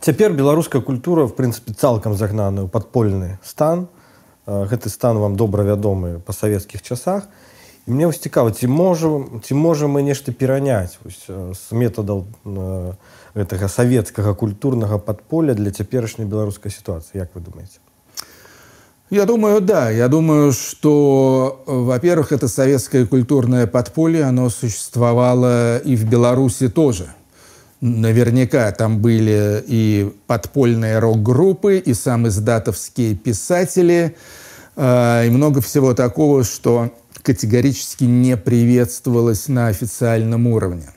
Цяпер 0.00 0.32
беларуская 0.32 0.82
культура 0.82 1.26
в 1.26 1.34
прынцыпе 1.36 1.74
цалкам 1.74 2.16
загнаны 2.16 2.66
ў 2.66 2.68
падпольны 2.68 3.38
стан 3.44 3.86
гэты 4.47 4.89
стан 4.89 5.17
вам 5.17 5.35
добра 5.35 5.63
вядомы 5.63 6.19
па 6.19 6.33
савецкіх 6.33 6.81
часах 6.81 7.27
і 7.87 7.91
мне 7.91 8.07
вось 8.07 8.19
цікава 8.19 8.51
ці 8.51 8.67
можа 8.67 9.09
ці 9.43 9.53
можам 9.53 9.97
мы 9.97 10.03
нешта 10.03 10.31
пераняць 10.31 10.99
вось, 11.03 11.27
з 11.27 11.71
метадаў 11.71 12.25
гэтага 13.35 13.67
савецкага 13.67 14.33
культурнага 14.33 14.97
падполя 14.97 15.53
для 15.53 15.71
цяперашняй 15.71 16.27
беларускай 16.27 16.71
сітуацыі 16.71 17.23
як 17.23 17.35
вы 17.35 17.41
думаете 17.41 17.79
Я 19.09 19.25
думаю, 19.25 19.61
да. 19.61 19.89
Я 19.89 20.09
думаю, 20.09 20.51
что, 20.51 21.63
во-первых, 21.65 22.33
это 22.33 22.49
советское 22.49 23.05
культурное 23.05 23.65
подполье, 23.65 24.25
оно 24.25 24.49
существовало 24.49 25.77
и 25.77 25.95
в 25.95 26.03
Беларуси 26.03 26.67
тоже. 26.67 27.07
Наверняка 27.82 28.70
там 28.70 29.00
были 29.00 29.60
и 29.66 30.12
подпольные 30.28 31.00
рок-группы, 31.00 31.78
и 31.78 31.94
сам 31.94 32.28
издатовские 32.28 33.16
писатели, 33.16 34.16
э, 34.76 35.26
и 35.26 35.30
много 35.30 35.60
всего 35.60 35.92
такого, 35.92 36.44
что 36.44 36.92
категорически 37.24 38.04
не 38.04 38.36
приветствовалось 38.36 39.48
на 39.48 39.66
официальном 39.66 40.46
уровне. 40.46 40.90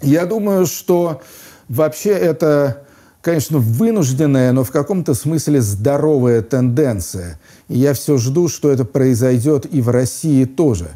Я 0.00 0.26
думаю, 0.26 0.66
что 0.66 1.22
вообще 1.68 2.10
это 2.10 2.84
конечно, 3.20 3.58
вынужденная, 3.58 4.50
но 4.50 4.64
в 4.64 4.72
каком-то 4.72 5.14
смысле 5.14 5.60
здоровая 5.60 6.42
тенденция. 6.42 7.38
И 7.68 7.78
я 7.78 7.94
все 7.94 8.18
жду, 8.18 8.48
что 8.48 8.72
это 8.72 8.84
произойдет 8.84 9.72
и 9.72 9.80
в 9.80 9.88
России 9.88 10.46
тоже. 10.46 10.90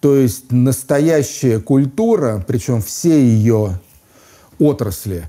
То 0.00 0.16
есть 0.16 0.50
настоящая 0.50 1.60
культура, 1.60 2.44
причем 2.44 2.82
все 2.82 3.22
ее 3.22 3.78
отрасли, 4.58 5.28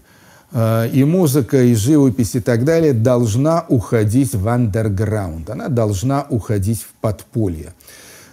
э, 0.51 0.89
и 0.93 1.03
музыка, 1.03 1.61
и 1.61 1.75
живопись, 1.75 2.35
и 2.35 2.39
так 2.39 2.63
далее, 2.65 2.93
должна 2.93 3.65
уходить 3.67 4.33
в 4.33 4.47
андерграунд. 4.47 5.49
Она 5.49 5.67
должна 5.67 6.25
уходить 6.29 6.81
в 6.81 6.93
подполье. 7.01 7.73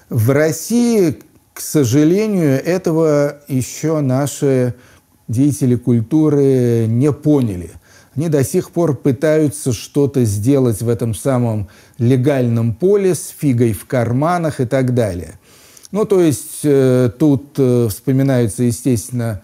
В 0.09 0.30
России, 0.30 1.18
к 1.52 1.61
сожалению, 1.61 2.62
этого 2.64 3.38
еще 3.48 4.00
наши 4.00 4.74
деятели 5.28 5.74
культуры 5.74 6.87
не 6.88 7.12
поняли– 7.12 7.70
они 8.16 8.30
до 8.30 8.42
сих 8.42 8.70
пор 8.70 8.96
пытаются 8.96 9.74
что-то 9.74 10.24
сделать 10.24 10.80
в 10.80 10.88
этом 10.88 11.14
самом 11.14 11.68
легальном 11.98 12.74
поле 12.74 13.14
с 13.14 13.28
фигой 13.28 13.72
в 13.72 13.85
карманах 13.87 14.61
и 14.61 14.64
так 14.64 14.94
далее. 14.94 15.38
Ну, 15.92 16.06
то 16.06 16.20
есть 16.20 16.61
э, 16.64 17.11
тут 17.18 17.54
э, 17.59 17.88
вспоминаются, 17.90 18.62
естественно, 18.62 19.42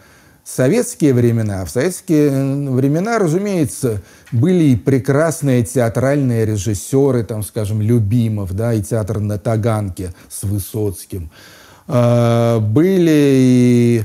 советские 0.55 1.15
времена. 1.15 1.65
В 1.65 1.71
советские 1.71 2.31
времена, 2.71 3.19
разумеется, 3.19 4.03
были 4.33 4.65
и 4.65 4.77
прекрасные 4.77 5.65
театральные 5.65 6.45
режиссеры, 6.45 7.25
там, 7.25 7.43
скажем, 7.43 7.81
Любимов, 7.81 8.53
да, 8.53 8.75
и 8.75 8.83
театр 8.83 9.19
на 9.19 9.39
Таганке 9.39 10.13
с 10.29 10.43
Высоцким. 10.43 11.31
Э, 11.89 12.59
были 12.61 13.35
и 13.37 14.05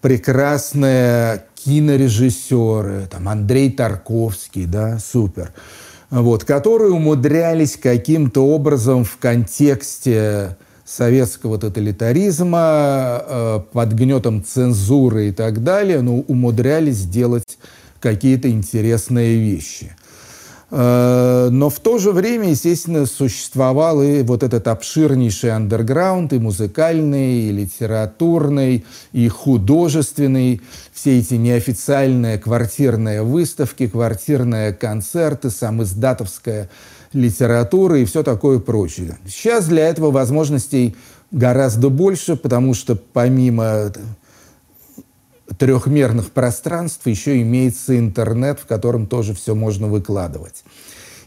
прекрасные 0.00 1.44
кинорежиссеры, 1.54 3.06
там 3.10 3.28
Андрей 3.28 3.70
Тарковский, 3.70 4.66
да, 4.66 4.98
супер, 4.98 5.52
вот, 6.10 6.44
которые 6.44 6.92
умудрялись 6.92 7.76
каким-то 7.76 8.46
образом 8.46 9.04
в 9.04 9.18
контексте 9.18 10.56
советского 10.84 11.58
тоталитаризма, 11.58 13.22
э, 13.26 13.60
под 13.72 13.92
гнетом 13.92 14.44
цензуры 14.44 15.28
и 15.28 15.32
так 15.32 15.62
далее, 15.62 16.02
но 16.02 16.16
умудрялись 16.16 17.04
делать 17.06 17.58
какие-то 18.00 18.50
интересные 18.50 19.38
вещи. 19.38 19.96
Э, 20.76 21.48
но 21.50 21.70
в 21.70 21.78
то 21.78 21.98
же 21.98 22.10
время, 22.10 22.50
естественно, 22.50 23.06
существовал 23.06 24.02
и 24.02 24.22
вот 24.22 24.42
этот 24.42 24.66
обширнейший 24.66 25.52
андерграунд, 25.52 26.32
и 26.32 26.38
музыкальный, 26.38 27.42
и 27.42 27.52
литературный, 27.52 28.84
и 29.12 29.28
художественный. 29.28 30.60
Все 30.92 31.18
эти 31.18 31.34
неофициальные 31.34 32.38
квартирные 32.38 33.22
выставки, 33.22 33.86
квартирные 33.86 34.72
концерты, 34.72 35.50
сам 35.50 35.82
издатовская 35.82 36.68
литературы 37.14 38.02
и 38.02 38.04
все 38.04 38.22
такое 38.22 38.58
прочее. 38.58 39.16
Сейчас 39.26 39.66
для 39.66 39.88
этого 39.88 40.10
возможностей 40.10 40.96
гораздо 41.30 41.88
больше, 41.88 42.36
потому 42.36 42.74
что 42.74 42.96
помимо 42.96 43.92
трехмерных 45.58 46.30
пространств 46.30 47.06
еще 47.06 47.40
имеется 47.42 47.98
интернет, 47.98 48.60
в 48.60 48.66
котором 48.66 49.06
тоже 49.06 49.34
все 49.34 49.54
можно 49.54 49.86
выкладывать. 49.86 50.64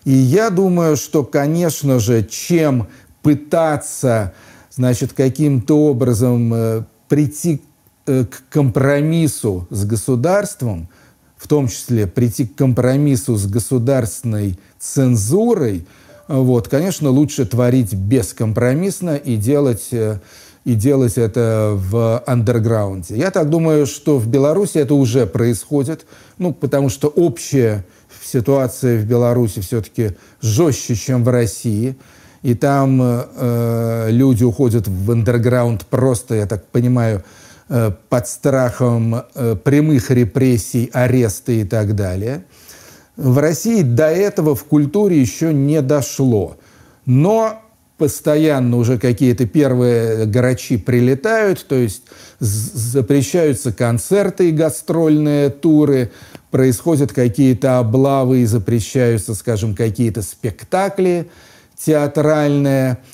И 0.06 0.12
я 0.12 0.50
думаю, 0.50 0.96
что, 0.96 1.24
конечно 1.24 2.00
же, 2.00 2.24
чем 2.24 2.88
пытаться, 3.22 4.34
значит, 4.72 5.14
каким-то 5.14 5.78
образом 5.90 6.54
э, 6.54 6.84
прийти 7.10 7.62
э, 8.06 8.26
к 8.26 8.44
компромиссу 8.50 9.68
с 9.70 9.86
государством, 9.86 10.90
в 11.38 11.48
том 11.48 11.68
числе 11.68 12.08
прийти 12.08 12.48
к 12.48 12.56
компромиссу 12.56 13.36
с 13.36 13.46
государственной 13.46 14.60
цензурой, 14.80 15.86
вот, 16.28 16.68
конечно, 16.68 17.10
лучше 17.10 17.46
творить 17.46 17.94
бескомпромиссно 17.94 19.16
и 19.16 19.38
делать, 19.38 19.88
э, 19.92 20.20
и 20.66 20.74
делать 20.74 21.18
это 21.18 21.74
в 21.76 22.22
андерграунде. 22.28 23.16
Я 23.16 23.32
так 23.32 23.50
думаю, 23.50 23.86
что 23.86 24.18
в 24.18 24.28
Беларуси 24.28 24.78
это 24.78 24.94
уже 24.94 25.26
происходит, 25.26 26.06
ну, 26.38 26.54
потому 26.54 26.90
что 26.90 27.08
общая 27.08 27.86
ситуация 28.22 29.00
в 29.00 29.06
Беларуси 29.06 29.62
все-таки 29.62 30.12
жестче, 30.42 30.96
чем 30.96 31.24
в 31.24 31.30
России. 31.30 31.96
И 32.44 32.54
там 32.54 33.02
э, 33.02 34.08
люди 34.12 34.44
уходят 34.44 34.88
в 34.88 35.12
андерграунд 35.12 35.86
просто, 35.86 36.36
я 36.36 36.46
так 36.46 36.66
понимаю, 36.68 37.24
под 38.10 38.28
страхом 38.28 39.24
э, 39.36 39.56
прямых 39.62 40.10
репрессий, 40.12 40.90
ареста 40.94 41.52
и 41.52 41.64
так 41.64 41.96
далее. 41.96 42.46
В 43.16 43.40
России 43.40 43.82
до 43.82 44.08
этого 44.08 44.56
в 44.56 44.64
культуре 44.66 45.20
еще 45.20 45.54
не 45.54 45.82
дошло. 45.82 46.58
Но 47.06 47.62
постоянно 47.98 48.78
уже 48.78 49.00
какие-то 49.00 49.48
первые 49.48 50.26
грачи 50.28 50.78
прилетают, 50.78 51.66
то 51.68 51.76
есть 51.76 52.04
запрещаются 52.40 53.74
концерты 53.74 54.50
и 54.50 54.52
гастрольные 54.52 55.50
туры, 55.50 56.12
происходят 56.52 57.12
какие-то 57.12 57.80
облавы 57.80 58.40
и 58.40 58.46
запрещаются, 58.46 59.34
скажем, 59.34 59.76
какие-то 59.76 60.22
спектакли 60.22 61.30
театральные– 61.76 63.00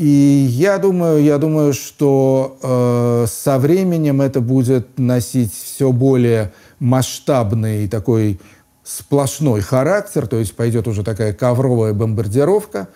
и 0.00 0.46
я 0.48 0.78
думаю, 0.78 1.22
я 1.22 1.36
думаю, 1.36 1.74
что 1.74 2.56
э, 2.62 3.26
со 3.30 3.58
временем 3.58 4.22
это 4.22 4.40
будет 4.40 4.98
носить 4.98 5.52
все 5.52 5.92
более 5.92 6.54
масштабный 6.78 7.86
такой 7.86 8.40
сплошной 8.82 9.60
характер, 9.60 10.26
то 10.26 10.38
есть 10.38 10.56
пойдет 10.56 10.88
уже 10.88 11.04
такая 11.04 11.34
ковровая 11.34 11.92
бомбардировка 11.92 12.88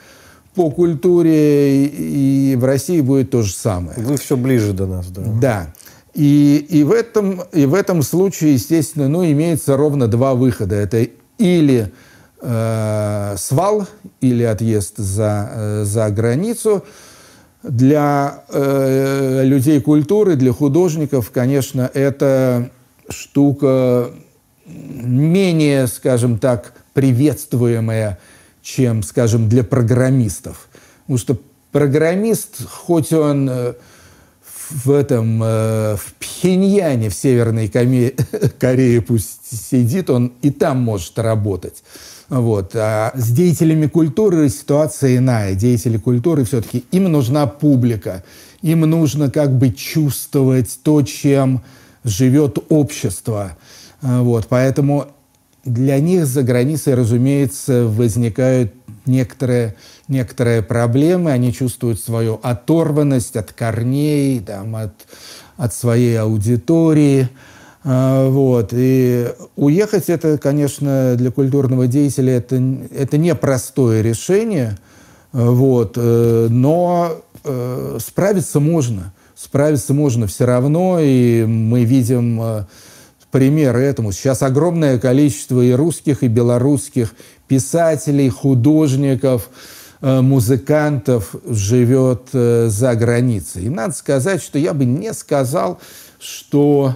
по 0.55 0.71
культуре, 0.71 1.85
и, 1.85 2.57
в 2.57 2.65
России 2.65 3.03
будет 3.03 3.33
то 3.33 3.43
же 3.43 3.53
самое. 3.53 3.99
Вы 3.99 4.17
все 4.17 4.39
ближе 4.39 4.73
до 4.73 4.87
нас, 4.87 5.09
да? 5.09 5.23
Да. 5.43 5.75
И, 6.15 6.67
и, 6.71 6.85
в 6.85 6.93
этом, 6.93 7.43
и 7.53 7.67
в 7.67 7.75
этом 7.75 8.03
случае, 8.03 8.55
естественно, 8.55 9.09
ну, 9.09 9.27
имеется 9.27 9.77
ровно 9.77 10.09
два 10.09 10.33
выхода. 10.33 10.75
Это 10.75 11.07
или 11.37 11.93
э, 12.45 13.35
свал 13.39 13.87
или 14.21 14.43
отъезд 14.43 14.99
за, 14.99 15.51
э, 15.53 15.85
за 15.85 16.11
границу. 16.11 16.85
Для 17.63 18.45
э, 18.51 19.43
людей 19.45 19.81
культуры, 19.81 20.37
для 20.37 20.53
художников, 20.53 21.31
конечно, 21.31 21.91
это 21.95 22.71
штука 23.09 24.11
менее, 24.67 25.87
скажем 25.87 26.39
так, 26.39 26.75
приветствуемая, 26.93 28.19
чем, 28.63 29.03
скажем, 29.03 29.49
для 29.49 29.65
программистов. 29.65 30.69
Потому 31.03 31.19
что 31.19 31.39
программист, 31.73 32.67
хоть 32.69 33.13
он 33.13 33.49
э, 33.51 33.75
в 34.71 34.91
этом, 34.91 35.43
э, 35.43 35.97
в 35.97 36.15
Пхеньяне, 36.19 37.09
в 37.09 37.15
Северной 37.15 37.69
Корее 38.59 39.03
пусть 39.03 39.71
сидит, 39.71 40.11
он 40.11 40.33
и 40.43 40.51
там 40.51 40.81
может 40.81 41.19
работать. 41.19 41.83
Вот. 42.29 42.75
А 42.75 43.13
с 43.15 43.31
деятелями 43.31 43.87
культуры 43.87 44.49
ситуация 44.49 45.19
иная. 45.19 45.55
Деятели 45.55 45.99
культуры 45.99 46.45
все-таки, 46.45 46.85
им 46.91 47.05
нужна 47.05 47.47
публика, 47.47 48.25
им 48.63 48.81
нужно 48.81 49.31
как 49.31 49.57
бы 49.57 49.71
чувствовать 49.71 50.79
то, 50.83 51.03
чем 51.03 51.63
живет 52.03 52.59
общество. 52.69 53.57
А, 54.03 54.23
вот. 54.23 54.47
Поэтому 54.49 55.09
для 55.65 55.99
них 55.99 56.27
за 56.27 56.43
границей, 56.43 56.95
разумеется, 56.95 57.87
возникают 57.87 58.75
некоторые, 59.07 59.77
некоторые 60.09 60.63
проблемы. 60.63 61.33
Они 61.33 61.53
чувствуют 61.53 62.01
свою 62.01 62.41
оторванность 62.43 63.37
от 63.37 63.53
корней, 63.53 64.41
там, 64.41 64.77
от, 64.77 64.95
от 65.57 65.75
своей 65.75 66.19
аудитории. 66.19 67.29
А, 67.85 68.31
вот. 68.31 68.71
И 68.73 69.29
уехать 69.57 70.09
это, 70.09 70.39
конечно, 70.39 71.15
для 71.17 71.31
культурного 71.31 71.87
деятеля 71.87 72.39
это, 72.39 72.57
это 72.97 73.19
непростое 73.19 74.03
решение, 74.03 74.79
вот. 75.33 75.95
Э, 75.97 76.49
но 76.51 77.17
э, 77.45 77.99
справиться 78.01 78.59
можно. 78.59 79.13
Справиться 79.37 79.93
можно 79.93 80.27
все 80.27 80.47
равно, 80.47 80.99
и 80.99 81.45
мы 81.45 81.85
видим 81.85 82.41
э, 82.41 82.65
примеры 83.31 83.83
этому. 83.83 84.13
Сейчас 84.13 84.43
огромное 84.43 84.99
количество 84.99 85.61
и 85.61 85.73
русских, 85.73 86.23
и 86.23 86.29
белорусских 86.29 87.15
писателей, 87.49 88.31
художников, 88.31 89.51
музыкантов 90.01 91.35
живет 91.49 92.29
за 92.33 92.95
границей. 92.95 93.65
И 93.65 93.69
надо 93.69 93.95
сказать, 93.95 94.43
что 94.43 94.59
я 94.59 94.75
бы 94.75 94.85
не 94.85 95.13
сказал, 95.15 95.81
что 96.21 96.95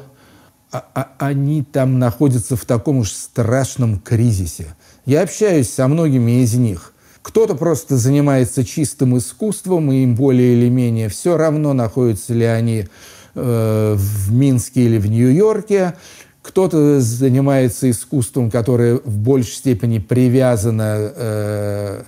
они 0.70 1.62
там 1.62 1.98
находятся 1.98 2.56
в 2.56 2.64
таком 2.64 2.98
уж 2.98 3.10
страшном 3.12 3.98
кризисе. 3.98 4.66
Я 5.06 5.22
общаюсь 5.22 5.70
со 5.70 5.88
многими 5.88 6.42
из 6.42 6.54
них. 6.54 6.92
Кто-то 7.22 7.54
просто 7.54 7.96
занимается 7.96 8.64
чистым 8.64 9.18
искусством, 9.18 9.90
и 9.92 10.02
им 10.02 10.14
более 10.14 10.54
или 10.54 10.68
менее 10.68 11.08
все 11.08 11.36
равно, 11.36 11.72
находятся 11.72 12.34
ли 12.34 12.44
они 12.44 12.86
э, 13.34 13.94
в 13.96 14.32
Минске 14.32 14.82
или 14.82 14.98
в 14.98 15.06
Нью-Йорке. 15.10 15.94
Кто-то 16.42 17.00
занимается 17.00 17.90
искусством, 17.90 18.50
которое 18.50 18.96
в 18.96 19.18
большей 19.18 19.52
степени 19.52 19.98
привязано 19.98 21.12
э, 21.14 22.02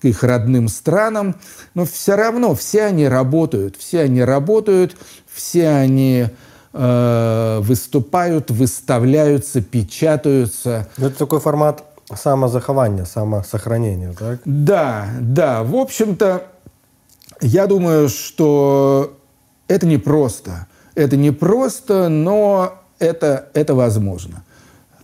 к 0.00 0.04
их 0.04 0.22
родным 0.22 0.68
странам. 0.68 1.36
Но 1.74 1.84
все 1.84 2.16
равно 2.16 2.54
все 2.54 2.84
они 2.84 3.06
работают, 3.08 3.76
все 3.76 4.00
они 4.00 4.22
работают, 4.22 4.96
все 5.32 5.68
они 5.68 6.26
э, 6.26 6.30
выступают, 6.72 8.50
выставляются, 8.50 9.60
печатаются. 9.60 10.88
Это 10.96 11.10
такой 11.10 11.40
формат 11.40 11.84
самозахования, 12.14 13.04
самосохранения, 13.04 14.12
так? 14.12 14.40
Да, 14.44 15.08
да. 15.20 15.62
В 15.62 15.76
общем-то, 15.76 16.44
я 17.40 17.66
думаю, 17.66 18.08
что 18.08 19.18
это 19.68 19.86
непросто. 19.86 20.66
Это 20.94 21.16
непросто, 21.16 22.08
но 22.08 22.82
это, 22.98 23.48
это 23.54 23.74
возможно. 23.74 24.44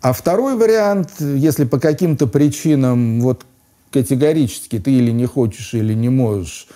А 0.00 0.12
второй 0.12 0.56
вариант, 0.56 1.10
если 1.18 1.64
по 1.64 1.80
каким-то 1.80 2.26
причинам 2.26 3.20
вот 3.20 3.44
категорически 3.90 4.78
ты 4.78 4.92
или 4.92 5.10
не 5.10 5.26
хочешь, 5.26 5.74
или 5.74 5.94
не 5.94 6.08
можешь 6.08 6.68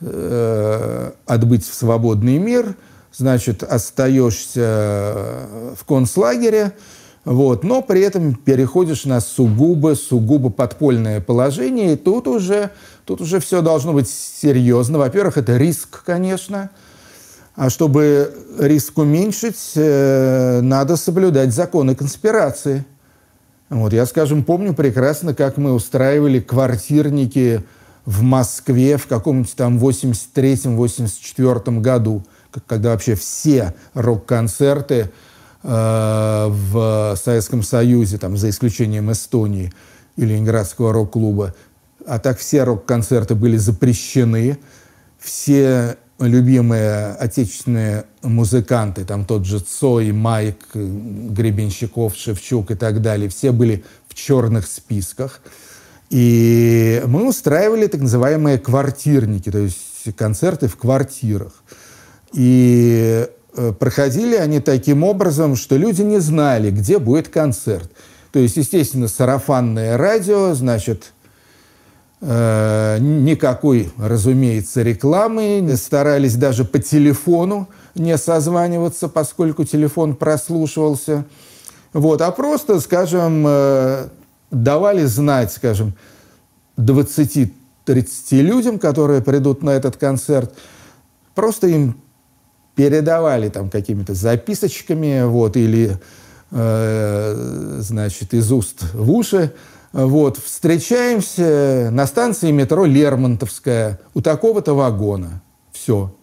э, 0.00 1.10
отбыть 1.26 1.68
в 1.68 1.74
свободный 1.74 2.38
мир– 2.38 2.74
значит, 3.14 3.62
остаешься 3.62 5.46
в 5.76 5.84
концлагере, 5.86 6.72
вот, 7.24 7.62
но 7.62 7.82
при 7.82 8.00
этом 8.00 8.34
переходишь 8.34 9.04
на 9.04 9.20
сугубо, 9.20 9.94
сугубо 9.94 10.50
подпольное 10.50 11.20
положение, 11.20 11.92
и 11.92 11.96
тут 11.96 12.26
уже, 12.26 12.70
тут 13.04 13.20
уже 13.20 13.38
все 13.38 13.62
должно 13.62 13.92
быть 13.92 14.08
серьезно. 14.08 14.98
Во-первых, 14.98 15.38
это 15.38 15.56
риск, 15.56 16.02
конечно, 16.04 16.70
а 17.54 17.70
чтобы 17.70 18.34
риск 18.58 18.98
уменьшить, 18.98 19.72
э, 19.76 20.60
надо 20.62 20.96
соблюдать 20.96 21.52
законы 21.52 21.94
конспирации. 21.94 22.84
Вот, 23.68 23.92
я, 23.92 24.04
скажем, 24.06 24.42
помню 24.42 24.74
прекрасно, 24.74 25.32
как 25.34 25.58
мы 25.58 25.72
устраивали 25.72 26.40
квартирники 26.40 27.62
в 28.04 28.22
Москве 28.22 28.96
в 28.96 29.06
каком-нибудь 29.06 29.54
там 29.54 29.78
83-84 29.78 31.80
году, 31.80 32.24
когда 32.66 32.90
вообще 32.90 33.14
все 33.14 33.74
рок-концерты 33.94 35.10
э, 35.62 36.46
в 36.48 37.16
Советском 37.22 37.62
Союзе, 37.62 38.18
там, 38.18 38.36
за 38.36 38.50
исключением 38.50 39.10
Эстонии 39.12 39.72
и 40.16 40.24
Ленинградского 40.24 40.92
рок-клуба, 40.92 41.54
а 42.06 42.18
так 42.18 42.38
все 42.38 42.64
рок-концерты 42.64 43.34
были 43.34 43.56
запрещены, 43.56 44.58
все 45.18 45.96
любимые 46.18 47.12
отечественные 47.14 48.04
музыканты, 48.22 49.04
там 49.04 49.24
тот 49.24 49.44
же 49.44 49.60
Цой, 49.60 50.12
Майк, 50.12 50.58
Гребенщиков, 50.74 52.14
Шевчук 52.16 52.70
и 52.70 52.74
так 52.74 53.02
далее, 53.02 53.28
все 53.28 53.52
были 53.52 53.84
в 54.08 54.14
черных 54.14 54.66
списках. 54.66 55.40
И 56.10 57.02
мы 57.06 57.26
устраивали 57.26 57.86
так 57.86 58.02
называемые 58.02 58.58
квартирники, 58.58 59.50
то 59.50 59.58
есть 59.58 60.14
концерты 60.16 60.68
в 60.68 60.76
квартирах. 60.76 61.64
И 62.32 63.26
э, 63.54 63.72
проходили 63.72 64.36
они 64.36 64.60
таким 64.60 65.04
образом, 65.04 65.56
что 65.56 65.76
люди 65.76 66.02
не 66.02 66.18
знали, 66.18 66.70
где 66.70 66.98
будет 66.98 67.28
концерт. 67.28 67.90
То 68.32 68.38
есть, 68.38 68.56
естественно, 68.56 69.08
сарафанное 69.08 69.96
радио, 69.96 70.54
значит, 70.54 71.12
Э, 72.24 72.98
никакой, 73.00 73.90
разумеется, 73.98 74.82
рекламы. 74.82 75.68
Старались 75.76 76.36
даже 76.36 76.64
по 76.64 76.78
телефону 76.78 77.68
не 77.96 78.16
созваниваться, 78.16 79.08
поскольку 79.08 79.64
телефон 79.64 80.14
прослушивался. 80.14 81.24
Вот, 81.92 82.22
а 82.22 82.30
просто, 82.30 82.78
скажем, 82.78 83.44
э, 83.44 84.08
давали 84.52 85.04
знать, 85.04 85.52
скажем, 85.52 85.94
20-30 86.76 87.50
людям, 88.40 88.78
которые 88.78 89.20
придут 89.20 89.64
на 89.64 89.70
этот 89.70 89.96
концерт, 89.96 90.54
просто 91.34 91.66
им 91.66 91.96
передавали 92.74 93.48
там 93.48 93.70
какими-то 93.70 94.14
записочками, 94.14 95.24
вот, 95.24 95.56
или, 95.56 95.98
э, 96.50 97.78
значит, 97.80 98.34
из 98.34 98.50
уст 98.50 98.82
в 98.94 99.10
уши 99.10 99.52
вот, 99.92 100.38
встречаемся 100.38 101.90
на 101.92 102.06
станции 102.06 102.50
метро 102.50 102.86
Лермонтовская 102.86 104.00
у 104.14 104.22
такого-то 104.22 104.74
вагона. 104.74 105.42
Все. 105.72 106.14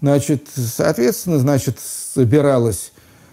Значит, 0.00 0.46
соответственно, 0.54 1.38
значит, 1.38 1.78
собиралась 1.80 2.92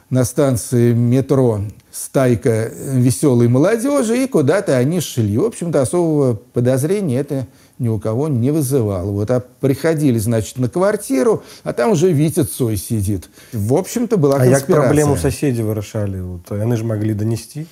на 0.09 0.25
станции 0.25 0.93
метро 0.93 1.61
стайка 1.91 2.71
веселой 2.75 3.49
молодежи, 3.49 4.23
и 4.23 4.27
куда-то 4.27 4.75
они 4.77 4.99
шли. 4.99 5.37
В 5.37 5.45
общем-то, 5.45 5.81
особого 5.81 6.33
подозрения 6.33 7.19
это 7.19 7.47
ни 7.81 7.87
у 7.87 7.99
кого 7.99 8.27
не 8.27 8.51
вызывало. 8.51 9.09
Вот, 9.09 9.31
а 9.31 9.39
приходили, 9.39 10.19
значит, 10.19 10.59
на 10.59 10.69
квартиру, 10.69 11.43
а 11.63 11.73
там 11.73 11.91
уже 11.91 12.11
Витя 12.11 12.43
Цой 12.43 12.77
сидит. 12.77 13.27
В 13.51 13.73
общем-то, 13.73 14.17
была 14.17 14.37
конспирация. 14.37 14.63
А 14.63 14.67
как 14.67 14.85
проблему 14.85 15.17
соседи 15.17 15.61
вырашали? 15.61 16.19
Вот, 16.21 16.51
они 16.51 16.75
же 16.75 16.85
могли 16.85 17.15
донести? 17.15 17.65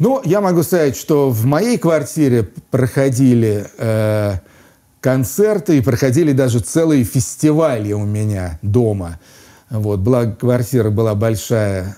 Ну, 0.00 0.20
я 0.24 0.40
могу 0.40 0.64
сказать, 0.64 0.96
что 0.96 1.30
в 1.30 1.44
моей 1.44 1.78
квартире 1.78 2.48
проходили 2.72 3.66
э, 3.78 4.34
концерты 5.00 5.78
и 5.78 5.82
проходили 5.82 6.32
даже 6.32 6.58
целые 6.58 7.04
фестивали 7.04 7.92
у 7.92 8.04
меня 8.04 8.58
дома. 8.62 9.20
Вот, 9.70 10.00
была, 10.00 10.26
квартира 10.26 10.90
была 10.90 11.14
большая, 11.14 11.96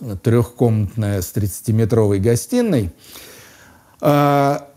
э, 0.00 0.16
трехкомнатная 0.22 1.22
с 1.22 1.32
30-метровой 1.34 2.18
гостиной. 2.18 2.92
А, 4.02 4.69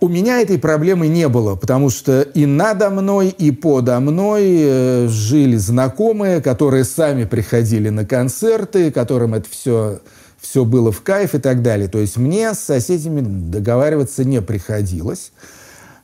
у 0.00 0.08
меня 0.08 0.40
этой 0.40 0.58
проблемы 0.58 1.08
не 1.08 1.28
было, 1.28 1.56
потому 1.56 1.90
что 1.90 2.22
и 2.22 2.46
надо 2.46 2.90
мной, 2.90 3.28
и 3.28 3.50
подо 3.50 3.98
мной 4.00 4.44
э, 4.58 5.08
жили 5.08 5.56
знакомые, 5.56 6.40
которые 6.40 6.84
сами 6.84 7.24
приходили 7.24 7.88
на 7.88 8.04
концерты, 8.04 8.90
которым 8.90 9.34
это 9.34 9.48
все 9.50 10.00
все 10.38 10.64
было 10.64 10.92
в 10.92 11.02
кайф 11.02 11.34
и 11.34 11.38
так 11.38 11.62
далее. 11.62 11.88
То 11.88 11.98
есть 11.98 12.16
мне 12.16 12.52
с 12.54 12.60
соседями 12.60 13.20
договариваться 13.20 14.24
не 14.24 14.40
приходилось. 14.40 15.32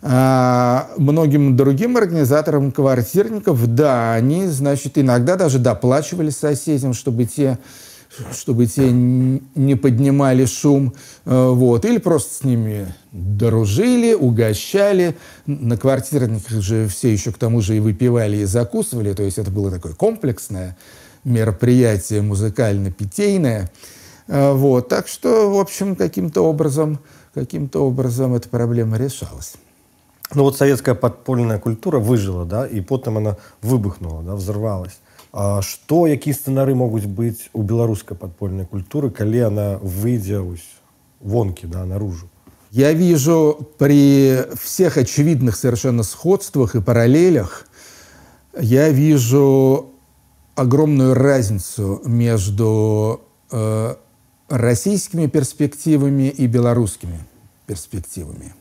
А 0.05 0.91
многим 0.97 1.57
другим 1.57 1.97
организаторам 1.97 2.73
квартирников, 2.73 3.65
да, 3.75 4.15
они, 4.15 4.47
значит, 4.47 4.99
иногда 4.99 5.37
даже 5.37 5.61
доплачивали 5.61 6.31
соседям, 6.31 6.93
чтобы 6.93 7.25
те 7.25 7.59
чтобы 8.33 8.67
те 8.67 8.91
не 8.91 9.75
поднимали 9.75 10.45
шум, 10.45 10.95
э, 11.25 11.49
вот, 11.51 11.85
или 11.85 11.99
просто 11.99 12.35
с 12.35 12.45
ними 12.45 12.95
дружили, 13.13 14.15
угощали. 14.15 15.17
На 15.47 15.77
квартирниках 15.77 16.51
же 16.63 16.89
все 16.89 17.13
еще 17.13 17.33
к 17.33 17.39
тому 17.39 17.61
же 17.61 17.77
и 17.77 17.81
выпивали, 17.81 18.39
и 18.39 18.45
закусывали, 18.45 19.13
то 19.13 19.23
есть 19.23 19.39
это 19.39 19.51
было 19.51 19.71
такое 19.71 19.95
комплексное 19.95 20.77
мероприятие 21.25 22.23
музыкально-питейное. 22.23 23.71
Э, 24.29 24.53
вот. 24.53 24.89
Так 24.89 25.09
что, 25.09 25.51
в 25.51 25.59
общем, 25.59 25.97
каким-то 25.97 26.43
образом, 26.43 27.01
каким-то 27.35 27.81
образом 27.87 28.35
эта 28.35 28.49
проблема 28.49 28.97
решалась. 28.97 29.55
Ну 30.35 30.45
вот 30.45 30.57
советская 30.57 30.95
подпольная 30.95 31.59
культура 31.59 31.99
выжила, 31.99 32.45
да, 32.47 32.67
и 32.67 32.81
потом 32.81 33.19
она 33.19 33.37
выбухнула, 33.61 34.23
да, 34.23 34.35
взорвалась. 34.35 34.99
А 35.33 35.63
что, 35.63 36.05
какие 36.05 36.35
сценары 36.35 36.75
могут 36.75 37.07
быть 37.07 37.49
у 37.55 37.63
белорусской 37.63 38.17
подпольной 38.17 38.67
культуры, 38.67 39.11
когда 39.11 39.47
она 39.47 39.79
выйдзе 39.79 40.45
вонки 41.21 41.65
да, 41.65 41.87
наружу? 41.87 42.29
Я 42.71 42.93
вижу 42.93 43.69
при 43.79 44.45
всех 44.57 44.99
очевидных 44.99 45.57
совершенно 45.57 46.03
сходствах 46.03 46.75
и 46.75 46.83
параллелях, 46.83 47.67
я 48.59 48.91
вижу 48.91 49.93
огромную 50.55 51.15
разницу 51.15 52.03
между 52.05 53.23
э, 53.51 53.95
российскими 54.49 55.27
перспективами 55.27 56.29
и 56.29 56.47
белорусскими 56.47 57.21
перспективами. 57.67 58.55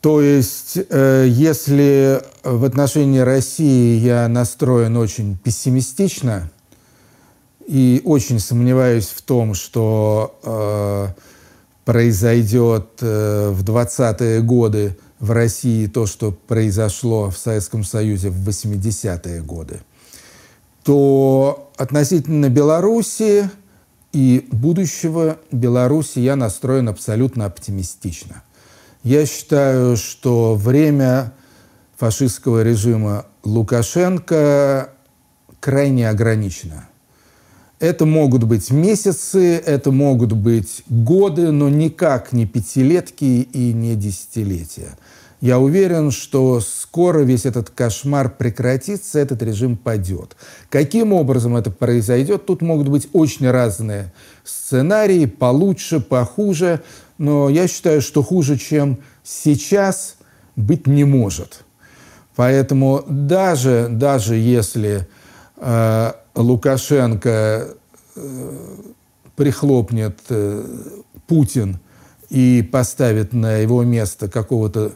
То 0.00 0.22
есть, 0.22 0.78
э, 0.88 1.26
если 1.28 2.22
в 2.42 2.64
отношении 2.64 3.18
России 3.18 3.98
я 3.98 4.28
настроен 4.28 4.96
очень 4.96 5.36
пессимистично 5.36 6.50
и 7.66 8.00
очень 8.04 8.40
сомневаюсь 8.40 9.08
в 9.08 9.20
том, 9.20 9.52
что 9.52 10.38
э, 10.42 11.08
произойдет 11.84 12.86
э, 13.02 13.50
в 13.50 13.62
20-е 13.62 14.40
годы 14.40 14.96
в 15.18 15.32
России 15.32 15.86
то, 15.86 16.06
что 16.06 16.32
произошло 16.32 17.28
в 17.28 17.36
Советском 17.36 17.84
Союзе 17.84 18.30
в 18.30 18.48
80-е 18.48 19.42
годы, 19.42 19.80
то 20.82 21.70
относительно 21.76 22.48
Белоруссии 22.48 23.50
и 24.14 24.48
будущего 24.50 25.36
Беларуси 25.52 26.20
я 26.20 26.36
настроен 26.36 26.88
абсолютно 26.88 27.44
оптимистично. 27.44 28.42
Я 29.02 29.24
считаю, 29.24 29.96
что 29.96 30.54
время 30.54 31.32
фашистского 31.96 32.62
режима 32.62 33.24
Лукашенко 33.44 34.90
крайне 35.58 36.08
ограничено. 36.08 36.86
Это 37.78 38.04
могут 38.04 38.44
быть 38.44 38.70
месяцы, 38.70 39.56
это 39.56 39.90
могут 39.90 40.32
быть 40.32 40.82
годы, 40.86 41.50
но 41.50 41.70
никак 41.70 42.34
не 42.34 42.44
пятилетки 42.44 43.24
и 43.24 43.72
не 43.72 43.96
десятилетия. 43.96 44.98
Я 45.40 45.58
уверен, 45.58 46.10
что 46.10 46.60
скоро 46.60 47.20
весь 47.20 47.46
этот 47.46 47.70
кошмар 47.70 48.28
прекратится, 48.28 49.18
этот 49.18 49.42
режим 49.42 49.78
падет. 49.78 50.36
Каким 50.68 51.14
образом 51.14 51.56
это 51.56 51.70
произойдет, 51.70 52.44
тут 52.44 52.60
могут 52.60 52.88
быть 52.88 53.08
очень 53.14 53.50
разные 53.50 54.12
сценарии, 54.44 55.24
получше, 55.24 56.00
похуже, 56.00 56.82
но 57.20 57.50
я 57.50 57.68
считаю, 57.68 58.00
что 58.00 58.22
хуже, 58.22 58.56
чем 58.56 59.00
сейчас, 59.22 60.16
быть 60.56 60.86
не 60.86 61.04
может. 61.04 61.64
Поэтому 62.34 63.04
даже, 63.06 63.88
даже 63.90 64.36
если 64.36 65.06
э, 65.58 66.12
Лукашенко 66.34 67.74
э, 68.16 68.76
прихлопнет 69.36 70.18
э, 70.30 70.64
Путин 71.26 71.78
и 72.30 72.66
поставит 72.72 73.34
на 73.34 73.56
его 73.56 73.84
место 73.84 74.30
какого-то 74.30 74.92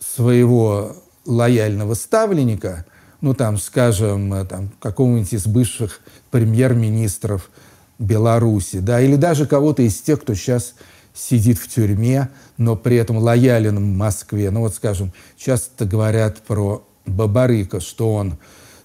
своего 0.00 0.96
лояльного 1.24 1.94
ставленника, 1.94 2.84
ну 3.22 3.32
там, 3.32 3.56
скажем, 3.56 4.34
э, 4.34 4.44
там, 4.44 4.70
какого-нибудь 4.80 5.32
из 5.32 5.46
бывших 5.46 6.00
премьер-министров 6.30 7.50
Беларуси, 7.98 8.80
да, 8.80 9.00
или 9.00 9.16
даже 9.16 9.46
кого-то 9.46 9.80
из 9.80 9.98
тех, 10.02 10.20
кто 10.20 10.34
сейчас 10.34 10.74
сидит 11.14 11.58
в 11.58 11.68
тюрьме, 11.68 12.30
но 12.56 12.76
при 12.76 12.96
этом 12.96 13.18
лоялен 13.18 13.96
Москве. 13.96 14.50
Ну 14.50 14.60
вот, 14.60 14.74
скажем, 14.74 15.12
часто 15.36 15.84
говорят 15.84 16.38
про 16.38 16.84
Бабарыка, 17.06 17.80
что 17.80 18.14
он, 18.14 18.38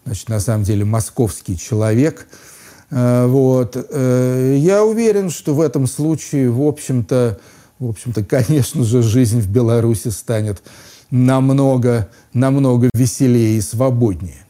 значит, 0.06 0.30
на 0.30 0.40
самом 0.40 0.64
деле 0.64 0.86
московский 0.86 1.58
человек. 1.58 2.28
Э, 2.92 3.26
вот. 3.28 3.76
Э, 3.76 4.56
я 4.58 4.84
уверен, 4.84 5.30
что 5.30 5.54
в 5.54 5.62
этом 5.62 5.88
случае, 5.88 6.50
в 6.52 6.62
общем-то, 6.62 7.40
в 7.80 7.90
общем-то, 7.90 8.24
конечно 8.24 8.84
же, 8.84 9.02
жизнь 9.02 9.40
в 9.40 9.50
Беларуси 9.50 10.10
станет 10.10 10.64
намного, 11.12 12.10
намного 12.34 12.90
веселее 12.94 13.58
и 13.58 13.62
свободнее. 13.62 14.46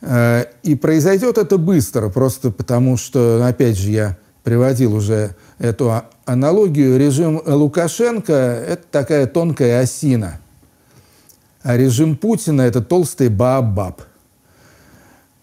Э, 0.00 0.44
и 0.62 0.74
произойдет 0.74 1.38
это 1.38 1.56
быстро, 1.58 2.10
просто 2.10 2.50
потому 2.50 2.96
что, 2.96 3.44
опять 3.46 3.78
же, 3.78 3.90
я 3.90 4.18
приводил 4.44 4.94
уже 4.94 5.34
эту 5.58 5.90
а, 5.90 6.06
аналогию. 6.26 6.98
Режим 6.98 7.42
Лукашенко– 7.44 8.32
это 8.68 8.84
такая 8.90 9.26
тонкая 9.26 9.80
осина, 9.80 10.38
а 11.62 11.76
режим 11.76 12.16
Путина– 12.16 12.62
это 12.62 12.80
толстый 12.80 13.28
баобаб. 13.28 14.02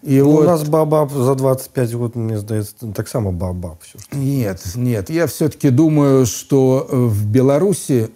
И 0.02 0.18
ну, 0.20 0.30
вот... 0.30 0.44
У 0.44 0.46
нас 0.46 0.62
баобаб 0.64 1.12
за 1.12 1.34
25 1.34 1.94
год, 1.94 2.16
мне 2.16 2.38
здається, 2.38 2.74
так 2.94 3.08
само 3.08 3.32
баобаб. 3.32 3.82
Все, 3.82 3.98
что... 3.98 4.16
Нет, 4.16 4.62
нет. 4.76 5.10
Я 5.10 5.26
все-таки 5.26 5.70
думаю, 5.70 6.26
что 6.26 6.88
в 6.90 7.26
Беларуси 7.26 8.08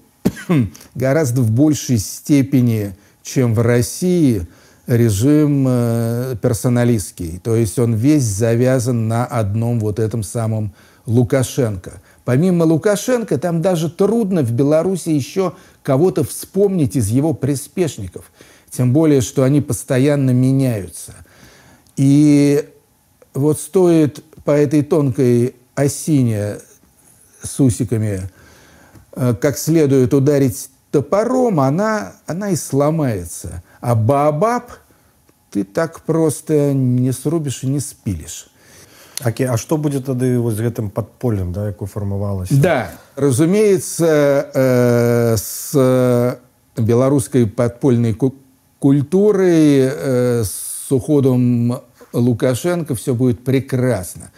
гораздо 0.94 1.42
в 1.42 1.50
большей 1.50 1.98
степени, 1.98 2.94
чем 3.22 3.54
в 3.54 3.60
России, 3.60 4.46
режим 4.86 5.66
э, 5.68 6.36
персоналистский. 6.40 7.38
То 7.42 7.56
есть 7.56 7.78
он 7.78 7.94
весь 7.94 8.22
завязан 8.22 9.08
на 9.08 9.24
одном 9.24 9.80
вот 9.80 9.98
этом 9.98 10.22
самом 10.22 10.72
Лукашенко. 11.06 12.00
Помимо 12.24 12.64
Лукашенко, 12.64 13.38
там 13.38 13.62
даже 13.62 13.90
трудно 13.90 14.42
в 14.42 14.52
Беларуси 14.52 15.10
еще 15.10 15.54
кого-то 15.82 16.24
вспомнить 16.24 16.96
из 16.96 17.08
его 17.08 17.34
приспешников. 17.34 18.30
Тем 18.70 18.92
более, 18.92 19.20
что 19.20 19.42
они 19.42 19.60
постоянно 19.60 20.30
меняются. 20.30 21.14
И 21.96 22.68
вот 23.34 23.60
стоит 23.60 24.22
по 24.44 24.50
этой 24.50 24.82
тонкой 24.82 25.56
осине 25.74 26.56
с 27.42 27.60
усиками 27.60 28.28
э, 29.14 29.34
как 29.40 29.58
следует 29.58 30.14
ударить 30.14 30.70
топором, 30.90 31.60
она, 31.60 32.14
она 32.26 32.50
и 32.50 32.56
сломается. 32.56 33.62
А 33.80 33.94
баобаб 33.94 34.70
ты 35.50 35.64
так 35.64 36.00
просто 36.00 36.72
не 36.72 37.12
срубишь 37.12 37.62
и 37.62 37.66
не 37.66 37.80
спилишь. 37.80 38.48
Окей, 39.20 39.46
а 39.46 39.56
что 39.56 39.78
будет 39.78 40.06
тогда 40.06 40.26
вот 40.38 40.54
с 40.54 40.60
этим 40.60 40.90
подпольем, 40.90 41.52
да, 41.52 41.68
якое 41.68 41.88
формовалось? 41.88 42.50
Да, 42.50 42.90
разумеется, 43.14 44.50
э, 44.52 45.36
с 45.38 46.38
белорусской 46.76 47.46
подпольной 47.46 48.16
культурой, 48.78 49.90
э, 49.90 50.44
с 50.44 50.92
уходом 50.92 51.80
Лукашенко 52.12 52.94
все 52.94 53.14
будет 53.14 53.42
прекрасно. 53.44 54.30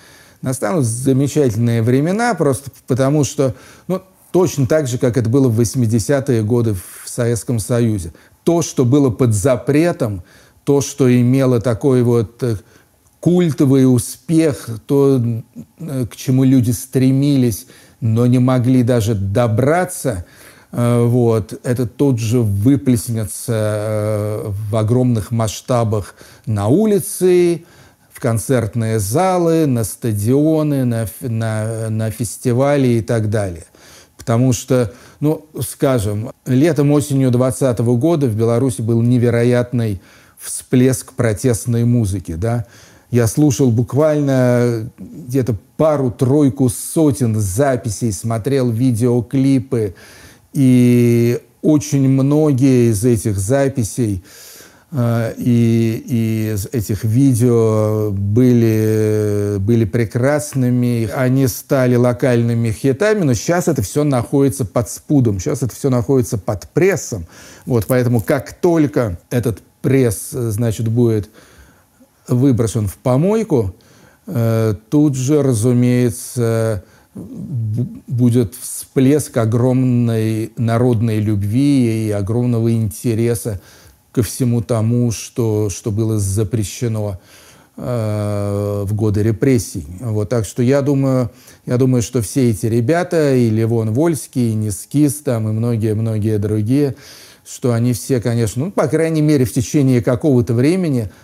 Настанут 0.43 0.84
замечательные 0.84 1.82
времена, 1.82 2.34
просто 2.34 2.70
потому 2.86 3.24
что, 3.24 3.57
ну, 3.89 4.01
точно 4.30 4.66
так 4.66 4.86
же, 4.86 4.99
как 4.99 5.16
это 5.16 5.28
было 5.28 5.49
в 5.49 5.61
80-е 5.61 6.43
годы 6.43 6.74
в 6.74 7.09
Советском 7.09 7.59
Союзе. 7.59 8.12
То, 8.49 8.62
что 8.62 8.86
было 8.86 9.11
под 9.11 9.34
запретом, 9.34 10.22
то, 10.64 10.80
что 10.80 11.14
имело 11.14 11.61
такой 11.61 12.03
вот 12.03 12.42
э, 12.42 12.57
культовый 13.20 13.84
успех, 13.84 14.70
то, 14.86 15.20
э, 15.80 16.07
к 16.11 16.16
чему 16.16 16.44
люди 16.44 16.70
стремились, 16.70 17.66
но 18.01 18.24
не 18.24 18.38
могли 18.38 18.82
даже 18.82 19.14
добраться, 19.14 20.24
э, 20.72 21.05
вот, 21.05 21.61
это 21.62 21.86
тут 21.86 22.18
же 22.18 22.40
выплеснется 22.40 24.44
в 24.46 24.76
огромных 24.76 25.30
масштабах 25.30 26.14
на 26.46 26.68
улице, 26.68 27.66
в 28.11 28.18
концертные 28.18 28.99
залы, 28.99 29.66
на 29.66 29.84
стадионы, 29.84 30.86
на, 30.86 31.07
на, 31.20 31.90
на 31.90 32.11
фестивали 32.11 32.88
и 32.88 33.03
так 33.03 33.28
далее. 33.28 33.66
Потому 34.29 34.53
что, 34.53 34.93
ну, 35.20 35.47
скажем, 35.66 36.33
летом, 36.45 36.93
осенью 36.93 37.31
2020 37.31 37.79
года 37.99 38.26
в 38.26 38.37
Беларуси 38.37 38.83
был 38.83 39.01
невероятный 39.01 40.03
всплеск 40.39 41.14
протестной 41.14 41.87
музыки, 41.87 42.35
да. 42.35 42.66
Я 43.11 43.26
слушал 43.26 43.70
буквально 43.70 44.91
где-то 44.99 45.57
пару-тройку 45.79 46.68
сотен 46.68 47.41
записей, 47.41 48.12
смотрел 48.12 48.68
видеоклипы, 48.68 49.95
и 50.53 51.41
очень 51.62 52.07
многие 52.07 52.91
из 52.91 53.07
этих 53.07 53.39
записей 53.39 54.22
и, 54.91 56.51
из 56.55 56.66
этих 56.72 57.05
видео 57.05 58.11
были, 58.11 59.57
были 59.59 59.84
прекрасными, 59.84 61.11
они 61.14 61.47
стали 61.47 61.95
локальными 61.95 62.70
хитами, 62.70 63.22
но 63.22 63.34
сейчас 63.34 63.68
это 63.68 63.82
все 63.82 64.05
находится 64.05 64.64
под 64.64 64.89
спудом, 64.89 65.41
сейчас 65.41 65.62
это 65.62 65.74
все 65.74 65.91
находится 65.91 66.39
под 66.39 66.68
прессом. 66.70 67.26
Вот, 67.66 67.84
поэтому 67.86 68.22
как 68.22 68.55
только 68.55 69.18
этот 69.28 69.61
пресс, 69.82 70.30
значит, 70.30 70.89
будет 70.89 71.28
выброшен 72.26 72.89
в 72.89 72.97
помойку, 72.97 73.74
э, 74.26 74.74
тут 74.89 75.16
же, 75.16 75.43
разумеется, 75.43 76.82
будет 77.14 78.55
всплеск 78.55 79.36
огромной 79.36 80.53
народной 80.57 81.20
любви 81.20 82.07
и 82.07 82.11
огромного 82.11 82.72
интереса 82.72 83.61
ко 84.12 84.22
всему 84.22 84.62
тому, 84.62 85.12
что, 85.12 85.70
что 85.70 85.90
было 85.90 86.18
запрещено 86.18 87.20
э, 87.76 88.84
в 88.86 88.94
годы 88.94 89.22
репрессий. 89.22 89.86
Вот, 90.00 90.28
так 90.28 90.44
что 90.44 90.62
я 90.62 90.82
думаю, 90.82 91.30
я 91.66 91.76
думаю, 91.76 92.02
что 92.02 92.22
все 92.22 92.50
эти 92.50 92.66
ребята, 92.66 93.34
и 93.34 93.50
Левон 93.50 93.92
Вольский, 93.92 94.50
и 94.50 94.54
Нискис, 94.54 95.14
там, 95.16 95.48
и 95.48 95.52
многие-многие 95.52 96.38
другие, 96.38 96.96
что 97.46 97.72
они 97.72 97.92
все, 97.92 98.20
конечно, 98.20 98.66
ну, 98.66 98.72
по 98.72 98.88
крайней 98.88 99.22
мере, 99.22 99.44
в 99.44 99.52
течение 99.52 100.02
какого-то 100.02 100.54
времени– 100.54 101.11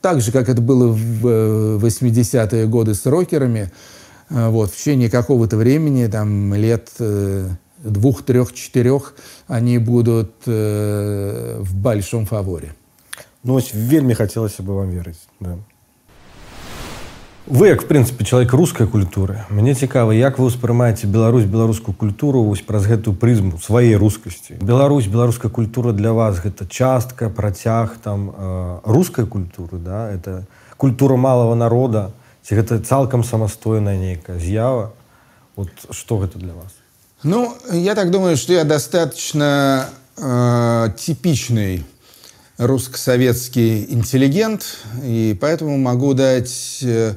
так 0.00 0.20
же, 0.20 0.32
как 0.32 0.48
это 0.48 0.60
было 0.60 0.88
в 0.88 1.84
80-е 1.84 2.62
э, 2.62 2.66
годы 2.66 2.94
с 2.94 3.06
рокерами, 3.06 3.70
э, 4.30 4.48
вот, 4.48 4.70
в 4.70 4.76
течение 4.76 5.10
какого-то 5.10 5.56
времени, 5.56 6.06
там, 6.06 6.54
лет 6.54 6.90
э, 6.98 7.48
двух, 7.83 8.23
трех, 8.23 8.53
четырех, 8.53 9.15
они 9.47 9.77
будут 9.77 10.31
э, 10.45 11.57
в 11.59 11.75
большом 11.75 12.25
фаворе. 12.25 12.73
Ну, 13.43 13.53
ось 13.53 13.73
вельмі 13.73 14.15
хацелася 14.15 14.63
бы 14.63 14.75
вам 14.75 14.89
верить. 14.89 15.19
Да. 15.39 15.57
вы 17.49 17.69
як 17.69 17.81
в 17.81 17.87
прынцыпе 17.87 18.23
чалавек 18.25 18.53
рускай 18.53 18.85
культуры 18.85 19.41
мне 19.49 19.73
цікава 19.73 20.13
як 20.13 20.37
вы 20.37 20.53
ўспрымаеце 20.53 21.09
Беларусь 21.09 21.49
беларускую 21.49 21.95
культуру 21.97 22.43
вось 22.45 22.61
праз 22.61 22.85
гэтую 22.85 23.17
прызму 23.17 23.57
сваёй 23.57 23.97
рускасці 23.97 24.61
Беларусь 24.61 25.07
беларуская 25.07 25.49
культура 25.49 25.91
для 25.91 26.13
вас 26.13 26.37
гэта 26.37 26.69
частка 26.69 27.29
працяг 27.29 27.97
там 28.03 28.29
э, 28.37 28.79
рускай 28.85 29.25
культуры 29.25 29.79
да 29.79 30.11
это 30.11 30.45
культура 30.77 31.15
малого 31.17 31.55
народа 31.55 32.11
ці 32.45 32.53
гэта 32.53 32.77
цалкам 32.85 33.23
самастойная 33.23 33.97
нейкая 33.97 34.37
з'ява 34.37 34.93
вот 35.55 35.73
что 35.89 36.17
гэта 36.17 36.37
для 36.37 36.53
вас 36.53 36.77
ну 37.24 37.56
я 37.72 37.94
так 37.94 38.10
думаю 38.10 38.36
что 38.36 38.52
я 38.52 38.64
достаточно 38.64 39.88
э, 40.16 40.88
типичный 40.96 41.84
русско-советский 42.58 43.92
интеллигент 43.92 44.78
и 45.02 45.36
поэтому 45.40 45.76
могу 45.76 46.14
дать 46.14 46.78
э, 46.82 47.14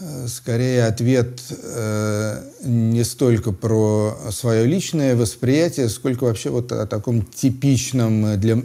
Э, 0.00 0.26
скорее 0.28 0.84
ответ 0.84 1.40
э, 1.50 2.42
не 2.64 3.04
столько 3.04 3.52
про 3.52 4.16
свое 4.30 4.64
личное 4.64 5.14
восприятие, 5.14 5.90
сколько 5.90 6.24
вообще 6.24 6.48
вот 6.48 6.72
о 6.72 6.86
таком 6.86 7.22
типичном 7.22 8.40
для 8.40 8.62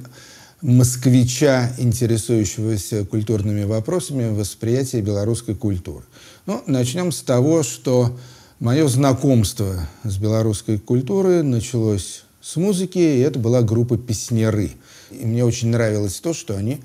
москвича, 0.61 1.71
интересующегося 1.77 3.05
культурными 3.05 3.65
вопросами, 3.65 4.33
восприятии 4.33 5.01
белорусской 5.01 5.55
культуры. 5.55 6.05
Ну, 6.45 6.63
начнем 6.67 7.11
с 7.11 7.21
того, 7.21 7.63
что 7.63 8.17
мое 8.59 8.87
знакомство 8.87 9.87
с 10.03 10.17
белорусской 10.17 10.79
культурой 10.79 11.43
началось 11.43 12.23
с 12.41 12.55
музыки, 12.55 12.99
и 12.99 13.19
это 13.19 13.39
была 13.39 13.61
группа 13.61 13.97
«Песняры». 13.97 14.71
И 15.11 15.25
мне 15.25 15.43
очень 15.43 15.69
нравилось 15.69 16.19
то, 16.19 16.33
что 16.33 16.55
они 16.55 16.81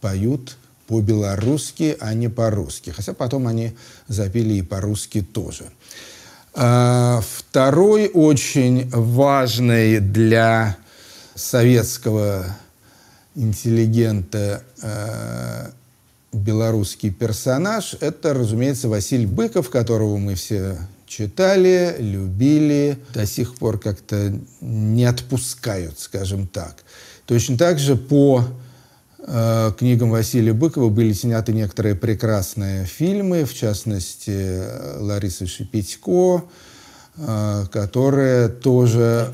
поют 0.00 0.56
по-белорусски, 0.86 1.96
а 2.00 2.14
не 2.14 2.28
по-русски. 2.28 2.90
Хотя 2.90 3.12
потом 3.12 3.46
они 3.46 3.76
запели 4.08 4.54
и 4.54 4.62
по-русски 4.62 5.22
тоже. 5.22 5.64
А, 6.54 7.22
второй 7.22 8.08
очень 8.08 8.88
важный 8.90 10.00
для 10.00 10.76
советского 11.34 12.46
интеллигента 13.34 14.62
а, 14.82 15.70
белорусский 16.32 17.10
персонаж– 17.10 17.96
это, 18.00 18.34
разумеется, 18.34 18.88
Василий 18.88 19.26
Быков, 19.26 19.70
которого 19.70 20.16
мы 20.18 20.34
все 20.34 20.78
читали, 21.06 21.96
любили, 21.98 22.98
до 23.14 23.26
сих 23.26 23.54
пор 23.56 23.78
как-то 23.78 24.32
не 24.60 25.04
отпускают, 25.04 25.98
скажем 25.98 26.46
так. 26.46 26.84
Точно 27.26 27.56
так 27.56 27.78
же 27.78 27.96
по 27.96 28.44
Э, 29.28 29.72
книгам 29.76 30.10
Василия 30.10 30.52
Быкова 30.52 30.88
были 30.88 31.12
сняты 31.12 31.52
некоторые 31.52 31.96
прекрасные 31.96 32.86
фильмы, 32.86 33.44
в 33.44 33.54
частности, 33.54 34.62
Лариса 35.00 35.48
Шепетько, 35.48 36.36
э, 36.36 36.40
которая 37.72 38.48
тоже... 38.48 39.30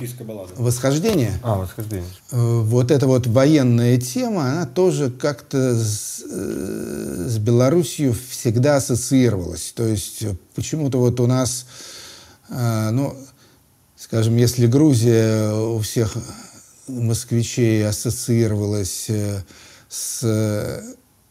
Восхождение. 0.56 1.32
А, 1.42 1.58
восхождение. 1.58 2.08
Э, 2.30 2.60
вот 2.60 2.90
эта 2.92 3.08
вот 3.08 3.26
военная 3.26 3.98
тема, 3.98 4.52
она 4.52 4.66
тоже 4.66 5.10
как-то 5.10 5.74
с, 5.74 6.22
э, 6.30 7.26
с 7.28 7.38
Белоруссией 7.38 8.12
всегда 8.30 8.76
ассоциировалась. 8.76 9.72
То 9.72 9.84
есть 9.84 10.24
почему-то 10.54 10.98
вот 10.98 11.18
у 11.18 11.26
нас, 11.26 11.66
ну, 12.48 13.16
скажем, 13.96 14.36
если 14.36 14.66
Грузия 14.66 15.52
у 15.52 15.80
всех 15.80 16.14
москвичей 16.86 17.86
ассоциировалась 17.86 19.10
с 19.88 20.82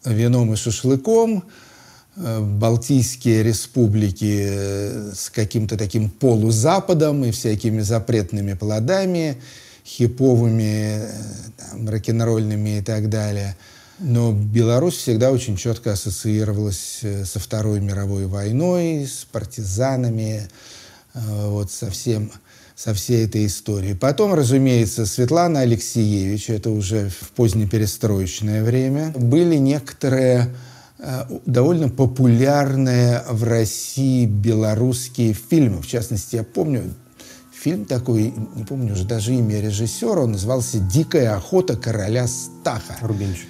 вином 0.03 0.53
и 0.53 0.55
шашлыком, 0.57 1.43
Э, 1.43 1.47
Балтийские 2.17 3.41
республики 3.41 4.45
э, 4.45 5.11
с 5.15 5.29
каким-то 5.29 5.77
таким 5.77 6.09
полузападом 6.09 7.23
и 7.23 7.31
всякими 7.31 7.79
запретными 7.79 8.53
плодами, 8.53 9.41
хиповыми, 9.85 11.03
э, 11.03 11.09
там, 11.57 11.87
рок-н-ролльными 11.87 12.79
и 12.79 12.81
так 12.81 13.07
далее. 13.07 13.55
Но 13.99 14.33
Беларусь 14.33 14.97
всегда 14.97 15.31
очень 15.31 15.55
четко 15.55 15.93
ассоциировалась 15.93 16.99
со 17.23 17.39
Второй 17.39 17.79
мировой 17.79 18.25
войной, 18.25 19.07
с 19.07 19.25
партизанами, 19.31 20.49
вот 21.13 21.71
со 21.71 21.89
всем 21.91 22.31
со 22.75 22.95
всей 22.95 23.25
этой 23.25 23.45
историей. 23.45 23.93
Потом, 23.93 24.33
разумеется, 24.33 25.05
Светлана 25.05 25.59
Алексеевич, 25.59 26.49
это 26.49 26.71
уже 26.71 27.09
в 27.09 27.29
позднеперестроечное 27.33 28.63
время, 28.63 29.13
были 29.15 29.57
некоторые 29.57 30.45
Э, 30.45 30.70
довольно 31.45 31.89
популярные 31.89 33.23
в 33.29 33.43
России 33.43 34.25
белорусские 34.25 35.33
фильмы. 35.33 35.81
В 35.81 35.87
частности, 35.87 36.35
я 36.35 36.43
помню 36.43 36.93
фильм 37.53 37.85
такой, 37.85 38.33
не 38.55 38.63
помню 38.63 38.93
уже 38.93 39.05
даже 39.05 39.33
имя 39.33 39.59
режиссера, 39.61 40.21
он 40.21 40.33
назывался 40.33 40.79
«Дикая 40.79 41.35
охота 41.35 41.75
короля 41.75 42.27
Стаха». 42.27 42.97
Рубинчик. 43.01 43.47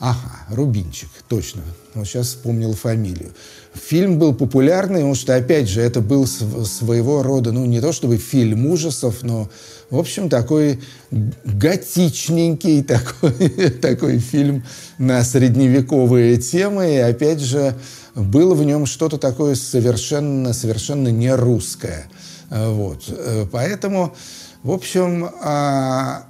Ага, 0.00 0.46
Рубинчик, 0.48 1.10
точно. 1.28 1.60
Вот 1.92 2.06
сейчас 2.06 2.28
вспомнил 2.28 2.74
фамилию. 2.74 3.32
Фильм 3.74 4.18
был 4.18 4.34
популярный, 4.34 5.00
потому 5.00 5.14
что, 5.14 5.36
опять 5.36 5.68
же, 5.68 5.82
это 5.82 6.00
был 6.00 6.26
своего 6.26 7.22
рода, 7.22 7.52
ну, 7.52 7.66
не 7.66 7.82
то 7.82 7.92
чтобы 7.92 8.16
фильм 8.16 8.64
ужасов, 8.64 9.22
но, 9.22 9.50
в 9.90 9.98
общем, 9.98 10.30
такой 10.30 10.80
готичненький 11.10 12.82
такой, 12.84 13.50
такой 13.82 14.18
фильм 14.20 14.64
на 14.96 15.22
средневековые 15.22 16.38
темы. 16.38 16.94
И, 16.94 16.96
опять 16.96 17.40
же, 17.40 17.76
было 18.14 18.54
в 18.54 18.64
нем 18.64 18.86
что-то 18.86 19.18
такое 19.18 19.54
совершенно, 19.54 20.54
совершенно 20.54 21.08
не 21.08 21.34
русское. 21.34 22.06
Вот. 22.48 23.04
Поэтому, 23.52 24.16
в 24.62 24.70
общем, 24.70 25.28
а, 25.42 26.29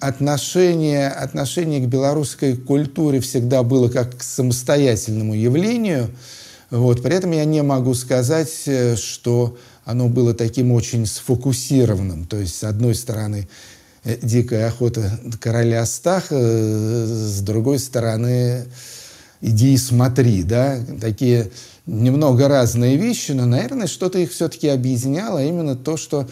отношение, 0.00 1.08
отношение 1.08 1.80
к 1.80 1.88
белорусской 1.88 2.56
культуре 2.56 3.20
всегда 3.20 3.62
было 3.62 3.88
как 3.88 4.16
к 4.18 4.22
самостоятельному 4.22 5.34
явлению. 5.34 6.10
Вот. 6.70 7.02
При 7.02 7.14
этом 7.14 7.32
я 7.32 7.44
не 7.44 7.62
могу 7.62 7.94
сказать, 7.94 8.62
э, 8.66 8.96
что 8.96 9.56
оно 9.84 10.08
было 10.08 10.34
таким 10.34 10.72
очень 10.72 11.06
сфокусированным. 11.06 12.26
То 12.26 12.38
есть, 12.38 12.56
с 12.56 12.64
одной 12.64 12.94
стороны, 12.94 13.48
э, 14.04 14.16
дикая 14.22 14.68
охота 14.68 15.20
короля 15.40 15.84
Стаха, 15.84 16.36
э, 16.38 17.04
с 17.06 17.40
другой 17.40 17.78
стороны, 17.78 18.66
иди 19.40 19.74
и 19.74 19.76
смотри, 19.76 20.44
да, 20.44 20.78
такие 21.00 21.50
немного 21.86 22.48
разные 22.48 22.96
вещи, 22.96 23.32
но, 23.32 23.46
наверное, 23.46 23.86
что-то 23.86 24.18
их 24.18 24.30
все-таки 24.30 24.68
объединяло, 24.68 25.40
а 25.40 25.42
именно 25.42 25.76
то, 25.76 25.96
что 25.96 26.28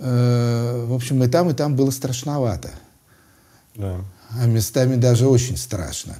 Э, 0.00 0.84
в 0.86 0.94
общем, 0.94 1.22
и 1.24 1.28
там, 1.28 1.50
и 1.50 1.54
там 1.54 1.76
было 1.76 1.90
страшновато. 1.90 2.70
Да. 3.74 3.96
А 4.30 4.46
местами 4.46 4.96
даже 4.96 5.26
очень 5.26 5.56
страшно. 5.56 6.16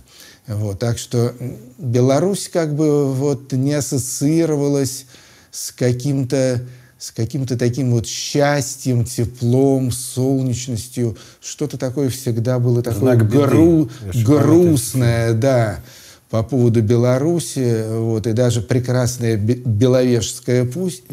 Вот, 0.47 0.79
так 0.79 0.99
что 0.99 1.35
Беларусь 1.77 2.49
как 2.49 2.75
бы 2.75 3.13
вот 3.13 3.53
не 3.53 3.75
ассоциировалась 3.75 5.07
с 5.51 5.73
каким-то 5.73 6.63
с 6.99 7.13
каким-то 7.13 7.57
таким 7.57 7.93
вот 7.93 8.09
счастьем, 8.09 9.05
теплом, 9.05 9.93
солнечностью. 9.93 11.17
Что-то 11.41 11.79
такое 11.79 12.09
всегда 12.09 12.59
было 12.59 12.83
такое 12.83 13.17
гру 13.17 13.89
грустное, 14.13 15.33
да, 15.33 15.79
по 16.29 16.43
поводу 16.43 16.83
Беларуси. 16.83 17.85
Вот, 17.89 18.27
и 18.27 18.33
даже 18.33 18.63
прекрасная 18.63 19.37
Беловежская 19.37 20.65
пусть, 20.65 21.05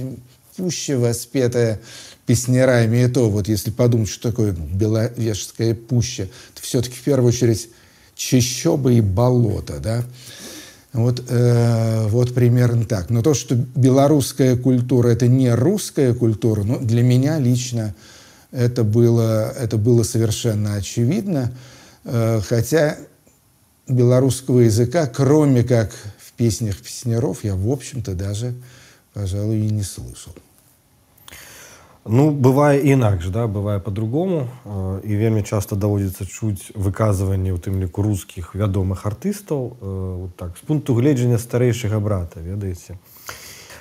пуща, 0.57 0.97
воспетая 0.97 1.80
песнярами, 2.26 3.03
и 3.03 3.07
то, 3.07 3.30
вот 3.30 3.47
если 3.47 3.71
подумать, 3.71 4.09
что 4.09 4.32
такое 4.32 4.51
Беловежская 4.51 5.76
пуща, 5.76 6.28
то 6.55 6.61
все-таки 6.61 6.95
в 6.95 7.01
первую 7.01 7.30
очередь 7.30 7.69
чащоба 8.15 8.91
и 8.91 9.01
болото, 9.01 9.80
да. 9.80 10.03
Вот, 10.93 11.23
э, 11.28 12.07
вот 12.07 12.34
примерно 12.34 12.86
так. 12.86 13.09
Но 13.09 13.21
то, 13.21 13.34
что 13.34 13.55
белорусская 13.55 14.55
культура– 14.55 15.07
это 15.09 15.28
не 15.28 15.53
русская 15.53 16.13
культура, 16.13 16.63
ну, 16.63 16.80
для 16.80 17.03
меня 17.03 17.38
лично 17.38 17.93
это 18.51 18.86
было, 18.86 19.51
это 19.51 19.78
было 19.78 20.03
совершенно 20.03 20.76
очевидно. 20.76 21.51
Э, 22.05 22.39
хотя 22.47 22.97
белорусского 23.88 24.61
языка, 24.61 25.05
кроме 25.07 25.63
как 25.63 25.91
в 26.17 26.32
песнях 26.38 26.78
песняров, 26.78 27.43
я, 27.43 27.55
в 27.55 27.69
общем-то, 27.69 28.13
даже, 28.13 28.55
пожалуй, 29.13 29.67
и 29.67 29.69
не 29.69 29.84
слышал. 29.84 30.34
Ну 32.09 32.30
бывае 32.30 32.80
інакш 32.80 33.28
да 33.28 33.46
бывае 33.46 33.78
по-другому 33.78 34.48
і 35.05 35.12
э, 35.12 35.16
вельмі 35.20 35.42
часто 35.42 35.76
даводзіцца 35.76 36.24
чуць 36.24 36.72
выказванні 36.74 37.53
у 37.53 37.59
тым 37.61 37.76
ліку 37.76 38.01
рускіх 38.01 38.55
вядомых 38.57 39.05
артыстаў 39.05 39.76
вот 39.80 40.32
так 40.36 40.57
з 40.57 40.64
пункту 40.64 40.96
гледжання 40.96 41.36
старэйшага 41.36 42.01
брата 42.01 42.40
ведаеце 42.40 42.96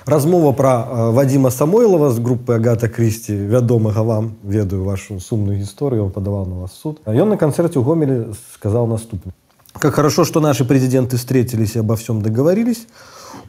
размова 0.04 0.52
пра 0.52 0.74
э, 0.84 1.10
вадзіма 1.16 1.50
самойлова 1.50 2.12
з 2.12 2.20
групы 2.20 2.60
агата 2.60 2.92
крысці 2.92 3.32
вядомага 3.48 4.04
вам 4.04 4.36
ведаю 4.44 4.84
вашу 4.84 5.16
сумную 5.20 5.56
гісторыю 5.56 6.04
он 6.04 6.10
падаваў 6.12 6.44
на 6.44 6.56
вас 6.60 6.76
суд 6.76 7.00
ён 7.08 7.32
на 7.32 7.40
канцэрце 7.40 7.80
ў 7.80 7.84
гомелі 7.88 8.36
сказал 8.52 8.86
наступна 8.86 9.32
как 9.72 9.94
хорошо 9.94 10.24
что 10.24 10.40
наши 10.40 10.64
президенты 10.64 11.16
встретились 11.16 11.76
и 11.76 11.80
обо 11.80 11.96
всем 11.96 12.20
договорились 12.20 12.84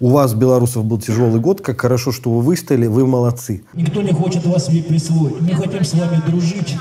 у 0.01 0.11
вас, 0.11 0.34
белорусов, 0.34 0.84
был 0.84 0.99
тяжелый 0.99 1.40
год, 1.40 1.61
как 1.61 1.80
хорошо, 1.80 2.12
что 2.12 2.30
вы 2.30 2.42
выстояли, 2.42 2.86
вы 2.86 3.07
молодцы. 3.07 3.64
Никто 3.74 4.03
не 4.03 4.12
хочет 4.12 4.44
вас 4.47 4.66
себе 4.66 4.82
присвоить. 4.82 5.40
Мы 5.40 5.55
хотим 5.55 5.84
с 5.84 5.94
вами 5.94 6.22
дружить, 6.26 6.76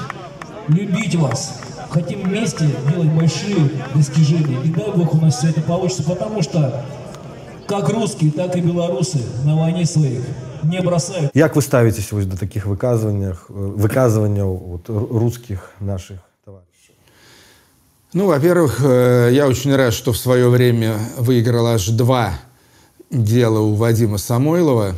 любить 0.67 1.15
вас. 1.15 1.59
Хотим 1.89 2.23
вместе 2.23 2.69
делать 2.91 3.11
большие 3.13 3.69
достижения. 3.93 4.57
И 4.63 4.69
дай 4.69 4.91
Бог 4.91 5.13
у 5.13 5.17
нас 5.17 5.37
все 5.37 5.49
это 5.49 5.61
получится, 5.61 6.03
потому 6.03 6.41
что 6.41 6.83
как 7.67 7.89
русские, 7.89 8.31
так 8.31 8.55
и 8.57 8.61
белорусы 8.61 9.19
на 9.43 9.55
войне 9.55 9.85
своих 9.85 10.21
не 10.63 10.81
бросают. 10.81 11.31
Как 11.33 11.55
вы 11.55 11.61
ставитесь 11.61 12.11
вот 12.11 12.27
до 12.27 12.37
таких 12.37 12.65
выказываний, 12.65 13.33
выказываний 13.47 14.41
вот, 14.41 14.89
русских 14.89 15.71
наших 15.79 16.19
товарищей? 16.43 16.95
Ну, 18.13 18.27
во-первых, 18.27 18.81
э, 18.83 19.29
я 19.31 19.47
очень 19.47 19.75
рад, 19.75 19.93
что 19.93 20.11
в 20.11 20.17
свое 20.17 20.49
время 20.49 20.95
выиграл 21.17 21.67
аж 21.67 21.87
два 21.89 22.33
дело 23.09 23.59
у 23.59 23.73
Вадима 23.75 24.17
Самойлова. 24.17 24.95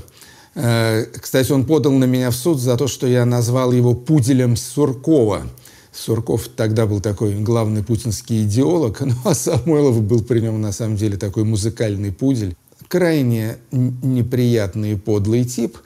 Э, 0.56 1.06
кстати, 1.06 1.52
он 1.52 1.66
подал 1.66 1.94
на 1.94 2.06
меня 2.06 2.32
в 2.32 2.36
суд 2.36 2.60
за 2.60 2.78
то, 2.78 2.88
что 2.88 3.08
я 3.08 3.26
назвал 3.26 3.72
его 3.72 3.94
пуделем 3.94 4.56
Суркова. 4.56 5.44
Сурков 5.92 6.48
тогда 6.48 6.86
был 6.86 7.00
такой 7.00 7.36
главный 7.36 7.84
путинский 7.84 8.44
идеолог, 8.44 9.02
ну 9.02 9.16
а 9.24 9.34
Самойлов 9.34 10.02
был 10.02 10.24
при 10.24 10.40
нем 10.40 10.62
на 10.62 10.72
самом 10.72 10.96
деле 10.96 11.18
такой 11.18 11.44
музыкальный 11.44 12.12
пудель. 12.12 12.56
Крайне 12.88 13.58
неприятный 13.72 14.94
и 14.94 14.96
подлый 14.96 15.44
тип. 15.44 15.78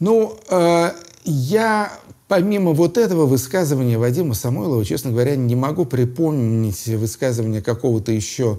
Ну, 0.00 0.36
э, 0.50 0.90
я 1.24 1.92
помимо 2.28 2.72
вот 2.72 2.98
этого 2.98 3.26
высказывания 3.26 3.98
Вадима 3.98 4.34
Самойлова, 4.34 4.84
честно 4.84 5.10
говоря, 5.10 5.36
не 5.36 5.54
могу 5.54 5.84
припомнить 5.84 6.86
высказывание 6.86 7.62
какого-то 7.62 8.10
еще 8.10 8.58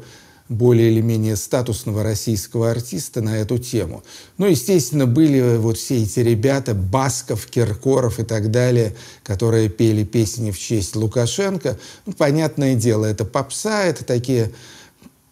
более 0.49 0.91
или 0.91 1.01
менее 1.01 1.35
статусного 1.35 2.03
российского 2.03 2.71
артиста 2.71 3.21
на 3.21 3.37
эту 3.37 3.57
тему. 3.57 4.03
Ну, 4.37 4.45
естественно, 4.45 5.05
были 5.05 5.57
вот 5.57 5.77
все 5.77 6.03
эти 6.03 6.19
ребята, 6.19 6.73
Басков, 6.73 7.45
Киркоров 7.47 8.19
и 8.19 8.23
так 8.23 8.51
далее, 8.51 8.95
которые 9.23 9.69
пели 9.69 10.03
песни 10.03 10.51
в 10.51 10.59
честь 10.59 10.95
Лукашенко. 10.95 11.77
Ну, 12.05 12.13
понятное 12.13 12.75
дело, 12.75 13.05
это 13.05 13.25
попса, 13.25 13.83
это 13.83 14.03
такие 14.03 14.51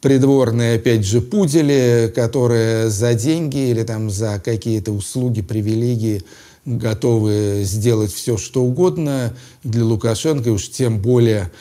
придворные, 0.01 0.77
опять 0.77 1.05
же, 1.05 1.21
пудели, 1.21 2.11
которые 2.13 2.89
за 2.89 3.13
деньги 3.13 3.69
или 3.69 3.83
там 3.83 4.09
за 4.09 4.41
какие-то 4.43 4.91
услуги, 4.91 5.41
привилегии 5.41 6.23
готовы 6.65 7.61
сделать 7.63 8.13
все, 8.13 8.37
что 8.37 8.63
угодно 8.63 9.33
для 9.63 9.83
Лукашенко, 9.83 10.49
и 10.49 10.51
уж 10.51 10.69
тем 10.69 10.99
более 10.99 11.51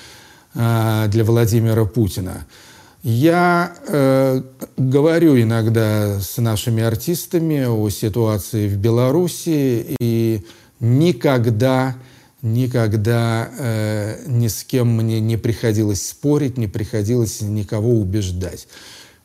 а, 0.55 1.07
для 1.09 1.25
Владимира 1.25 1.85
Путина. 1.85 2.47
Я 3.03 3.75
э, 3.87 4.43
говорю 4.77 5.41
иногда 5.41 6.21
с 6.21 6.37
нашими 6.37 6.83
артистами 6.83 7.65
о 7.65 7.89
ситуации 7.89 8.69
в 8.69 8.77
Беларуси 8.77 9.97
и 9.99 10.45
никогда, 10.81 11.97
никогда 12.43 13.51
э, 13.59 14.23
ни 14.27 14.49
с 14.49 14.65
кем 14.65 14.89
мне 14.89 15.19
не 15.19 15.39
приходилось 15.39 16.07
спорить, 16.07 16.59
не 16.59 16.67
приходилось 16.67 17.41
никого 17.41 17.95
убеждать. 17.95 18.69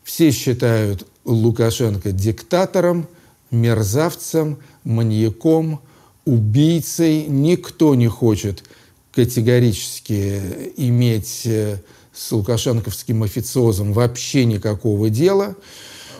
Все 0.03 0.31
считают 0.31 1.05
Лукашенко 1.25 2.13
диктатором, 2.13 3.09
мерзавцем, 3.51 4.57
маньяком, 4.85 5.81
убийцей. 6.23 7.25
Никто 7.25 7.93
не 7.95 8.07
хочет 8.07 8.63
категорически 9.11 10.41
иметь 10.77 11.41
э, 11.45 11.79
с 12.15 12.31
лукашенковским 12.31 13.23
официозом 13.23 13.93
вообще 13.93 14.45
никакого 14.45 15.09
дела. 15.09 15.55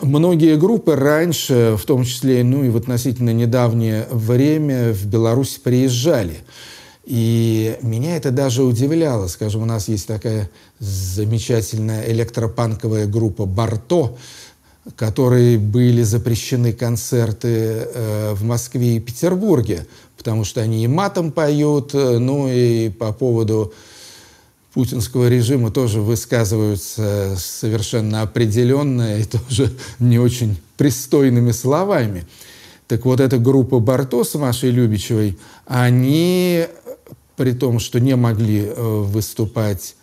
Многие 0.02 0.56
группы 0.56 0.94
раньше, 0.94 1.76
в 1.78 1.84
том 1.86 2.04
числе 2.04 2.44
ну 2.44 2.64
и 2.64 2.68
в 2.68 2.76
относительно 2.76 3.30
недавнее 3.30 4.06
время, 4.10 4.92
в 4.92 5.06
Беларусь 5.06 5.58
приезжали. 5.62 6.38
И 7.06 7.78
меня 7.82 8.16
это 8.16 8.30
даже 8.30 8.62
удивляло. 8.62 9.28
Скажем, 9.28 9.62
у 9.62 9.64
нас 9.64 9.88
есть 9.88 10.06
такая 10.06 10.50
замечательная 10.80 12.10
электропанковая 12.10 13.06
группа 13.06 13.46
«Барто», 13.46 14.16
которые 14.96 15.58
были 15.58 16.02
запрещены 16.02 16.72
концерты 16.72 17.48
э, 17.48 18.34
в 18.34 18.44
Москве 18.44 18.96
и 18.96 19.00
Петербурге, 19.00 19.86
потому 20.16 20.44
что 20.44 20.60
они 20.60 20.84
и 20.84 20.88
матом 20.88 21.32
поют, 21.32 21.94
э, 21.94 22.18
ну 22.18 22.48
и 22.48 22.90
по 22.90 23.12
поводу 23.12 23.72
путинского 24.76 25.28
режима 25.28 25.70
тоже 25.70 26.02
высказываются 26.02 27.34
совершенно 27.38 28.20
определенно 28.20 29.18
и 29.18 29.24
тоже 29.24 29.72
не 29.98 30.18
очень 30.18 30.58
пристойными 30.76 31.50
словами. 31.52 32.26
Так 32.86 33.06
вот, 33.06 33.20
эта 33.20 33.38
группа 33.38 33.78
Барто 33.78 34.22
с 34.22 34.34
Машей 34.34 34.70
Любичевой, 34.70 35.38
они, 35.64 36.66
при 37.36 37.52
том, 37.52 37.78
что 37.78 38.00
не 38.00 38.16
могли 38.16 38.66
э, 38.66 38.74
выступать 38.76 39.96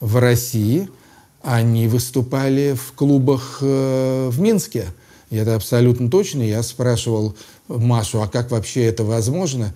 в 0.00 0.16
России, 0.16 0.88
они 1.42 1.86
выступали 1.86 2.74
в 2.76 2.94
клубах 2.94 3.58
э, 3.60 4.28
в 4.28 4.40
Минске. 4.40 4.86
И 5.30 5.36
это 5.36 5.54
абсолютно 5.54 6.10
точно. 6.10 6.42
Я 6.42 6.64
спрашивал 6.64 7.36
Машу, 7.68 8.20
а 8.20 8.26
как 8.26 8.50
вообще 8.50 8.86
это 8.86 9.04
возможно? 9.04 9.72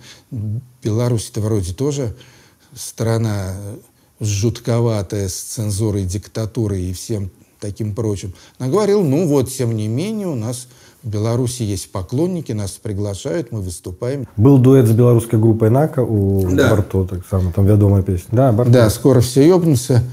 Беларусь-то 0.83 1.39
вроде 1.39 1.71
тоже 1.73 2.13
страна 2.75 3.55
жутковатая 4.21 5.27
с 5.27 5.33
цензурой, 5.33 6.05
диктатурой 6.05 6.83
и 6.83 6.93
всем 6.93 7.31
таким 7.59 7.93
прочим. 7.93 8.33
Она 8.57 8.69
говорила, 8.69 9.03
ну 9.03 9.27
вот, 9.27 9.51
тем 9.51 9.75
не 9.75 9.87
менее, 9.87 10.27
у 10.27 10.35
нас 10.35 10.67
в 11.03 11.09
Беларуси 11.09 11.63
есть 11.63 11.91
поклонники, 11.91 12.51
нас 12.51 12.71
приглашают, 12.71 13.51
мы 13.51 13.61
выступаем. 13.61 14.27
Был 14.37 14.57
дуэт 14.57 14.87
с 14.87 14.91
белорусской 14.91 15.39
группой 15.39 15.69
«Нака» 15.69 16.03
у 16.03 16.47
да. 16.51 16.69
Барто, 16.69 17.05
так 17.05 17.25
само, 17.27 17.51
там 17.51 17.65
ведомая 17.65 18.03
песня. 18.03 18.29
Да, 18.31 18.51
Барто. 18.51 18.71
Да, 18.71 18.89
скоро 18.89 19.21
все 19.21 19.47
ёбнутся, 19.47 20.03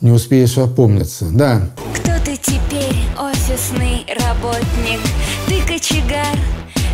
не 0.00 0.10
успеешь 0.10 0.56
опомниться. 0.56 1.26
Да. 1.30 1.70
Кто 1.94 2.12
ты 2.24 2.36
теперь, 2.36 2.96
офисный 3.18 4.06
работник? 4.24 5.00
Ты 5.46 5.60
кочегар, 5.66 6.36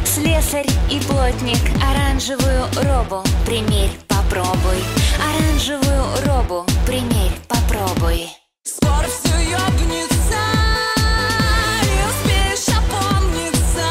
слесарь 0.05 0.69
и 0.91 1.01
плотник. 1.07 1.59
Оранжевую 1.81 2.65
робу 2.83 3.23
примерь, 3.47 3.91
попробуй. 4.09 4.79
Оранжевую 5.23 6.05
робу 6.27 6.67
примерь, 6.87 7.33
попробуй. 7.49 8.27
Скоро 8.65 9.07
все 9.07 9.35
ёбнется, 9.51 10.43
не 11.83 12.01
успеешь 12.11 12.69
опомниться. 12.77 13.87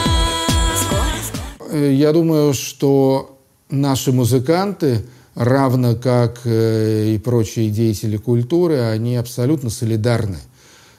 Скоро? 0.83 1.77
Я 1.89 2.11
думаю, 2.11 2.53
что 2.53 3.39
наши 3.69 4.11
музыканты, 4.11 5.05
равно 5.35 5.95
как 5.95 6.41
э, 6.45 7.13
и 7.15 7.17
прочие 7.17 7.69
деятели 7.69 8.17
культуры, 8.17 8.79
они 8.79 9.15
абсолютно 9.15 9.69
солидарны. 9.69 10.39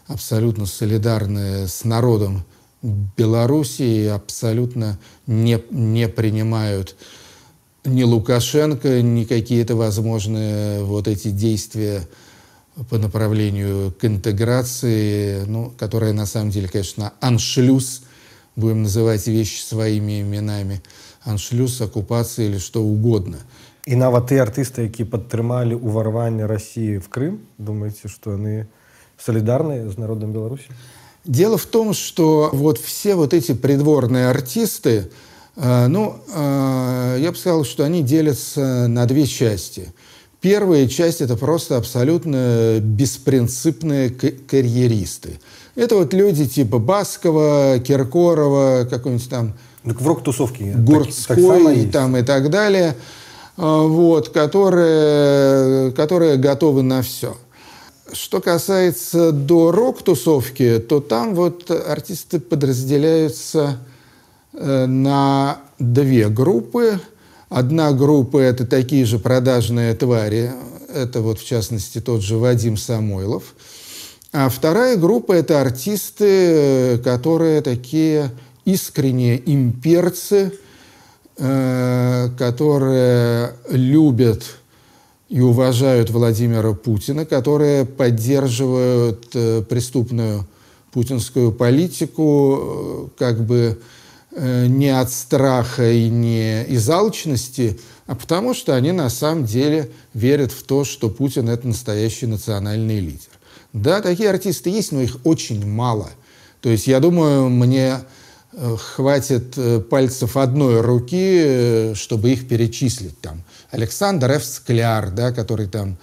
Абсолютно 0.06 0.66
солидарны 0.66 1.68
с 1.68 1.84
народом 1.84 2.44
Белоруссии, 2.82 4.06
абсолютно 4.08 4.98
не, 5.26 5.62
не 5.70 6.08
принимают 6.08 6.96
ни 7.87 8.03
Лукашенко, 8.03 9.01
ни 9.01 9.23
какие-то 9.23 9.75
возможные 9.75 10.83
вот 10.83 11.07
эти 11.07 11.29
действия 11.29 12.07
по 12.89 12.97
направлению 12.97 13.93
к 13.99 14.05
интеграции, 14.05 15.43
ну, 15.45 15.73
которая 15.77 16.13
на 16.13 16.25
самом 16.25 16.51
деле, 16.51 16.67
конечно, 16.67 17.13
аншлюз, 17.21 18.03
будем 18.55 18.83
называть 18.83 19.27
вещи 19.27 19.61
своими 19.61 20.21
именами, 20.21 20.83
аншлюз, 21.23 21.81
оккупация 21.81 22.47
или 22.47 22.57
что 22.57 22.83
угодно. 22.83 23.37
И 23.85 23.95
нават 23.95 24.27
те 24.27 24.43
артисты, 24.43 24.83
які 24.83 25.07
падтрымалі 25.07 25.79
ўварванне 25.79 26.43
России 26.43 26.97
в 26.99 27.07
Крым, 27.07 27.47
думаете, 27.57 28.09
что 28.11 28.33
они 28.33 28.65
солидарны 29.17 29.89
с 29.89 29.95
народом 29.95 30.33
Беларуси? 30.33 30.67
Дело 31.23 31.57
в 31.57 31.65
том, 31.65 31.93
что 31.93 32.49
вот 32.51 32.79
все 32.79 33.15
вот 33.15 33.33
эти 33.33 33.53
придворные 33.53 34.27
артисты, 34.27 35.09
Э, 35.09 35.09
ну, 35.56 36.16
э, 36.34 37.18
я 37.20 37.30
бы 37.30 37.36
сказал, 37.36 37.64
что 37.64 37.84
они 37.84 38.02
делятся 38.02 38.86
на 38.88 39.04
две 39.06 39.26
части. 39.26 39.92
Первая 40.40 40.88
часть– 40.88 41.20
это 41.20 41.36
просто 41.36 41.76
абсолютно 41.76 42.78
беспринципные 42.80 44.10
карьеристы. 44.10 45.38
Это 45.76 45.96
вот 45.96 46.14
люди 46.14 46.46
типа 46.48 46.78
Баскова, 46.78 47.78
Киркорова, 47.78 48.86
какой-нибудь 48.88 49.28
там... 49.28 49.54
Так 49.84 50.00
в 50.00 50.06
рок-тусовке 50.06 50.74
Гурцкой 50.76 51.36
так, 51.36 51.64
так 51.64 51.92
там 51.92 52.16
и 52.16 52.22
так 52.22 52.50
далее. 52.50 52.96
Э, 53.58 53.86
вот, 53.86 54.30
которые, 54.30 55.92
которые 55.92 56.38
готовы 56.38 56.82
на 56.82 57.02
все. 57.02 57.36
Что 58.12 58.40
касается 58.40 59.32
до 59.32 59.70
рок-тусовки, 59.70 60.78
то 60.78 61.00
там 61.00 61.34
вот 61.34 61.70
артисты 61.70 62.40
подразделяются 62.40 63.78
Э, 63.78 63.91
на 64.52 65.58
две 65.78 66.28
группы. 66.28 67.00
Одна 67.48 67.92
группа– 67.92 68.38
это 68.38 68.66
такие 68.66 69.04
же 69.04 69.18
продажные 69.18 69.94
твари, 69.94 70.52
это 70.94 71.20
вот 71.20 71.38
в 71.38 71.44
частности 71.44 72.00
тот 72.00 72.22
же 72.22 72.38
Вадим 72.38 72.76
Самойлов. 72.76 73.54
А 74.32 74.48
вторая 74.48 74.96
группа– 74.96 75.32
это 75.34 75.60
артисты, 75.60 76.98
которые 77.04 77.60
такие 77.60 78.30
искренние 78.64 79.42
имперцы, 79.52 80.54
э, 81.36 82.30
которые 82.38 83.52
любят 83.68 84.44
и 85.28 85.40
уважают 85.40 86.08
Владимира 86.08 86.72
Путина, 86.72 87.26
которые 87.26 87.84
поддерживают 87.84 89.28
э, 89.34 89.62
преступную 89.68 90.46
путинскую 90.90 91.52
политику, 91.52 93.10
как 93.18 93.44
бы 93.44 93.78
Э, 93.78 94.01
не 94.34 94.88
от 94.88 95.12
страха 95.12 95.90
и 95.90 96.08
не 96.08 96.64
из 96.64 96.88
алчности, 96.88 97.78
а 98.06 98.14
потому 98.14 98.54
что 98.54 98.74
они 98.74 98.92
на 98.92 99.10
самом 99.10 99.44
деле 99.44 99.90
верят 100.14 100.52
в 100.52 100.62
то, 100.62 100.84
что 100.84 101.10
Путин– 101.10 101.48
это 101.50 101.68
настоящий 101.68 102.26
национальный 102.26 103.00
лидер. 103.00 103.28
Да, 103.72 104.00
такие 104.00 104.30
артисты 104.30 104.70
есть, 104.70 104.92
но 104.92 105.00
их 105.00 105.18
очень 105.24 105.66
мало. 105.66 106.10
То 106.60 106.68
есть, 106.68 106.86
я 106.86 107.00
думаю, 107.00 107.48
мне 107.48 108.00
э, 108.52 108.76
хватит 108.76 109.54
э, 109.56 109.80
пальцев 109.80 110.36
одной 110.36 110.80
руки, 110.80 111.92
чтобы 111.94 112.30
их 112.30 112.48
перечислить. 112.48 113.18
Там 113.20 113.42
Александр 113.70 114.30
Ф. 114.32 114.44
Скляр, 114.44 115.10
да, 115.10 115.32
который 115.32 115.68
там 115.68 115.96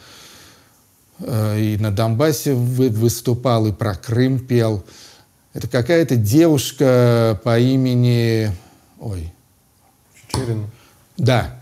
и 1.21 1.75
на 1.81 1.91
Донбассе 1.91 2.53
выступал, 2.53 3.67
и 3.67 3.73
про 3.73 3.93
Крым 3.95 4.39
пел– 4.39 4.85
это 5.53 5.67
какая-то 5.67 6.15
девушка 6.15 7.39
по 7.43 7.59
имени... 7.59 8.51
Ой. 8.99 9.31
Чечерина. 10.27 10.69
Да. 11.17 11.59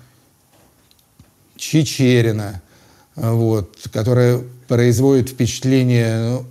Чечерина. 1.56 2.62
Вот, 3.16 3.76
которая 3.92 4.44
производит 4.68 5.30
впечатление 5.30 6.46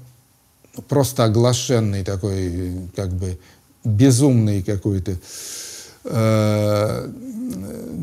ну, 0.76 0.82
просто 0.88 1.24
оглашенный 1.24 2.02
такой, 2.02 2.88
как 2.96 3.10
бы 3.10 3.38
безумный 3.84 4.62
какой-то 4.62 5.16
э, 6.04 7.08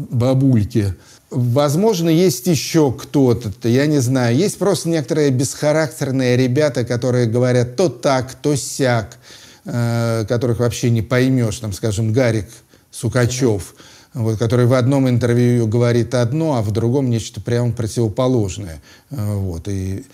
бабульки. 0.09 0.95
Возможно, 1.33 2.09
есть 2.09 2.45
еще 2.45 2.91
кто-то, 2.91 3.67
я 3.67 3.87
не 3.87 3.97
знаю. 3.97 4.37
Есть 4.37 4.59
просто 4.59 4.89
некоторые 4.89 5.31
бесхарактерные 5.31 6.37
ребята, 6.37 6.85
которые 6.85 7.25
говорят 7.25 7.75
то 7.75 7.89
так, 7.89 8.35
то 8.35 8.55
сяк, 8.55 9.17
э, 9.65 10.25
которых 10.29 10.59
вообще 10.59 10.91
не 10.91 11.01
поймешь. 11.01 11.57
Там, 11.57 11.73
скажем, 11.73 12.13
Гарик 12.13 12.45
Сукачев, 12.91 13.73
вот, 14.13 14.37
который 14.37 14.67
в 14.67 14.73
одном 14.73 15.09
интервью 15.09 15.65
говорит 15.65 16.13
одно, 16.13 16.55
а 16.55 16.61
в 16.61 16.69
другом 16.69 17.09
нечто 17.09 17.41
прямо 17.41 17.71
противоположное. 17.71 18.79
Э, 19.09 19.35
вот, 19.35 19.67
и 19.67 20.05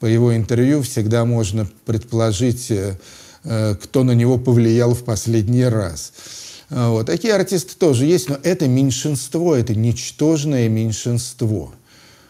по 0.00 0.06
его 0.06 0.34
интервью 0.34 0.82
всегда 0.82 1.24
можно 1.24 1.68
предположить, 1.84 2.72
э, 2.72 2.98
э, 3.44 3.76
кто 3.80 4.02
на 4.02 4.12
него 4.12 4.36
повлиял 4.36 4.94
в 4.94 5.04
последний 5.04 5.64
раз. 5.64 6.12
А, 6.70 6.90
вот. 6.90 7.06
Такие 7.06 7.34
артисты 7.34 7.74
тоже 7.76 8.06
есть, 8.06 8.28
но 8.28 8.38
это 8.42 8.66
меньшинство, 8.68 9.54
это 9.54 9.74
ничтожное 9.74 10.68
меньшинство. 10.68 11.72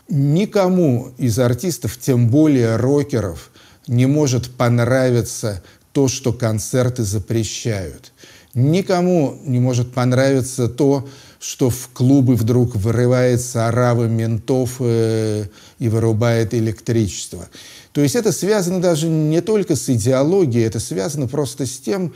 Никому 0.08 1.12
из 1.18 1.38
артистов, 1.38 1.98
тем 1.98 2.28
более 2.28 2.76
рокеров, 2.76 3.50
не 3.88 4.06
может 4.06 4.50
понравиться 4.50 5.62
то, 5.92 6.08
что 6.08 6.32
концерты 6.32 7.02
запрещают. 7.02 8.12
Никому 8.54 9.38
не 9.44 9.58
может 9.58 9.92
понравиться 9.92 10.68
то, 10.68 11.06
что 11.38 11.70
в 11.70 11.90
клубы 11.92 12.34
вдруг 12.34 12.74
вырывается 12.74 13.68
орава 13.68 14.04
ментов 14.04 14.76
э, 14.80 15.46
и 15.78 15.88
вырубает 15.88 16.54
электричество. 16.54 17.48
То 17.92 18.00
есть 18.00 18.14
это 18.16 18.32
связано 18.32 18.80
даже 18.80 19.08
не 19.08 19.40
только 19.40 19.76
с 19.76 19.88
идеологией, 19.88 20.66
это 20.66 20.80
связано 20.80 21.28
просто 21.28 21.66
с 21.66 21.78
тем, 21.78 22.14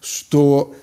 что 0.00 0.74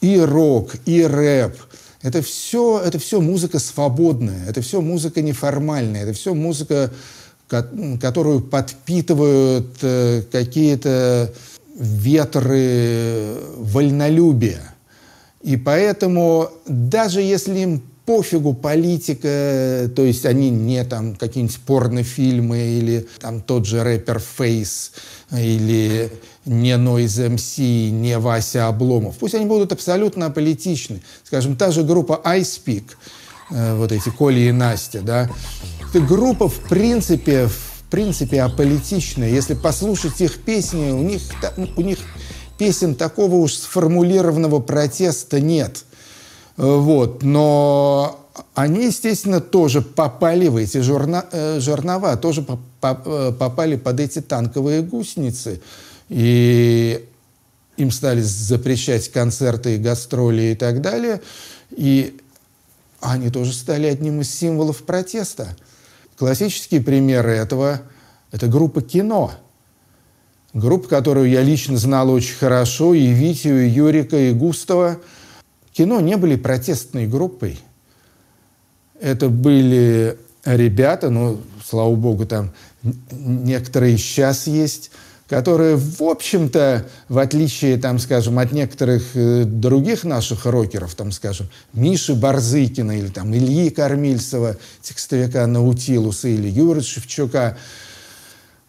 и 0.00 0.18
рок, 0.18 0.74
и 0.86 1.04
рэп– 1.04 1.56
это 2.02 2.22
все, 2.22 2.80
это 2.80 2.98
все 2.98 3.20
музыка 3.20 3.58
свободная, 3.58 4.48
это 4.48 4.60
все 4.60 4.80
музыка 4.80 5.20
неформальная, 5.20 6.04
это 6.04 6.12
все 6.12 6.32
музыка, 6.32 6.92
которую 7.48 8.40
подпитывают 8.40 9.78
э, 9.82 10.22
какие-то 10.30 11.32
ветры 11.76 13.36
вольнолюбия. 13.56 14.74
И 15.42 15.56
поэтому 15.56 16.50
даже 16.66 17.20
если 17.20 17.58
им 17.60 17.82
пофигу 18.04 18.54
политика, 18.54 19.90
то 19.94 20.02
есть 20.02 20.24
они 20.24 20.50
не 20.50 20.82
там 20.84 21.14
какие-нибудь 21.14 21.58
порнофильмы 21.66 22.58
или 22.58 23.06
там 23.20 23.42
тот 23.42 23.66
же 23.66 23.82
рэпер 23.82 24.18
Фейс 24.18 24.92
или 25.30 26.10
не 26.48 26.76
Нойз 26.76 27.18
МС, 27.18 27.58
не 27.58 28.18
Вася 28.18 28.68
Обломов. 28.68 29.16
Пусть 29.18 29.34
они 29.34 29.46
будут 29.46 29.72
абсолютно 29.72 30.26
аполитичны. 30.26 31.02
Скажем, 31.24 31.56
та 31.56 31.70
же 31.70 31.82
группа 31.84 32.20
Ice 32.24 32.60
Peak, 32.64 32.84
э, 33.50 33.76
вот 33.76 33.92
эти 33.92 34.08
Коли 34.10 34.40
и 34.40 34.52
Настя, 34.52 35.02
да, 35.02 35.30
это 35.88 36.00
группа 36.00 36.48
в 36.48 36.58
принципе, 36.68 37.46
в 37.46 37.90
принципе 37.90 38.42
аполитичная. 38.42 39.30
Если 39.30 39.54
послушать 39.54 40.20
их 40.20 40.42
песни, 40.42 40.90
у 40.90 41.02
них, 41.02 41.22
у 41.76 41.80
них 41.80 41.98
песен 42.58 42.94
такого 42.94 43.36
уж 43.36 43.54
сформулированного 43.54 44.60
протеста 44.60 45.40
нет. 45.40 45.84
Вот. 46.56 47.22
Но 47.22 48.18
они, 48.54 48.86
естественно, 48.86 49.40
тоже 49.40 49.80
попали 49.80 50.48
в 50.48 50.56
эти 50.56 50.78
журна, 50.78 51.24
э, 51.30 51.60
жернова, 51.60 52.16
тоже 52.16 52.44
э, 52.82 53.32
попали 53.38 53.76
под 53.76 54.00
эти 54.00 54.20
танковые 54.20 54.82
гусеницы. 54.82 55.60
И 56.08 57.06
им 57.76 57.90
стали 57.90 58.20
запрещать 58.20 59.10
концерты, 59.10 59.78
гастроли 59.78 60.52
и 60.52 60.54
так 60.54 60.80
далее. 60.80 61.20
И 61.70 62.18
они 63.00 63.30
тоже 63.30 63.52
стали 63.52 63.86
одним 63.86 64.20
из 64.20 64.34
символов 64.34 64.82
протеста. 64.84 65.56
Классические 66.16 66.80
примеры 66.80 67.32
этого– 67.32 67.82
это 68.32 68.48
группа 68.48 68.82
«Кино». 68.82 69.32
Группа, 70.54 70.88
которую 70.88 71.28
я 71.28 71.42
лично 71.42 71.76
знал 71.76 72.10
очень 72.10 72.34
хорошо, 72.34 72.94
и 72.94 73.06
Витю, 73.08 73.50
и 73.50 73.68
Юрика, 73.68 74.16
и 74.16 74.32
Густава. 74.32 74.98
Кино 75.72 76.00
не 76.00 76.16
были 76.16 76.36
протестной 76.36 77.06
группой. 77.06 77.60
Это 78.98 79.28
были 79.28 80.18
ребята, 80.44 81.10
ну, 81.10 81.40
слава 81.64 81.94
богу, 81.94 82.26
там 82.26 82.52
некоторые 83.12 83.98
сейчас 83.98 84.46
есть, 84.46 84.90
которые, 85.28 85.76
в 85.76 86.02
общем-то, 86.02 86.86
в 87.08 87.18
отличие, 87.18 87.76
там, 87.76 87.98
скажем, 87.98 88.38
от 88.38 88.50
некоторых 88.52 89.14
э, 89.14 89.44
других 89.44 90.04
наших 90.04 90.46
рокеров, 90.46 90.94
там, 90.94 91.12
скажем, 91.12 91.48
Миши 91.74 92.14
Барзыкина 92.14 92.98
или 92.98 93.08
там 93.08 93.34
Ильи 93.34 93.68
Кормильцева, 93.68 94.56
текстовика 94.80 95.46
Наутилуса 95.46 96.28
или 96.28 96.48
Юры 96.48 96.80
Шевчука, 96.80 97.58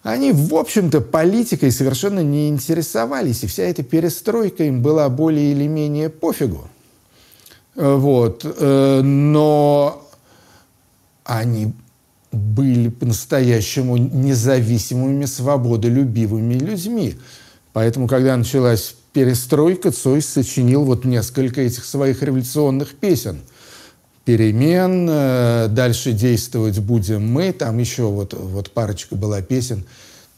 они, 0.04 0.32
в 0.34 0.54
общем-то, 0.54 1.02
политикой 1.02 1.72
совершенно 1.72 2.22
не 2.22 2.50
интересовались, 2.50 3.44
и 3.44 3.48
вся 3.48 3.64
эта 3.64 3.84
перестройка 3.84 4.66
им 4.66 4.82
была 4.82 5.08
более 5.10 5.54
или 5.54 5.68
менее 5.68 6.10
пофигу. 6.10 6.70
Э, 7.76 7.96
вот. 7.96 8.44
Э, 8.44 9.02
но 9.02 10.06
они 11.24 11.74
были 12.32 12.90
по-настоящему 12.90 13.98
независимыми, 13.98 15.26
свободолюбивыми 15.26 16.56
людьми. 16.56 17.16
Поэтому, 17.74 18.08
когда 18.08 18.36
началась 18.38 18.96
перестройка, 19.14 19.92
Цой 19.92 20.22
сочинил 20.22 20.84
вот 20.84 21.06
несколько 21.06 21.62
этих 21.62 21.86
своих 21.86 22.22
революционных 22.24 22.96
песен– 22.96 23.40
перемен, 24.30 25.08
э, 25.10 25.68
дальше 25.72 26.12
действовать 26.12 26.78
будем 26.78 27.26
мы, 27.28 27.52
там 27.52 27.80
еще 27.80 28.04
вот, 28.04 28.36
вот 28.36 28.70
парочка 28.70 29.16
была 29.16 29.42
песен 29.42 29.86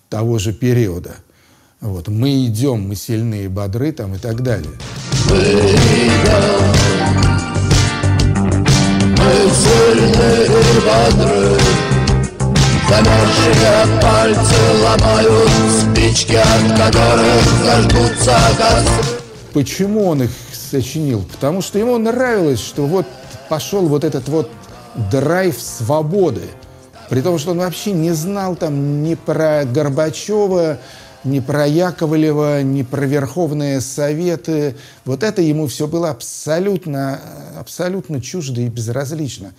того 0.08 0.38
же 0.38 0.54
периода. 0.54 1.16
Вот, 1.82 2.08
мы 2.08 2.46
идем, 2.46 2.88
мы 2.88 2.96
сильные 2.96 3.50
бодры 3.50 3.92
там 3.92 4.16
и 4.16 4.18
так 4.18 4.44
далее. 4.44 4.72
Мы 5.30 5.36
идем, 5.36 6.72
мы 9.18 9.52
сильные 9.52 10.48
бодры, 10.86 11.60
Замерзшие 12.92 14.02
пальцы 14.02 14.56
ломают 14.84 15.50
спички, 15.80 16.36
от 16.36 16.78
которых 16.78 17.42
зажгутся 17.64 18.38
костры. 18.58 19.18
Почему 19.54 20.08
он 20.08 20.24
их 20.24 20.32
сочинил? 20.52 21.24
Потому 21.32 21.62
что 21.62 21.80
ему 21.80 21.98
нравилось, 21.98 22.60
что 22.60 22.86
вот 22.88 23.06
пошел 23.48 23.88
вот 23.88 24.04
этот 24.04 24.28
вот 24.28 24.52
драйв 25.10 25.56
свободы. 25.58 26.42
При 27.10 27.22
том, 27.22 27.39
что 27.39 27.52
он 27.52 27.60
вообще 27.60 27.94
не 27.94 28.12
знал 28.12 28.58
там 28.58 29.04
ни 29.04 29.16
про 29.16 29.64
Горбачева, 29.64 30.78
ни 31.24 31.39
про 31.39 31.66
Яковлева, 31.66 32.62
ни 32.62 32.84
про 32.84 33.06
Верховные 33.06 33.80
Советы. 33.80 34.76
Вот 35.06 35.24
это 35.24 35.42
ему 35.42 35.68
все 35.68 35.88
было 35.88 36.10
абсолютно, 36.10 37.22
абсолютно 37.58 38.20
чуждо 38.22 38.60
и 38.60 38.68
безразлично. 38.68 39.54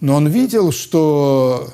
Но 0.00 0.16
он 0.16 0.26
видел, 0.26 0.72
что 0.72 1.70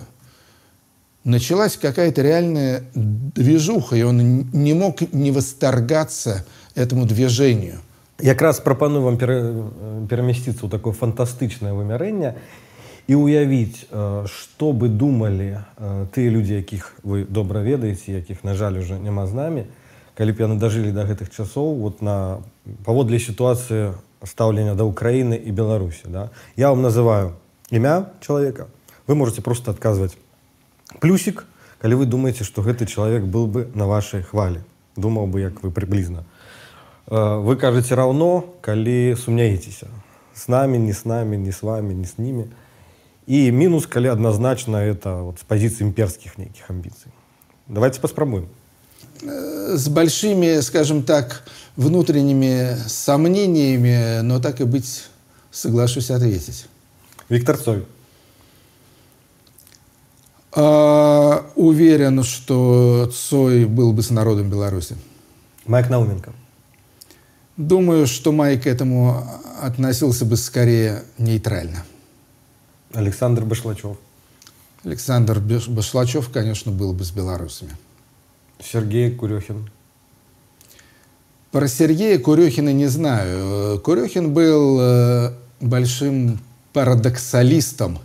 началась 1.24 1.78
какая-то 1.78 2.22
реальная 2.22 2.84
движуха, 2.94 3.96
и 3.96 4.04
он 4.04 4.50
не 4.52 4.74
мог 4.74 5.02
не 5.14 5.32
восторгаться 5.32 6.46
этому 6.76 7.06
движению – 7.06 7.90
якраз 8.20 8.60
прапаную 8.60 9.04
вам 9.04 9.18
перамясціцца 9.18 10.66
ў 10.66 10.70
такое 10.72 10.94
фантастычнае 10.96 11.76
вымярэнне 11.76 12.36
і 13.12 13.14
уявіць 13.16 13.92
што 14.32 14.72
бы 14.72 14.88
думалі 14.88 15.68
тыя 16.16 16.30
людзі 16.32 16.56
якіх 16.64 16.96
вы 17.04 17.28
добра 17.28 17.60
ведаеце 17.60 18.16
якіх 18.16 18.44
на 18.48 18.56
жаль 18.56 18.80
уже 18.80 19.00
няма 19.00 19.28
з 19.28 19.34
намі 19.36 19.64
калі 20.16 20.32
б 20.32 20.48
яны 20.48 20.56
дажылі 20.56 20.96
да 20.96 21.04
гэтых 21.04 21.28
часоў 21.28 21.76
вот 21.84 22.00
на 22.02 22.40
паводле 22.88 23.20
сітуацыі 23.20 24.00
стаўлення 24.24 24.80
да 24.80 24.88
ўкраіны 24.88 25.36
і 25.36 25.52
беларусі 25.52 26.08
да? 26.08 26.32
я 26.56 26.72
вам 26.72 26.82
называю 26.82 27.36
імя 27.70 28.16
чалавека 28.24 28.72
вы 29.08 29.16
можете 29.20 29.44
просто 29.44 29.76
адказваць 29.76 30.16
плюсик 31.00 31.46
калі 31.80 31.96
вы 32.02 32.06
думаеце 32.06 32.44
што 32.44 32.62
гэты 32.62 32.86
чалавек 32.86 33.24
был 33.24 33.48
бы 33.48 33.70
на 33.76 33.88
вашай 33.88 34.22
хвалі 34.22 34.62
думаў 34.96 35.28
бы 35.28 35.42
як 35.42 35.64
вы 35.64 35.72
прыблізна 35.72 36.26
Э, 37.08 37.38
вы 37.38 37.56
кажаце 37.56 37.96
раўно 37.96 38.46
калі 38.62 39.16
сумняецеся 39.16 39.88
с 40.34 40.48
нами 40.48 40.78
не 40.78 40.92
с 40.92 41.06
нами 41.06 41.36
не 41.36 41.52
с 41.52 41.62
вами 41.62 41.94
не 41.94 42.06
с 42.06 42.18
ними 42.18 42.50
и 43.28 43.52
минус 43.52 43.86
калі 43.86 44.08
однозначно 44.08 44.78
это 44.78 45.22
вот 45.22 45.40
с 45.40 45.44
позиции 45.44 45.84
имперских 45.84 46.40
неких 46.40 46.68
амбиций 46.68 47.12
давайте 47.68 48.02
поспробуем 48.02 48.50
э, 49.22 49.78
с 49.78 49.88
большими 49.88 50.62
скажем 50.62 51.04
так 51.04 51.44
внутренними 51.76 52.76
сомнениями 52.88 54.22
но 54.22 54.40
так 54.40 54.60
и 54.60 54.64
быть 54.64 55.04
соглашусь 55.52 56.10
ответить 56.10 56.66
виктор 57.30 57.56
цой 57.56 57.86
а, 60.53 61.51
уверен 61.57 62.23
что 62.23 63.11
цой 63.13 63.67
был 63.67 63.93
бы 63.93 64.03
с 64.03 64.11
народом 64.11 64.51
беларуси 64.51 64.97
майк 65.67 65.89
науменко 65.91 66.33
Думаю, 67.61 68.07
что 68.07 68.33
Май 68.33 68.59
к 68.59 68.67
этому 68.67 69.23
относился 69.61 70.25
бы 70.25 70.39
скорее 70.39 71.03
нейтрально. 71.19 71.85
Александр 72.95 73.45
Башлачев. 73.45 73.99
Александр 74.83 75.41
Башлачев, 75.41 76.31
конечно, 76.31 76.73
был 76.73 76.95
бы 76.95 77.05
с 77.05 77.11
белорусами. 77.11 77.73
Сергей 78.61 79.11
Курехин. 79.11 79.71
Про 81.51 81.69
Сергея 81.69 82.19
Курехина 82.19 82.73
не 82.73 82.87
знаю. 82.87 83.79
Курехин 83.81 84.33
был 84.33 84.79
э, 84.81 85.35
большим 85.61 86.41
парадоксалистом. 86.73 87.99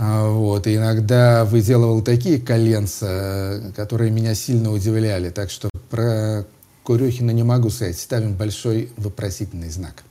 А, 0.00 0.30
вот, 0.30 0.68
и 0.68 0.76
иногда 0.76 1.44
выделывал 1.44 2.02
такие 2.02 2.40
коленца, 2.40 3.72
которые 3.74 4.12
меня 4.12 4.34
сильно 4.36 4.70
удивляли. 4.70 5.30
Так 5.30 5.50
что 5.50 5.68
про 5.90 6.46
Курехина 6.84 7.32
не 7.32 7.42
могу 7.42 7.68
сказать. 7.68 7.98
Ставим 7.98 8.34
большой 8.34 8.92
вопросительный 8.96 9.70
знак. 9.70 10.04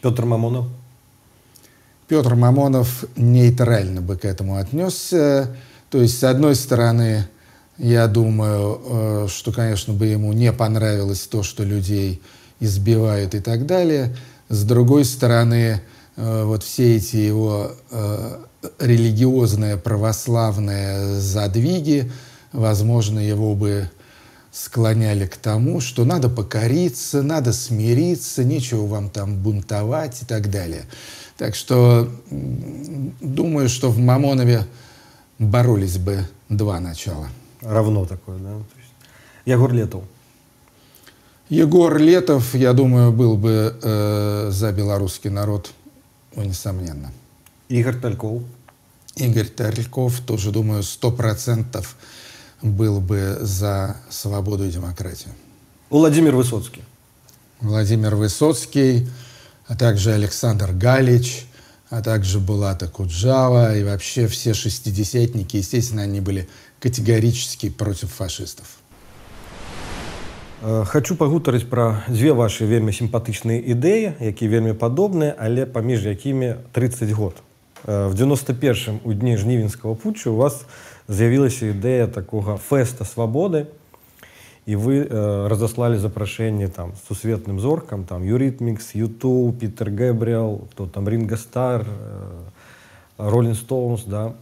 Петр 0.00 0.24
Мамонов? 0.24 0.66
Петр 2.08 2.34
Мамонов 2.34 3.04
нейтрально 3.14 4.00
бы 4.00 4.16
к 4.16 4.24
этому 4.24 4.56
отнесся. 4.56 5.54
То 5.90 6.00
есть, 6.00 6.18
с 6.18 6.24
одной 6.24 6.54
стороны, 6.54 7.26
я 7.76 8.06
думаю, 8.06 8.80
э, 8.84 9.26
что, 9.28 9.52
конечно, 9.52 9.92
бы 9.92 10.06
ему 10.06 10.32
не 10.32 10.52
понравилось 10.52 11.26
то, 11.26 11.42
что 11.42 11.62
людей 11.62 12.22
избивают 12.58 13.34
и 13.34 13.40
так 13.40 13.66
далее. 13.66 14.16
С 14.48 14.64
другой 14.64 15.04
стороны, 15.04 15.82
э, 16.16 16.44
вот 16.44 16.62
все 16.62 16.96
эти 16.96 17.16
его 17.16 17.72
э, 17.90 18.38
религиозные 18.78 19.76
православные 19.76 21.20
задвиги, 21.20 22.10
возможно, 22.52 23.18
его 23.18 23.54
бы 23.54 23.90
склоняли 24.52 25.26
к 25.26 25.36
тому, 25.36 25.80
что 25.80 26.04
надо 26.04 26.28
покориться, 26.28 27.22
надо 27.22 27.52
смириться, 27.52 28.44
нечего 28.44 28.86
вам 28.86 29.10
там 29.10 29.36
бунтовать 29.36 30.22
и 30.22 30.26
так 30.26 30.50
далее. 30.50 30.84
Так 31.36 31.54
что 31.54 32.10
думаю, 33.20 33.68
что 33.68 33.90
в 33.90 33.98
Мамонове 33.98 34.66
боролись 35.38 35.98
бы 35.98 36.26
два 36.48 36.80
начала. 36.80 37.28
Равно 37.62 38.04
такое, 38.06 38.38
да? 38.38 38.50
Егор 39.46 39.72
Летов. 39.72 40.04
Егор 41.48 41.96
Летов, 41.98 42.54
я 42.54 42.72
думаю, 42.72 43.12
был 43.12 43.36
бы 43.36 43.76
э, 43.82 44.48
за 44.50 44.72
белорусский 44.72 45.30
народ, 45.30 45.72
ну, 46.36 46.44
несомненно. 46.44 47.10
Игорь 47.69 47.99
Тальков. 47.99 48.43
Игорь 49.15 49.47
Тальков, 49.47 50.19
тоже, 50.19 50.51
думаю, 50.51 50.83
сто 50.83 51.11
процентов 51.11 51.95
был 52.61 52.99
бы 52.99 53.37
за 53.41 53.97
свободу 54.09 54.65
и 54.65 54.71
демократию. 54.71 55.33
Владимир 55.89 56.35
Высоцкий. 56.35 56.83
Владимир 57.61 58.15
Высоцкий, 58.15 59.07
а 59.67 59.75
также 59.75 60.13
Александр 60.13 60.71
Галич, 60.73 61.45
а 61.89 62.01
также 62.01 62.39
Булата 62.39 62.87
Куджава 62.87 63.75
и 63.77 63.83
вообще 63.83 64.27
все 64.27 64.53
шестидесятники, 64.53 65.57
естественно, 65.57 66.01
они 66.01 66.19
были 66.19 66.49
категорически 66.79 67.69
против 67.69 68.11
фашистов. 68.11 68.77
Э, 70.61 70.83
хочу 70.87 71.15
пагутарыць 71.15 71.67
пра 71.69 72.03
дзве 72.09 72.33
вашы 72.33 72.65
вельмі 72.65 72.89
сімпатычныя 72.89 73.61
ідэі, 73.61 74.17
якія 74.19 74.49
вельмі 74.49 74.73
падобныя, 74.73 75.35
але 75.37 75.65
паміж 75.65 76.05
якімі 76.09 76.55
30 76.71 77.11
год. 77.11 77.37
Э, 77.87 78.07
в 78.07 78.13
91 78.15 78.99
у 79.03 79.13
дні 79.13 79.37
жнівенскага 79.37 79.95
путчу 79.95 80.33
у 80.33 80.35
вас 80.35 80.65
з'явілася 81.07 81.69
ідэя 81.69 82.07
такога 82.07 82.57
фэста 82.57 83.05
свабоды 83.05 83.69
і 84.65 84.73
вы 84.75 85.05
э, 85.05 85.47
разаслалі 85.47 86.01
запрашэнне 86.01 86.67
там 86.67 86.93
сусветным 87.07 87.59
зоркам 87.59 88.03
там 88.03 88.23
юритмикс 88.25 88.95
ютуб 88.95 89.59
питер 89.59 89.91
гэбриэл 89.93 90.65
кто 90.73 90.87
там 90.87 91.05
ринга 91.07 91.37
стар 91.37 91.85
роллин 93.17 93.53
стоунс 93.53 94.03
да 94.09 94.33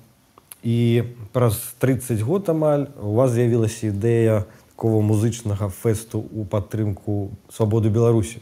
і 0.63 1.03
праз 1.33 1.59
30 1.79 2.21
год 2.21 2.47
амаль 2.47 2.87
у 3.01 3.19
вас 3.19 3.35
з'явілася 3.35 3.91
ідэя 3.91 4.47
такого 4.71 5.01
музычнага 5.03 5.67
фэсту 5.67 6.23
у 6.31 6.45
падтрымку 6.47 7.35
свабоды 7.51 7.91
беларусі 7.91 8.39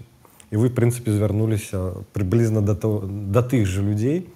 і 0.53 0.61
вы 0.61 0.69
в 0.69 0.77
прынцыпе 0.77 1.09
звярнуліся 1.09 2.05
прыблізна 2.13 2.61
да 2.61 2.75
то 2.75 3.01
да 3.09 3.41
тых 3.41 3.65
же 3.65 3.81
людзей 3.81 4.29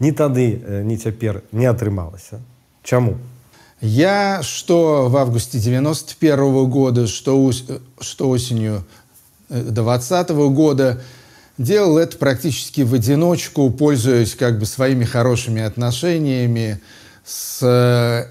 ні 0.00 0.12
тады 0.12 0.58
ні 0.84 0.96
цяпер 0.96 1.42
не 1.52 1.66
атрымалася. 1.70 2.40
Чаму? 2.82 3.18
Я 3.80 4.42
что 4.42 5.08
в 5.08 5.16
августе 5.16 5.58
91 5.58 6.40
-го 6.40 6.66
года, 6.66 7.06
что, 7.06 7.52
что 8.00 8.28
осенью 8.30 8.84
2020 9.48 10.30
-го 10.30 10.50
года 10.50 11.00
делал 11.58 11.98
это 11.98 12.16
практически 12.16 12.82
в 12.82 12.94
одиночку, 12.94 13.70
пользуясь 13.70 14.34
как 14.34 14.58
бы 14.58 14.66
своими 14.66 15.04
хорошими 15.04 15.62
отношениями 15.62 16.80
с 17.24 17.60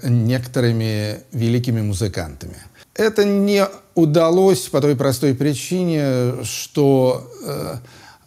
некоторыми 0.02 1.18
великими 1.32 1.82
музыкантами. 1.82 2.56
Это 2.94 3.24
не 3.24 3.66
удалось 3.94 4.68
по 4.68 4.80
той 4.80 4.96
простой 4.96 5.34
причине, 5.34 6.44
что 6.44 7.30
э, 7.46 7.76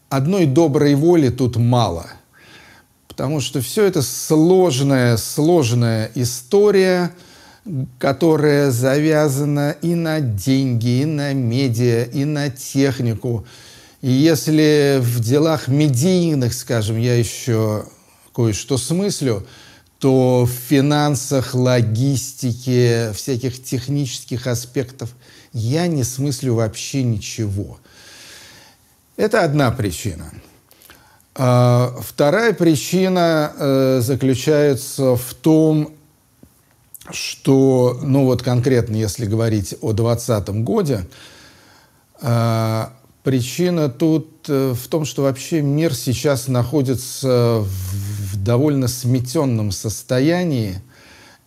одной 0.09 0.45
доброй 0.45 0.95
воли 0.95 1.29
тут 1.29 1.57
мало– 1.57 2.05
Потому 3.11 3.41
что 3.41 3.59
все 3.59 3.83
это 3.83 4.01
сложная, 4.01 5.17
сложная 5.17 6.09
история, 6.15 7.11
которая 7.99 8.71
завязана 8.71 9.75
и 9.81 9.95
на 9.95 10.21
деньги, 10.21 11.01
и 11.01 11.05
на 11.05 11.33
медиа, 11.33 12.05
и 12.05 12.23
на 12.23 12.49
технику. 12.49 13.45
И 14.01 14.09
если 14.09 14.99
в 15.01 15.19
делах 15.19 15.67
медийных, 15.67 16.53
скажем, 16.53 16.97
я 16.97 17.17
еще 17.17 17.83
кое-что 18.33 18.77
смыслю, 18.77 19.45
то 19.99 20.45
в 20.45 20.69
финансах, 20.69 21.53
логистике, 21.53 23.11
всяких 23.13 23.61
технических 23.61 24.47
аспектов 24.47 25.13
я 25.51 25.87
не 25.87 26.05
смыслю 26.05 26.53
вообще 26.53 27.03
ничего. 27.03 27.77
Это 29.17 29.43
одна 29.43 29.69
причина. 29.71 30.31
А, 31.33 31.95
вторая 32.01 32.53
причина 32.53 33.53
э, 33.57 33.99
заключается 34.01 35.15
в 35.15 35.33
том, 35.33 35.93
что, 37.09 37.99
ну 38.03 38.25
вот 38.25 38.43
конкретно, 38.43 38.95
если 38.95 39.25
говорить 39.25 39.75
о 39.81 39.93
2020 39.93 40.49
году, 40.63 40.97
э, 42.21 42.85
причина 43.23 43.87
тут 43.87 44.45
э, 44.49 44.73
в 44.73 44.87
том, 44.89 45.05
что 45.05 45.23
вообще 45.23 45.61
мир 45.61 45.93
сейчас 45.95 46.49
находится 46.49 47.63
в 47.63 48.43
довольно 48.43 48.89
сметенном 48.89 49.71
состоянии, 49.71 50.81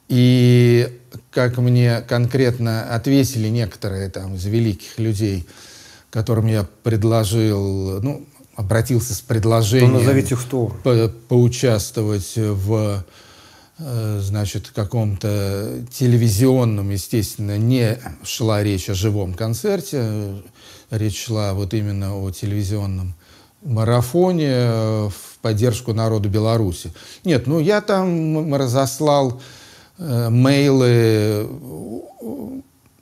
и, 0.09 0.99
как 1.31 1.59
мне 1.59 2.01
конкретно 2.01 2.95
ответили 2.95 3.49
некоторые 3.49 4.09
там 4.09 4.37
из 4.37 4.45
великих 4.47 4.99
людей, 4.99 5.47
которым 6.11 6.47
я 6.47 6.67
предложил, 6.83 8.01
ну, 8.01 8.27
обратился 8.57 9.15
с 9.15 9.21
предложением 9.21 9.93
То 9.93 9.99
назовите 9.99 10.37
кто. 10.37 10.67
По 10.83 11.09
поучаствовать 11.29 12.33
в 12.37 13.05
э, 13.79 14.21
значит, 14.23 14.71
каком-то 14.75 15.85
телевизионном, 15.91 16.91
естественно, 16.91 17.59
не 17.59 17.99
шла 18.23 18.63
речь 18.63 18.89
о 18.89 18.95
живом 18.95 19.35
концерте, 19.35 20.43
речь 20.91 21.25
шла 21.25 21.55
вот 21.55 21.75
именно 21.75 22.17
о 22.17 22.31
телевизионном 22.31 23.15
марафоне 23.63 24.51
э, 24.51 25.09
в 25.09 25.39
поддержку 25.41 25.93
народу 25.93 26.29
Беларуси. 26.29 26.93
Нет, 27.25 27.47
ну 27.47 27.59
я 27.59 27.81
там 27.81 28.55
разослал 28.55 29.41
э, 29.99 30.29
мейлы 30.29 31.49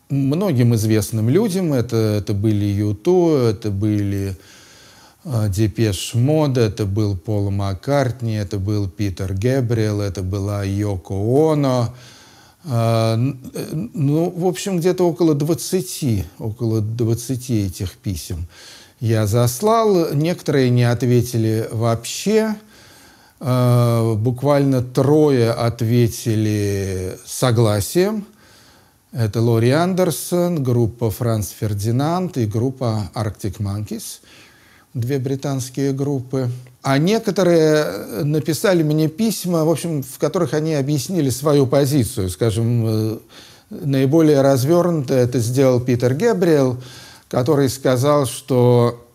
многим 0.09 0.75
известным 0.75 1.29
людям. 1.29 1.73
Это, 1.73 1.97
это 1.97 2.35
были 2.35 2.65
Юту, 2.65 3.37
это 3.37 3.71
были 3.71 4.31
а, 4.31 4.62
Депеш 5.25 6.15
Мода, 6.15 6.63
это 6.63 6.85
был 6.85 7.17
Пол 7.17 7.51
Маккартни, 7.51 8.35
это 8.35 8.59
был 8.59 8.89
Питер 8.89 9.35
Гэбриэл, 9.35 10.01
это 10.01 10.23
была 10.23 10.65
Йоко 10.65 11.15
Оно. 11.15 11.95
А, 12.65 13.17
ну, 13.17 14.31
в 14.31 14.47
общем, 14.47 14.79
где-то 14.79 15.09
около 15.09 15.35
20, 15.35 16.27
около 16.39 16.81
20 16.81 17.51
этих 17.51 17.93
писем 17.99 18.49
я 18.99 19.27
заслал. 19.27 20.13
Некоторые 20.13 20.71
не 20.71 20.85
ответили 20.85 21.69
вообще. 21.71 22.57
Буквально 23.41 24.83
трое 24.83 25.51
ответили 25.51 27.19
согласием. 27.27 28.27
Это 29.13 29.41
Лори 29.41 29.71
Андерсон, 29.71 30.63
группа 30.63 31.11
Франц 31.11 31.51
Фердинанд 31.51 32.39
и 32.39 32.47
группа 32.47 33.11
Arctic 33.15 33.59
Monkeys– 33.59 34.21
две 34.95 35.19
британские 35.19 35.93
группы. 35.93 36.51
А 36.83 36.99
некоторые 36.99 38.25
написали 38.25 38.83
мне 38.83 39.09
письма, 39.09 39.65
в 39.65 39.71
общем, 39.71 40.03
в 40.03 40.19
которых 40.19 40.53
они 40.53 40.75
объяснили 40.75 41.31
свою 41.31 41.67
позицию. 41.67 42.29
Скажем, 42.29 42.85
э, 42.87 43.19
наиболее 43.71 44.43
развернуто 44.43 45.15
это 45.15 45.39
сделал 45.39 45.81
Питер 45.81 46.15
Гебриэл, 46.15 46.79
который 47.29 47.69
сказал, 47.69 48.27
что 48.27 49.07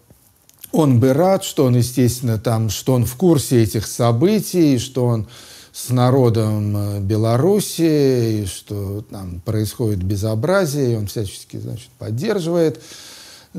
он 0.71 0.99
бы 0.99 1.13
рад, 1.13 1.43
что 1.43 1.65
он, 1.65 1.75
естественно, 1.75 2.37
там, 2.37 2.69
что 2.69 2.93
он 2.93 3.05
в 3.05 3.15
курсе 3.15 3.63
этих 3.63 3.85
событий, 3.85 4.79
что 4.79 5.05
он 5.05 5.27
с 5.73 5.89
народом 5.89 6.75
э, 6.75 6.99
Беларуси, 7.01 8.41
и 8.41 8.45
что 8.45 9.03
там 9.09 9.41
происходит 9.45 10.01
безобразие, 10.01 10.93
и 10.93 10.95
он 10.95 11.07
всячески, 11.07 11.57
значит, 11.57 11.89
поддерживает 11.99 12.81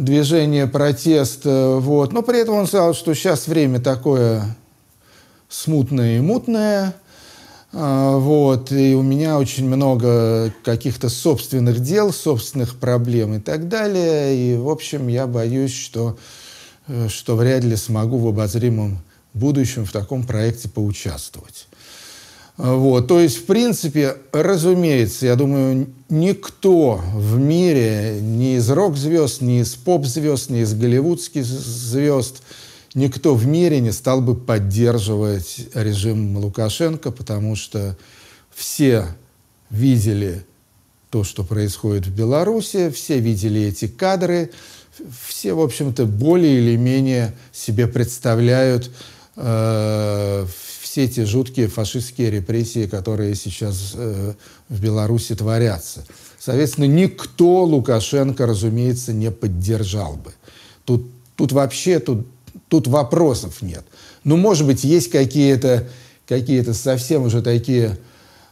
движение 0.04 0.66
протеста. 0.66 1.76
Вот. 1.78 2.12
Но 2.12 2.22
при 2.22 2.40
этом 2.40 2.54
он 2.54 2.66
сказал, 2.66 2.94
что 2.94 3.14
сейчас 3.14 3.48
время 3.48 3.80
такое 3.80 4.56
смутное 5.48 6.18
и 6.18 6.20
мутное. 6.20 6.94
А, 7.70 8.16
вот, 8.16 8.72
и 8.72 8.94
у 8.94 9.02
меня 9.02 9.38
очень 9.38 9.66
много 9.68 10.52
каких-то 10.64 11.10
собственных 11.10 11.80
дел, 11.80 12.12
собственных 12.12 12.78
проблем 12.78 13.34
и 13.34 13.40
так 13.40 13.68
далее. 13.68 14.34
И, 14.36 14.56
в 14.56 14.70
общем, 14.70 15.08
я 15.08 15.26
боюсь, 15.26 15.74
что, 15.74 16.16
э, 16.86 17.08
что 17.10 17.36
вряд 17.36 17.64
ли 17.64 17.76
смогу 17.76 18.18
в 18.18 18.28
обозримом 18.28 18.98
будущем 19.34 19.84
в 19.84 19.92
таком 19.92 20.24
проекте 20.24 20.70
поучаствовать. 20.70 21.68
Вот, 22.58 23.06
то 23.06 23.20
есть, 23.20 23.38
в 23.38 23.44
принципе, 23.46 24.16
разумеется, 24.32 25.26
я 25.26 25.36
думаю, 25.36 25.88
никто 26.10 27.00
в 27.14 27.38
мире, 27.38 28.18
ни 28.20 28.56
из 28.56 28.68
рок-звезд, 28.68 29.40
ни 29.40 29.60
из 29.60 29.74
поп-звезд, 29.74 30.50
ни 30.50 30.60
из 30.60 30.74
голливудских 30.74 31.44
звезд– 31.44 32.42
никто 32.94 33.34
в 33.34 33.46
мире 33.46 33.80
не 33.80 33.92
стал 33.92 34.20
бы 34.20 34.34
поддерживать 34.34 35.68
режим 35.74 36.36
Лукашенко, 36.36 37.10
потому 37.10 37.56
что 37.56 37.96
все 38.54 39.06
видели 39.70 40.44
то, 41.10 41.24
что 41.24 41.44
происходит 41.44 42.06
в 42.06 42.14
Беларуси, 42.14 42.90
все 42.90 43.18
видели 43.18 43.62
эти 43.62 43.86
кадры, 43.88 44.50
все, 45.26 45.54
в 45.54 45.60
общем-то, 45.60 46.06
более 46.06 46.58
или 46.58 46.76
менее 46.76 47.34
себе 47.52 47.86
представляют 47.86 48.90
э, 49.36 50.46
все 50.88 51.04
эти 51.04 51.24
жуткие 51.24 51.68
фашистские 51.68 52.30
репрессии, 52.30 52.86
которые 52.86 53.34
сейчас 53.34 53.92
э, 53.94 54.32
в 54.68 54.80
Беларуси 54.80 55.34
творятся. 55.34 56.04
Соответственно, 56.38 56.86
никто 56.86 57.64
Лукашенко, 57.64 58.46
разумеется, 58.46 59.12
не 59.12 59.30
поддержал 59.30 60.14
бы. 60.14 60.32
Тут, 60.84 61.06
тут 61.36 61.52
вообще 61.52 61.98
тут 61.98 62.26
Тут 62.68 62.86
вопросов 62.86 63.62
нет. 63.62 63.84
Ну, 64.24 64.36
может 64.36 64.66
быть, 64.66 64.84
есть 64.84 65.10
какие-то 65.10 65.88
какие 66.26 66.60
совсем 66.72 67.22
уже 67.22 67.40
такие 67.40 67.96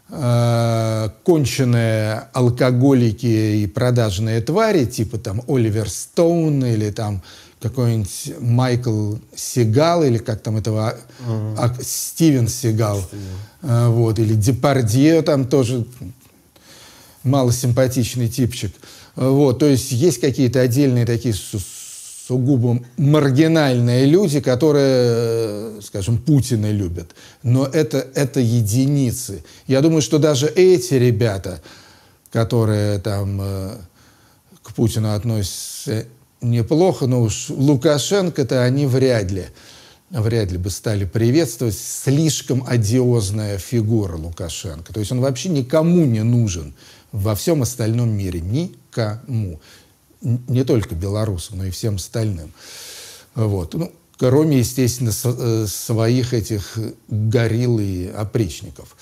э, 0.09 1.09
конченые 1.23 2.29
алкоголики 2.33 3.27
и 3.27 3.67
продажные 3.67 4.41
твари, 4.41 4.87
типа 4.87 5.19
там 5.19 5.43
Оливер 5.47 5.91
Стоун 5.91 6.65
или 6.65 6.91
там 6.91 7.23
какой-нибудь 7.61 8.35
Майкл 8.41 9.15
Сигал, 9.35 10.05
или 10.05 10.19
как 10.19 10.43
там 10.43 10.57
этого, 10.57 10.97
uh-huh. 11.27 11.55
а, 11.59 11.75
Стивен 11.83 12.49
Сигал, 12.49 13.03
uh, 13.63 13.91
вот, 13.91 14.19
или 14.19 14.35
Депардье 14.35 15.23
там 15.23 15.47
тоже 15.47 15.87
малосимпатичный 17.23 18.29
типчик. 18.29 18.75
Вот, 19.17 19.59
то 19.59 19.67
есть 19.67 19.91
есть 19.93 20.21
какие-то 20.21 20.61
отдельные 20.61 21.07
такие 21.07 21.35
сугубо 21.35 22.81
маргинальные 22.97 24.05
люди, 24.07 24.41
которые, 24.41 25.81
скажем, 25.81 26.19
Путина 26.19 26.71
любят. 26.71 27.15
Но 27.43 27.67
это, 27.67 28.07
это 28.15 28.41
единицы. 28.41 29.45
Я 29.67 29.81
думаю, 29.81 30.03
что 30.03 30.19
даже 30.19 30.47
эти 30.49 30.95
ребята, 30.95 31.63
которые 32.33 32.99
там 32.99 33.41
э, 33.41 33.77
к 34.63 34.75
Путину 34.75 35.15
относятся 35.15 36.07
неплохо, 36.41 37.07
но 37.07 37.23
уж 37.23 37.51
Лукашенко-то 37.51 38.63
они 38.63 38.87
вряд 38.87 39.31
ли, 39.31 39.47
вряд 40.11 40.51
ли 40.51 40.59
бы 40.59 40.71
стали 40.71 41.05
приветствовать. 41.05 41.77
Слишком 41.77 42.65
одиозная 42.67 43.59
фигура 43.59 44.17
Лукашенко. 44.17 44.93
То 44.93 45.01
есть 45.01 45.13
он 45.13 45.21
вообще 45.21 45.49
никому 45.49 46.05
не 46.05 46.23
нужен 46.23 46.75
во 47.13 47.35
всем 47.35 47.63
остальном 47.63 48.11
мире. 48.11 48.41
Никому 48.41 49.61
не 50.21 50.65
только 50.65 50.95
белорусам, 50.95 51.59
но 51.59 51.65
и 51.65 51.71
всем 51.71 51.97
остальным. 51.97 52.53
Вот. 53.35 53.75
Ну, 53.75 53.93
кроме, 54.19 54.59
естественно, 54.59 55.13
э, 55.25 55.67
своих 55.69 56.33
этих 56.35 56.79
горилл 57.09 57.79
и 57.79 58.07
опричников. 58.07 58.97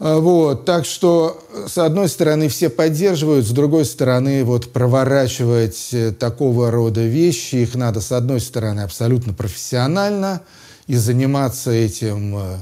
А, 0.00 0.18
вот, 0.18 0.64
так 0.64 0.84
что, 0.84 1.40
с 1.68 1.78
одной 1.78 2.08
стороны, 2.08 2.48
все 2.48 2.68
поддерживают, 2.68 3.46
с 3.46 3.50
другой 3.50 3.84
стороны, 3.84 4.42
вот 4.42 4.72
проворачивать 4.72 5.90
э, 5.92 6.10
такого 6.10 6.72
рода 6.72 7.06
вещи, 7.06 7.56
их 7.56 7.76
надо, 7.76 8.00
с 8.00 8.10
одной 8.10 8.40
стороны, 8.40 8.80
абсолютно 8.80 9.32
профессионально, 9.32 10.40
и 10.88 10.96
заниматься 10.96 11.70
этим 11.70 12.36
э, 12.36 12.56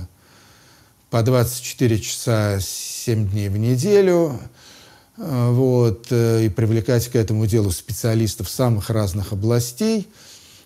по 1.09 1.23
24 1.23 1.99
часа 2.01 2.59
7 2.61 3.31
дней 3.31 3.49
в 3.49 3.57
неделю– 3.57 4.39
Э, 5.19 5.51
вот, 5.51 6.07
и 6.13 6.49
привлекать 6.49 7.09
к 7.09 7.17
этому 7.17 7.47
делу 7.47 7.71
специалистов 7.71 8.49
самых 8.49 8.89
разных 8.91 9.33
областей. 9.33 10.07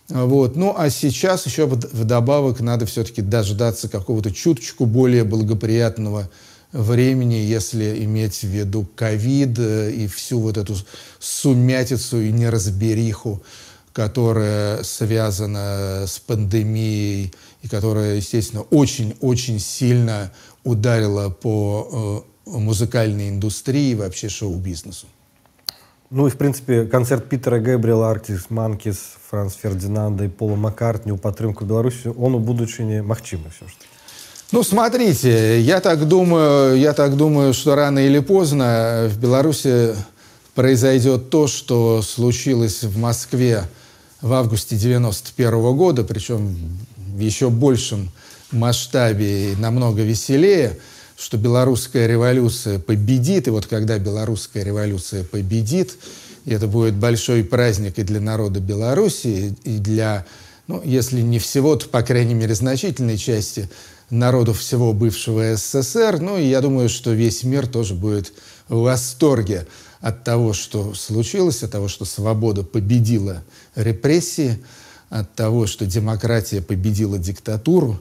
Вот. 0.08 0.56
Ну, 0.56 0.74
а 0.76 0.90
сейчас 0.90 1.46
еще 1.46 1.66
вдобавок 1.66 2.60
надо 2.60 2.84
все-таки 2.84 3.22
дождаться 3.22 3.88
какого-то 3.88 4.30
чуточку 4.30 4.84
более 4.84 5.24
благоприятного 5.24 6.28
времени, 6.72 7.34
если 7.34 8.04
иметь 8.04 8.42
в 8.42 8.48
виду 8.48 8.86
ковид 8.96 9.58
и 9.58 10.06
всю 10.06 10.40
вот 10.40 10.56
эту 10.56 10.74
сумятицу 11.18 12.20
и 12.20 12.32
неразбериху, 12.32 13.42
которая 13.92 14.82
связана 14.82 16.06
с 16.06 16.18
пандемией 16.18 17.32
и 17.62 17.68
которая, 17.68 18.16
естественно, 18.16 18.62
очень-очень 18.62 19.58
сильно 19.58 20.32
ударила 20.64 21.28
по 21.28 22.24
музыкальной 22.46 23.28
индустрии 23.28 23.90
и 23.90 23.94
вообще 23.94 24.28
шоу-бизнесу. 24.28 25.06
Ну 26.10 26.26
и, 26.26 26.30
в 26.30 26.36
принципе, 26.36 26.84
концерт 26.84 27.28
Питера 27.28 27.58
Гэбриэла, 27.58 28.10
Артис 28.10 28.50
Манкіс, 28.50 28.98
Франц 29.30 29.54
Фердинанда 29.54 30.24
и 30.24 30.28
Пола 30.28 30.56
Маккартни 30.56 31.12
у 31.12 31.16
падтрымку 31.16 31.64
Беларуси, 31.64 32.08
он 32.08 32.34
у 32.34 32.38
будучыні 32.38 33.00
магчымы 33.00 33.48
все 33.48 33.66
ж 33.66 33.72
Ну, 34.52 34.62
смотрите, 34.62 35.60
я 35.60 35.80
так 35.80 36.06
думаю, 36.06 36.78
я 36.78 36.92
так 36.92 37.16
думаю, 37.16 37.54
что 37.54 37.74
рано 37.74 37.98
или 37.98 38.18
поздно 38.18 39.08
в 39.10 39.18
Беларуси 39.18 39.94
произойдет 40.54 41.30
то, 41.30 41.46
что 41.46 42.02
случилось 42.02 42.82
в 42.82 42.98
Москве 42.98 43.64
в 44.20 44.32
августе 44.32 44.76
91 44.76 45.48
-го 45.48 45.74
года, 45.74 46.04
причем 46.04 46.54
в 46.96 47.18
еще 47.18 47.48
большем 47.48 48.10
масштабе 48.50 49.52
и 49.52 49.56
намного 49.56 50.02
веселее– 50.02 50.78
что 51.22 51.36
белорусская 51.36 52.08
революция 52.08 52.80
победит, 52.80 53.46
и 53.46 53.50
вот 53.50 53.66
когда 53.66 53.98
белорусская 53.98 54.64
революция 54.64 55.22
победит, 55.22 55.96
это 56.46 56.66
будет 56.66 56.94
большой 56.94 57.44
праздник 57.44 57.98
и 57.98 58.02
для 58.02 58.20
народа 58.20 58.58
Беларуси, 58.58 59.54
и 59.62 59.78
для, 59.78 60.26
ну, 60.66 60.82
если 60.84 61.20
не 61.20 61.38
всего, 61.38 61.76
то, 61.76 61.88
по 61.88 62.02
крайней 62.02 62.34
мере, 62.34 62.56
значительной 62.56 63.18
части 63.18 63.70
народов 64.12 64.58
всего 64.58 64.92
бывшего 64.92 65.56
СССР. 65.56 66.20
Ну, 66.20 66.38
и 66.38 66.46
я 66.46 66.60
думаю, 66.60 66.88
что 66.88 67.12
весь 67.12 67.42
мир 67.42 67.66
тоже 67.66 67.94
будет 67.94 68.32
в 68.68 68.82
восторге 68.82 69.66
от 70.00 70.22
того, 70.22 70.52
что 70.52 70.94
случилось, 70.94 71.62
от 71.62 71.72
того, 71.72 71.88
что 71.88 72.04
свобода 72.04 72.62
победила 72.62 73.42
репрессии, 73.74 74.62
от 75.08 75.34
того, 75.34 75.66
что 75.66 75.86
демократия 75.86 76.60
победила 76.60 77.18
диктатуру. 77.18 78.00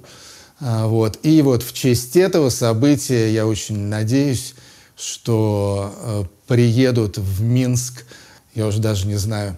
А, 0.60 0.88
вот. 0.88 1.20
И 1.24 1.42
вот 1.42 1.64
в 1.64 1.74
честь 1.74 2.18
этого 2.18 2.50
события 2.50 3.34
я 3.34 3.48
очень 3.48 3.78
надеюсь, 3.78 4.56
что 4.98 5.94
э, 5.98 6.24
приедут 6.48 7.18
в 7.18 7.42
Минск, 7.42 8.06
я 8.54 8.68
уже 8.68 8.80
даже 8.80 9.08
не 9.08 9.16
знаю, 9.16 9.58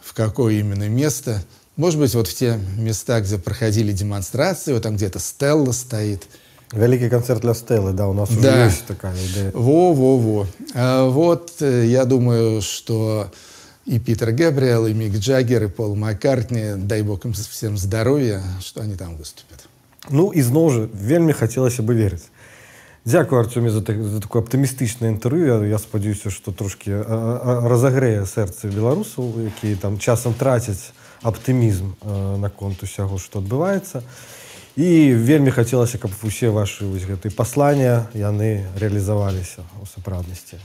в 0.00 0.12
какое 0.12 0.60
именно 0.60 0.88
место, 0.88 1.42
может 1.79 1.99
быть, 1.99 2.13
вот 2.15 2.27
в 2.27 2.33
те 2.33 2.59
места, 2.77 3.19
где 3.21 3.37
проходили 3.37 3.91
демонстрации, 3.91 4.73
вот 4.73 4.83
там 4.83 4.95
где-то 4.95 5.19
Стелла 5.19 5.71
стоит. 5.71 6.27
Великий 6.71 7.09
концерт 7.09 7.41
для 7.41 7.53
Стеллы, 7.53 7.93
да, 7.93 8.07
у 8.07 8.13
нас 8.13 8.29
уже 8.29 8.41
да. 8.41 8.65
есть 8.65 8.85
такая 8.85 9.15
идея. 9.27 9.51
Во-во-во. 9.53 10.47
А 10.73 11.07
вот 11.09 11.53
э, 11.59 11.85
я 11.85 12.05
думаю, 12.05 12.61
что 12.61 13.31
и 13.85 13.99
Питер 13.99 14.31
Габриэл, 14.31 14.87
и 14.87 14.93
Мик 14.93 15.13
Джаггер, 15.13 15.63
и 15.63 15.67
Пол 15.67 15.95
Маккартни, 15.95 16.73
дай 16.77 17.01
бог 17.01 17.25
им 17.25 17.33
всем 17.33 17.77
здоровья, 17.77 18.41
что 18.61 18.81
они 18.81 18.95
там 18.95 19.15
выступят. 19.15 19.67
Ну 20.09 20.29
і 20.33 20.41
зноў 20.41 20.69
жа 20.69 20.81
вельмі 20.93 21.33
хацелася 21.33 21.83
бы 21.83 21.95
верыць 21.97 22.29
Дякую 23.05 23.41
Артёме 23.41 23.69
за, 23.69 23.81
за 23.85 24.21
такое 24.21 24.41
аптымістычнае 24.41 25.13
інтэрв'ю 25.13 25.45
я, 25.45 25.57
я 25.65 25.77
спадзяюся 25.77 26.29
што 26.33 26.51
трошки 26.51 26.89
разагрэе 26.89 28.25
сэрцы 28.25 28.69
беларусаў 28.69 29.49
якія 29.49 29.77
там 29.81 29.97
часам 29.97 30.33
трацяць 30.33 30.93
аптымізм 31.23 31.93
наконт 32.39 32.83
усяго 32.83 33.17
што 33.17 33.39
адбываецца 33.39 34.03
і 34.75 34.89
вельмі 35.13 35.51
хацелася 35.55 35.97
каб 35.97 36.11
усе 36.23 36.49
ваши 36.49 36.85
вось 36.85 37.07
гэтыя 37.07 37.31
паслання 37.31 38.07
яны 38.13 38.67
реалізаваліся 38.77 39.63
у 39.81 39.85
сапраўднасці 39.85 40.59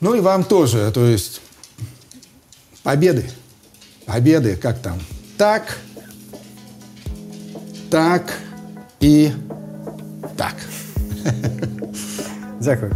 Ну 0.00 0.14
и 0.14 0.20
вам 0.20 0.44
тоже 0.44 0.90
то 0.92 1.04
есть 1.04 1.40
победы 2.82 3.30
победы 4.06 4.56
как 4.56 4.78
там 4.78 5.00
так 5.36 5.78
так 7.90 8.22
і 9.00 9.30
так. 10.36 10.54
Дякую. 12.60 12.92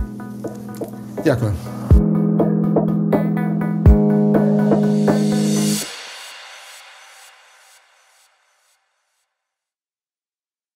Дякую. 1.25 1.57